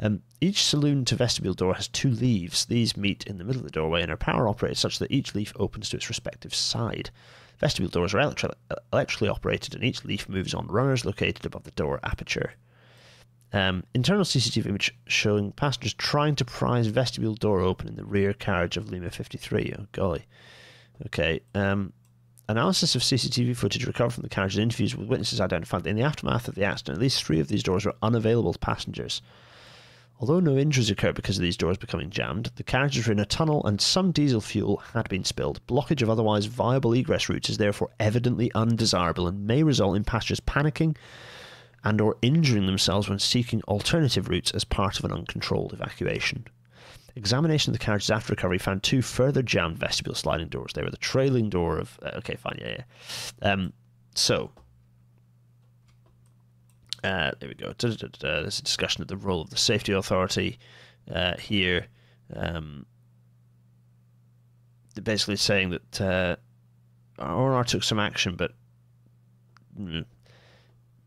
[0.01, 2.65] Um, each saloon to vestibule door has two leaves.
[2.65, 5.35] These meet in the middle of the doorway and are power operated such that each
[5.35, 7.11] leaf opens to its respective side.
[7.61, 8.53] Vestibule doors are electri-
[8.93, 12.55] electrically operated, and each leaf moves on runners located above the door aperture.
[13.53, 18.33] Um, internal CCTV image showing passengers trying to prise vestibule door open in the rear
[18.33, 19.74] carriage of Lima 53.
[19.79, 20.24] Oh, golly.
[21.07, 21.41] Okay.
[21.55, 21.93] Um,
[22.49, 25.97] analysis of CCTV footage recovered from the carriage and interviews with witnesses identified that in
[25.97, 29.20] the aftermath of the accident, at least three of these doors were unavailable to passengers.
[30.19, 33.27] Although no injuries occurred because of these doors becoming jammed, the carriages were in a
[33.27, 35.61] tunnel and some diesel fuel had been spilled.
[35.66, 40.41] Blockage of otherwise viable egress routes is therefore evidently undesirable and may result in passengers
[40.41, 40.97] panicking
[41.84, 46.46] and or injuring themselves when seeking alternative routes as part of an uncontrolled evacuation.
[47.14, 50.72] Examination of the carriages after recovery found two further jammed vestibule sliding doors.
[50.72, 51.98] They were the trailing door of.
[52.02, 52.76] Uh, okay, fine, yeah,
[53.42, 53.52] yeah.
[53.52, 53.72] Um,
[54.14, 54.50] so,
[57.04, 57.74] uh, there we go.
[57.76, 60.59] Da, da, da, There's a discussion of the role of the safety authority
[61.12, 61.86] uh, here.
[62.34, 62.86] Um,
[65.02, 66.00] basically saying that
[67.18, 68.52] uh, took some action, but
[69.78, 70.04] mm,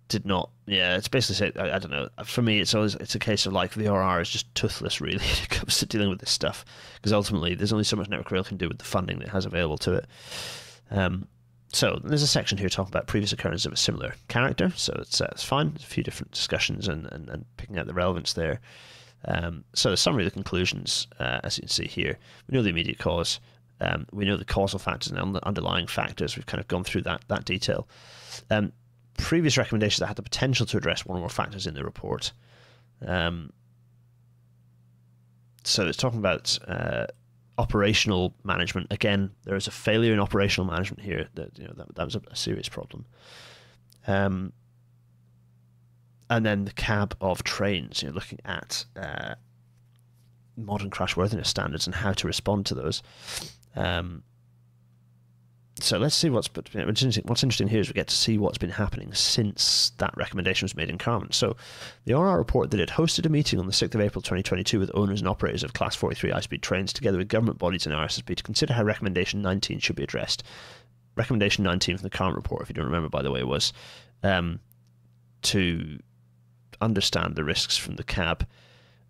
[0.07, 0.49] did not.
[0.65, 1.57] Yeah, it's basically said.
[1.57, 2.09] I, I, don't know.
[2.23, 5.43] For me, it's always it's a case of like the is just toothless really when
[5.43, 6.65] it comes to dealing with this stuff
[6.95, 9.31] because ultimately there's only so much Network Rail can do with the funding that it
[9.31, 10.05] has available to it.
[10.91, 11.27] Um,
[11.73, 14.71] so there's a section here talking about previous occurrences of a similar character.
[14.75, 15.71] So it's uh, it's fine.
[15.71, 18.61] There's a few different discussions and, and, and picking out the relevance there.
[19.27, 22.17] Um, so the summary of the conclusions, uh, as you can see here,
[22.47, 23.39] we know the immediate cause.
[23.81, 26.37] Um, we know the causal factors and the underlying factors.
[26.37, 27.87] We've kind of gone through that that detail.
[28.49, 28.71] Um,
[29.17, 32.31] previous recommendations that had the potential to address one or more factors in the report.
[33.05, 33.51] Um,
[35.63, 37.07] so it's talking about uh,
[37.57, 38.87] operational management.
[38.91, 41.27] Again, there is a failure in operational management here.
[41.35, 43.05] That you know that, that was a, serious problem.
[44.07, 44.53] Um,
[46.29, 48.03] and then the cab of trains.
[48.03, 49.35] You know, looking at uh,
[50.57, 53.01] modern crashworthiness standards and how to respond to those.
[53.75, 54.23] Um,
[55.79, 58.57] so let's see what's what's interesting, what's interesting here is we get to see what's
[58.57, 61.33] been happening since that recommendation was made in Carmont.
[61.33, 61.57] So
[62.05, 64.89] the ORR report that it hosted a meeting on the 6th of April 2022 with
[64.93, 68.43] owners and operators of Class 43 high-speed trains together with government bodies and RSSB to
[68.43, 70.43] consider how Recommendation 19 should be addressed.
[71.17, 73.73] Recommendation 19 from the Carmont report, if you don't remember, by the way, was
[74.23, 74.61] um,
[75.41, 75.99] to
[76.79, 78.47] understand the risks from the cab,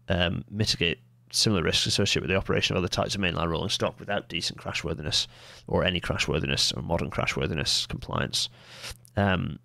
[0.09, 0.99] um, mitigate
[1.35, 4.59] similar risks associated with the operation of other types of mainline rolling stock without decent
[4.59, 5.27] crashworthiness
[5.67, 8.49] or any crashworthiness or modern crashworthiness compliance.
[9.15, 9.59] Um,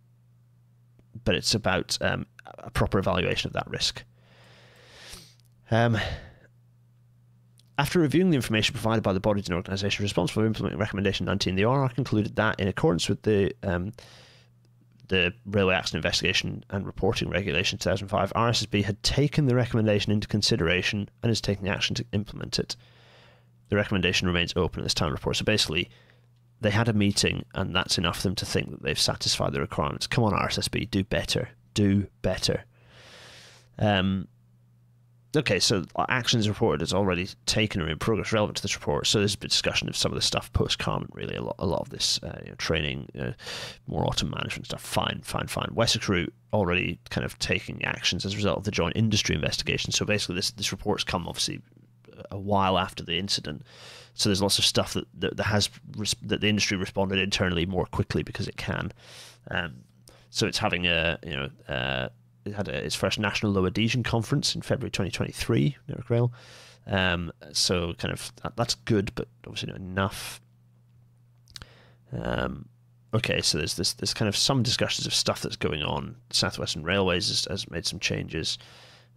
[1.25, 2.27] but it's about um,
[2.59, 4.05] a proper evaluation of that risk.
[5.71, 5.99] Um,
[7.79, 11.55] after reviewing the information provided by the bodies and organisations responsible for implementing Recommendation 19,
[11.55, 13.93] the ORR concluded that, in accordance with the um,
[15.11, 21.09] the Railway Accident Investigation and Reporting Regulation 2005, RSSB had taken the recommendation into consideration
[21.23, 22.77] and is taking action to implement it.
[23.71, 25.37] The recommendation remains open at this time report.
[25.37, 25.91] So basically,
[26.61, 29.61] they had a meeting, and that's enough for them to think that they've satisfied the
[29.61, 30.07] requirements.
[30.07, 31.49] Come on, RSSB, do better.
[31.75, 32.65] Do better.
[33.79, 34.29] Um,
[35.37, 39.07] okay, so actions reported is already taken or in progress relevant to this report.
[39.07, 41.37] So there's a bit discussion of some of the stuff post Carmont, really.
[41.37, 43.33] A lot, a lot of this uh, you know, training, uh,
[43.87, 44.81] more autumn management stuff.
[44.81, 45.69] Fine, fine, fine.
[45.73, 49.93] Wessex Route already kind of taking actions as a result of the joint industry investigation.
[49.93, 51.61] So basically, this this report's come obviously
[52.31, 53.63] a while after the incident.
[54.15, 55.71] So there's lots of stuff that that, that has
[56.23, 58.93] that the industry responded internally more quickly because it can.
[59.51, 59.85] Um,
[60.31, 61.51] so it's having a you know.
[61.69, 62.09] Uh,
[62.55, 66.33] had its first national low adhesion conference in February 2023, Network Rail.
[66.87, 70.41] Um, so kind of that, that's good, but obviously not enough.
[72.13, 72.69] Um,
[73.15, 76.17] okay, so there's this there's kind of some discussions of stuff that's going on.
[76.31, 78.59] Southwestern Railways has, has made some changes.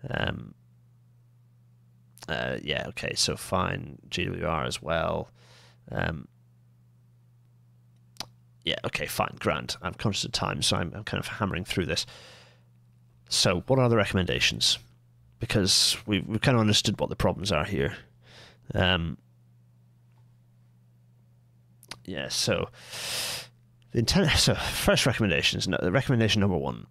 [0.10, 0.54] Um,
[2.28, 3.98] uh, yeah, okay, so fine.
[4.10, 5.30] GWR as well.
[5.92, 6.28] Um,
[8.64, 9.76] yeah, okay, fine, grand.
[9.82, 12.06] I'm conscious of time, so I'm, I'm kind of hammering through this.
[13.34, 14.78] So, what are the recommendations?
[15.40, 17.98] Because we've, we've kind of understood what the problems are here.
[18.76, 19.18] Um,
[22.06, 22.70] yeah, so
[23.92, 24.30] the intent.
[24.38, 25.68] So, first recommendations.
[25.68, 26.86] Recommendation number one: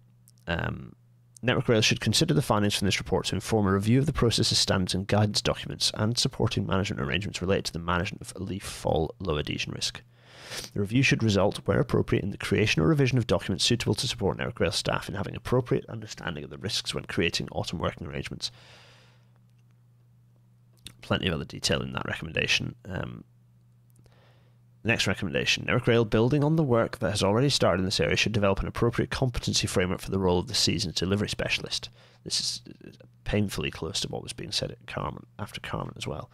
[0.47, 0.93] um,
[1.41, 4.13] Network Rail should consider the findings from this report to inform a review of the
[4.13, 8.63] processes, standards, and guidance documents and supporting management arrangements related to the management of leaf
[8.63, 10.01] fall low adhesion risk.
[10.73, 14.07] The review should result, where appropriate, in the creation or revision of documents suitable to
[14.07, 18.07] support Network Rail staff in having appropriate understanding of the risks when creating autumn working
[18.07, 18.51] arrangements.
[21.01, 22.75] Plenty of other detail in that recommendation.
[22.85, 23.23] Um,
[24.85, 28.17] Next recommendation Network Rail, building on the work that has already started in this area,
[28.17, 31.89] should develop an appropriate competency framework for the role of the seasons delivery specialist.
[32.25, 32.61] This is
[33.23, 36.29] painfully close to what was being said at Carmont, after Carmont as well.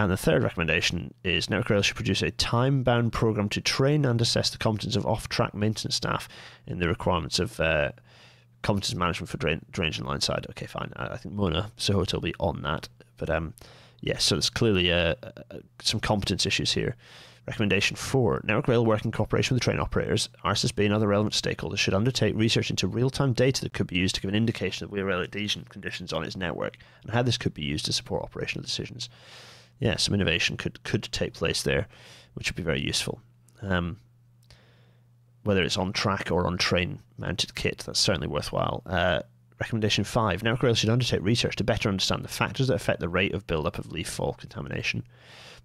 [0.00, 4.06] And the third recommendation is Network Rail should produce a time bound program to train
[4.06, 6.26] and assess the competence of off track maintenance staff
[6.66, 7.90] in the requirements of uh,
[8.62, 10.46] competence management for drain, drainage and line side.
[10.48, 10.90] Okay, fine.
[10.96, 12.88] I, I think Mona Sohoto will be on that.
[13.18, 13.52] But um,
[14.00, 16.96] yes, yeah, so there's clearly uh, uh, some competence issues here.
[17.46, 18.40] Recommendation 4.
[18.44, 21.92] Network Rail work in cooperation with the train operators, RSSB and other relevant stakeholders should
[21.92, 25.10] undertake research into real-time data that could be used to give an indication of wheel
[25.10, 29.10] adhesion conditions on its network and how this could be used to support operational decisions.
[29.80, 31.88] Yeah, some innovation could, could take place there,
[32.34, 33.20] which would be very useful.
[33.62, 33.98] Um,
[35.42, 38.82] whether it's on track or on train mounted kit, that's certainly worthwhile.
[38.86, 39.20] Uh,
[39.58, 40.42] recommendation 5.
[40.42, 43.46] Network Rail should undertake research to better understand the factors that affect the rate of
[43.46, 45.02] buildup of leaf fall contamination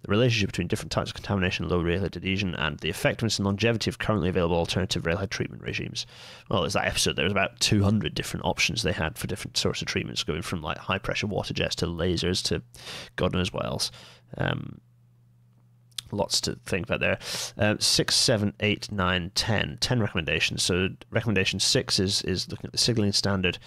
[0.06, 3.90] the relationship between different types of contamination, low railhead adhesion, and the effectiveness and longevity
[3.90, 6.06] of currently available alternative railhead treatment regimes.
[6.48, 7.16] Well, there's that episode.
[7.16, 10.62] There was about 200 different options they had for different sorts of treatments, going from
[10.62, 12.62] like high pressure water jets to lasers to
[13.16, 13.90] God knows what else.
[14.38, 14.80] Um,
[16.12, 17.18] lots to think about there.
[17.58, 19.78] Uh, six, seven, eight, nine, ten.
[19.80, 20.62] Ten recommendations.
[20.62, 23.58] So recommendation six is is looking at the signaling standard.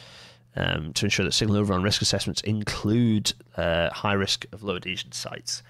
[0.55, 5.11] Um, to ensure that signal overrun risk assessments include uh, high risk of low adhesion
[5.11, 5.61] sites.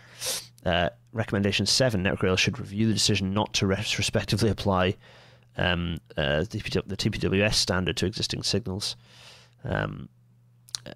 [0.66, 4.96] Uh, recommendation seven: Network Rail should review the decision not to retrospectively apply
[5.58, 6.60] um, uh, the,
[6.98, 8.96] TPWS standard to existing signals.
[9.64, 10.10] Um,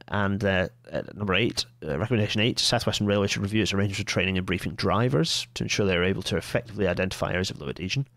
[0.07, 0.69] and uh,
[1.13, 4.73] number eight, uh, recommendation eight: Southwestern Railway should review its arrangements for training and briefing
[4.73, 8.07] drivers to ensure they are able to effectively identify areas of low adhesion.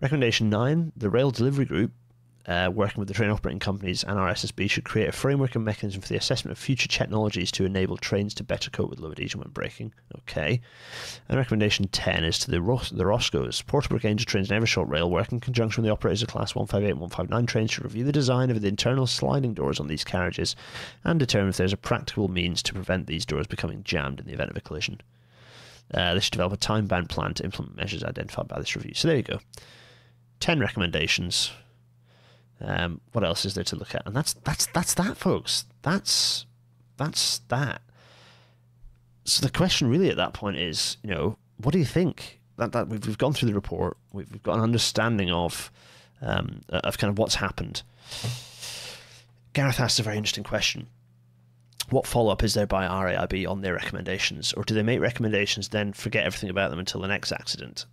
[0.00, 1.92] Recommendation nine: The Rail Delivery Group
[2.48, 6.00] uh, working with the train operating companies and RSSB should create a framework and mechanism
[6.00, 9.40] for the assessment of future technologies to enable trains to better cope with low adhesion
[9.40, 9.92] when braking.
[10.20, 10.62] Okay.
[11.28, 13.62] And recommendation 10 is to the, Ros- the ROSCOs.
[13.64, 16.90] Porterbrook Angel Trains and Eversholt Rail work in conjunction with the operators of Class 158
[16.90, 20.56] and 159 trains to review the design of the internal sliding doors on these carriages
[21.04, 24.32] and determine if there's a practical means to prevent these doors becoming jammed in the
[24.32, 25.02] event of a collision.
[25.92, 28.94] Uh, they should develop a time bound plan to implement measures identified by this review.
[28.94, 29.40] So there you go.
[30.40, 31.50] 10 recommendations
[32.60, 34.06] um, what else is there to look at?
[34.06, 35.64] And that's that's that's that, folks.
[35.82, 36.46] That's
[36.96, 37.82] that's that.
[39.24, 42.40] So the question really at that point is, you know, what do you think?
[42.56, 45.70] That that we've, we've gone through the report, we've, we've got an understanding of
[46.20, 47.82] um, of kind of what's happened.
[49.52, 50.88] Gareth asked a very interesting question.
[51.90, 55.68] What follow up is there by RAIB on their recommendations, or do they make recommendations
[55.68, 57.86] then forget everything about them until the next accident?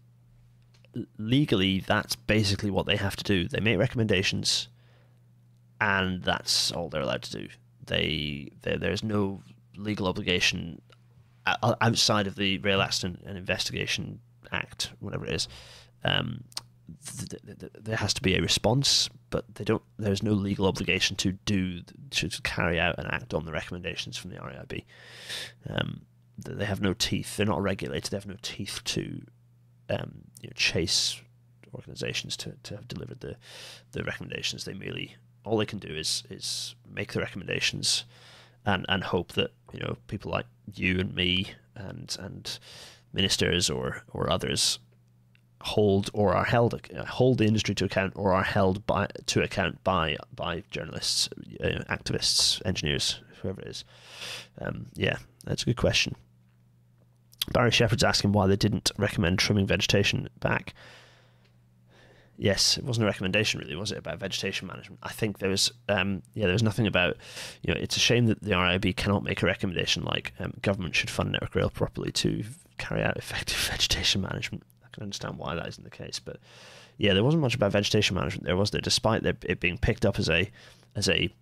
[1.17, 3.47] Legally, that's basically what they have to do.
[3.47, 4.67] They make recommendations,
[5.79, 7.47] and that's all they're allowed to do.
[7.85, 9.41] They, there's no
[9.75, 10.81] legal obligation
[11.45, 14.19] outside of the Rail Accident and Investigation
[14.51, 15.47] Act, whatever it is.
[16.03, 16.43] Um,
[17.05, 19.83] th- th- th- there has to be a response, but they don't.
[19.97, 21.81] There's no legal obligation to do
[22.11, 24.83] to, carry out and act on the recommendations from the RAIB.
[25.69, 26.01] Um,
[26.37, 27.37] they have no teeth.
[27.37, 28.11] They're not regulated.
[28.11, 29.21] They have no teeth to
[29.89, 31.19] um, you know, chase
[31.73, 33.35] organizations to, to have delivered the
[33.91, 34.63] the recommendations.
[34.63, 38.05] They merely all they can do is is make the recommendations
[38.65, 42.59] and and hope that you know people like you and me and and
[43.13, 44.79] ministers or or others
[45.61, 49.83] hold or are held hold the industry to account or are held by to account
[49.83, 51.27] by by journalists,
[51.63, 53.83] uh, activists, engineers, whoever it is.
[54.61, 56.15] Um, yeah, that's a good question.
[57.51, 60.73] Barry Shepherd's asking why they didn't recommend trimming vegetation back.
[62.37, 64.99] Yes, it wasn't a recommendation, really, was it, about vegetation management?
[65.03, 67.15] I think there was, um, yeah, there was nothing about,
[67.61, 70.95] you know, it's a shame that the RAIB cannot make a recommendation like um, government
[70.95, 72.43] should fund Network Rail properly to
[72.77, 74.63] carry out effective vegetation management.
[74.83, 76.37] I can understand why that isn't the case, but
[76.97, 78.81] yeah, there wasn't much about vegetation management there, was there?
[78.81, 80.49] Despite it being picked up as a,
[80.95, 81.33] as a,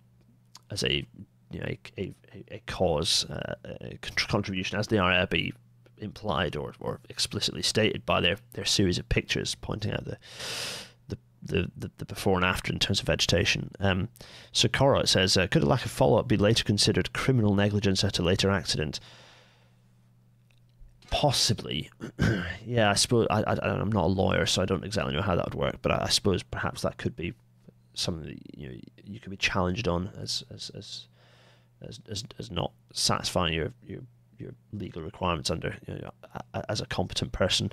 [0.70, 1.04] as a,
[1.50, 2.14] you know, a, a,
[2.52, 5.52] a cause, uh, a contribution as the RAIB
[5.98, 10.18] implied or, or explicitly stated by their, their series of pictures pointing out the
[11.44, 13.70] the, the, the, before and after in terms of vegetation.
[13.78, 14.08] Um,
[14.52, 18.18] so Cora says, uh, could a lack of follow-up be later considered criminal negligence at
[18.18, 18.98] a later accident?
[21.10, 21.90] Possibly.
[22.64, 25.36] yeah, I suppose, I, I, am not a lawyer, so I don't exactly know how
[25.36, 27.34] that would work, but I, I, suppose perhaps that could be
[27.92, 31.08] something that you, know, you could be challenged on as, as, as,
[31.86, 34.00] as, as, as not satisfying your, your
[34.38, 36.10] your legal requirements under you know,
[36.68, 37.72] as a competent person.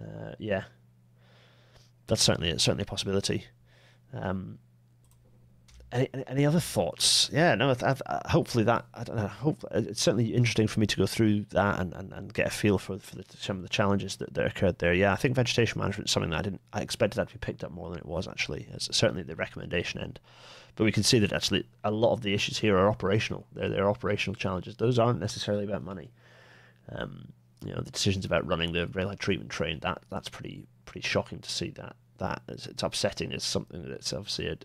[0.00, 0.64] uh, yeah,
[2.06, 3.46] that's certainly certainly a possibility.
[4.12, 4.58] Um,
[5.92, 7.28] any, any other thoughts?
[7.32, 7.70] Yeah, no.
[7.70, 9.26] I've, I've, uh, hopefully that I don't know.
[9.26, 12.50] Hope it's certainly interesting for me to go through that and, and, and get a
[12.50, 14.94] feel for for the, some of the challenges that, that occurred there.
[14.94, 16.60] Yeah, I think vegetation management is something that I didn't.
[16.72, 18.68] I expected that to be picked up more than it was actually.
[18.72, 20.20] It's certainly the recommendation end,
[20.76, 23.46] but we can see that actually a lot of the issues here are operational.
[23.52, 24.76] They're, they're operational challenges.
[24.76, 26.10] Those aren't necessarily about money.
[26.90, 27.32] Um,
[27.64, 31.38] you know, the decisions about running the railhead treatment train that that's pretty pretty shocking
[31.40, 34.56] to see that that it's upsetting It's something that's obviously a,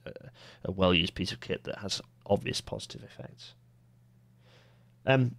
[0.65, 3.53] a, well used piece of kit that has obvious positive effects.
[5.05, 5.35] Um,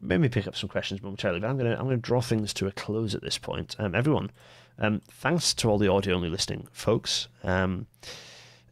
[0.00, 2.72] maybe pick up some questions momentarily, but I'm gonna I'm gonna draw things to a
[2.72, 3.76] close at this point.
[3.78, 4.30] Um, everyone,
[4.78, 7.28] um, thanks to all the audio only listening folks.
[7.44, 7.86] Um,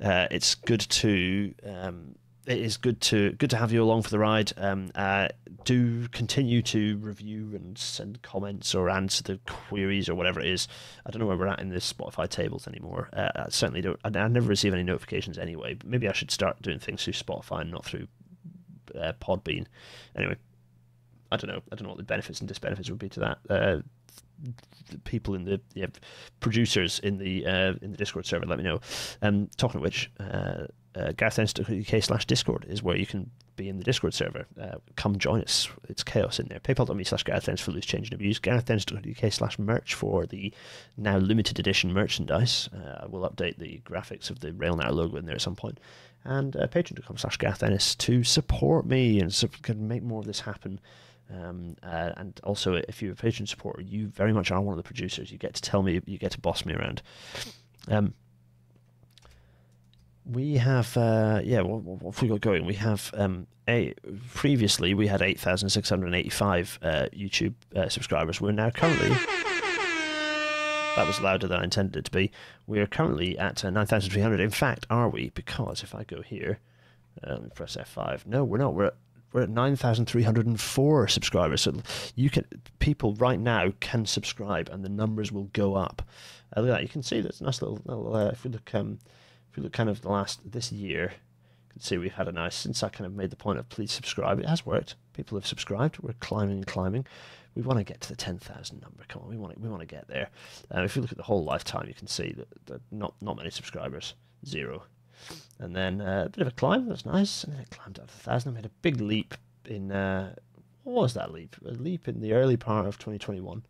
[0.02, 2.14] uh, it's good to um,
[2.46, 4.52] it is good to good to have you along for the ride.
[4.56, 5.28] Um, uh,
[5.64, 10.68] do continue to review and send comments or answer the queries or whatever it is.
[11.04, 13.08] I don't know where we're at in the Spotify tables anymore.
[13.12, 13.98] Uh, I certainly don't.
[14.04, 15.74] I, I, never receive any notifications anyway.
[15.74, 18.06] But maybe I should start doing things through Spotify and not through
[18.94, 19.66] uh, Podbean.
[20.14, 20.36] Anyway,
[21.32, 21.62] I don't know.
[21.72, 23.82] I don't know what the benefits and disbenefits would be to that.
[24.46, 24.50] Uh,
[25.04, 25.86] people in the yeah,
[26.40, 28.80] producers in the uh, in the Discord server, let me know.
[29.22, 30.66] Um, talking of which, uh,
[30.96, 31.12] uh,
[32.00, 34.46] slash discord is where you can be in the discord server.
[34.60, 35.68] Uh, come join us.
[35.88, 36.60] It's chaos in there.
[36.60, 38.38] Paypal.me slash garethdennis for loose change and abuse.
[38.38, 40.52] Garethdennis.uk slash merch for the
[40.96, 42.68] now limited edition merchandise.
[42.72, 45.80] Uh, we'll update the graphics of the railnatter logo in there at some point.
[46.24, 50.40] and uh, patreon.com slash garethdennis to support me and so can make more of this
[50.40, 50.80] happen
[51.32, 54.76] um, uh, and also, if you're a patron supporter, you very much are one of
[54.76, 55.32] the producers.
[55.32, 57.02] You get to tell me, you get to boss me around.
[57.88, 58.14] Um,
[60.24, 62.66] we have uh, yeah what, what have we got going?
[62.66, 63.94] We have um a
[64.32, 68.40] previously we had 8685 uh, youtube uh, subscribers.
[68.40, 69.08] We're now currently
[70.96, 72.30] that was louder than i intended it to be.
[72.66, 75.30] We're currently at uh, 9300 in fact are we?
[75.30, 76.60] Because if i go here
[77.24, 78.74] let me press f5 no we're not.
[78.74, 78.96] We're at
[79.36, 81.60] we're at 9,304 subscribers.
[81.60, 81.74] So
[82.14, 82.46] you can
[82.78, 86.00] people right now can subscribe, and the numbers will go up.
[86.56, 86.82] Uh, look at that.
[86.82, 87.78] You can see a nice little.
[87.84, 88.98] little uh, if we look um,
[89.50, 92.32] if you look kind of the last this year, you can see we've had a
[92.32, 94.40] nice since I kind of made the point of please subscribe.
[94.40, 94.94] It has worked.
[95.12, 95.98] People have subscribed.
[95.98, 97.06] We're climbing and climbing.
[97.54, 99.04] We want to get to the ten thousand number.
[99.06, 100.30] Come on, we want to, we want to get there.
[100.74, 103.36] Uh, if you look at the whole lifetime, you can see that, that not not
[103.36, 104.14] many subscribers,
[104.46, 104.84] zero.
[105.58, 106.88] And then uh, a bit of a climb.
[106.88, 107.44] That's nice.
[107.44, 108.52] And then it climbed up to thousand.
[108.52, 109.34] I made a big leap
[109.64, 110.34] in uh,
[110.84, 111.56] what was that leap?
[111.66, 113.62] A leap in the early part of 2021.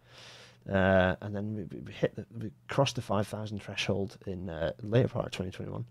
[0.70, 5.08] Uh, and then we, we hit the, we crossed the 5,000 threshold in uh, later
[5.08, 5.86] part of 2021.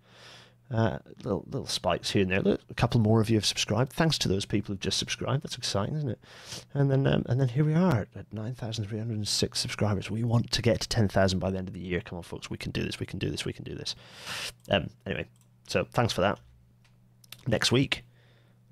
[0.71, 2.41] Uh, little little spikes here and there.
[2.41, 3.93] Look, a couple more of you have subscribed.
[3.93, 5.43] Thanks to those people who've just subscribed.
[5.43, 6.19] That's exciting, isn't it?
[6.73, 10.09] And then um, and then here we are at 9,306 subscribers.
[10.09, 12.01] We want to get to 10,000 by the end of the year.
[12.01, 12.99] Come on, folks, we can do this.
[12.99, 13.45] We can do this.
[13.45, 13.95] We can do this.
[14.71, 15.27] Um, anyway,
[15.67, 16.39] so thanks for that.
[17.47, 18.03] Next week,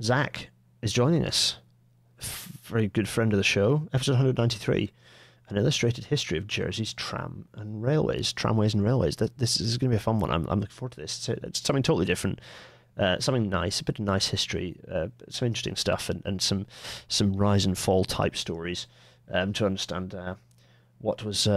[0.01, 0.49] Zach
[0.81, 1.57] is joining us.
[2.63, 3.87] Very good friend of the show.
[3.93, 4.91] Episode 193
[5.49, 9.17] an illustrated history of Jersey's tram and railways, tramways and railways.
[9.17, 10.31] That this is going to be a fun one.
[10.31, 11.29] I'm, I'm looking forward to this.
[11.29, 12.39] It's, something totally different,
[12.97, 16.65] uh, something nice, a bit of nice history, uh, some interesting stuff, and, and some
[17.07, 18.87] some rise and fall type stories
[19.31, 20.35] um, to understand uh,
[20.99, 21.47] what was.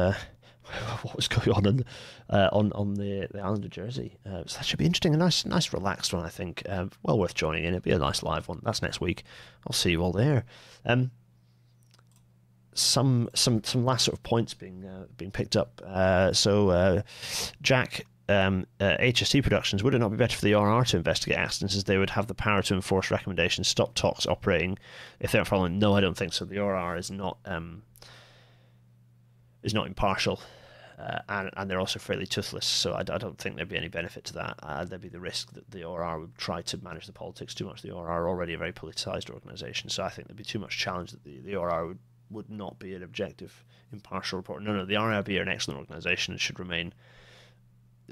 [0.72, 1.84] Uh, what was going on in,
[2.30, 4.18] uh, on on the, the island of Jersey?
[4.26, 5.14] Uh, so that should be interesting.
[5.14, 6.62] A nice, nice, relaxed one, I think.
[7.02, 7.74] well worth joining in.
[7.74, 8.60] It'll be a nice live one.
[8.62, 9.24] That's next week.
[9.66, 10.44] I'll see you all there.
[10.84, 11.10] Um,
[12.76, 15.80] some some some last sort of points being uh, being picked up.
[15.84, 17.02] Uh, so uh,
[17.62, 18.06] Jack.
[18.28, 21.84] Um, uh, Productions would it not be better for the ORR to investigate accidents as
[21.84, 24.80] they would have the power to enforce recommendations, stop TOCs operating
[25.20, 25.78] if they're following?
[25.78, 26.44] No, I don't think so.
[26.44, 27.84] The ORR is not um,
[29.62, 30.40] is not impartial.
[30.98, 32.64] Uh, and, and they're also fairly toothless.
[32.64, 34.58] So I, I, don't think there'd be any benefit to that.
[34.62, 37.66] Uh, there'd be the risk that the ORR would try to manage the politics too
[37.66, 37.82] much.
[37.82, 40.78] The ORR are already a very politicised organisation, so I think there'd be too much
[40.78, 41.98] challenge that the, the ORR would
[42.30, 44.62] would not be an objective, impartial report.
[44.62, 46.92] No, no, the RAIB are an excellent organisation and should remain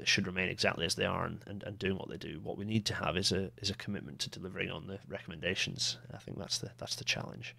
[0.03, 2.41] should remain exactly as they are and, and, and doing what they do.
[2.43, 5.97] What we need to have is a is a commitment to delivering on the recommendations.
[6.13, 7.55] I think that's the that's the challenge.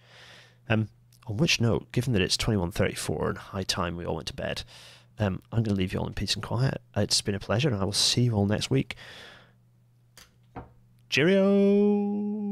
[0.68, 0.88] Um,
[1.26, 4.16] on which note, given that it's twenty one thirty four and high time we all
[4.16, 4.62] went to bed,
[5.18, 6.80] um, I'm going to leave you all in peace and quiet.
[6.96, 8.96] It's been a pleasure, and I will see you all next week.
[11.08, 12.45] Cheerio.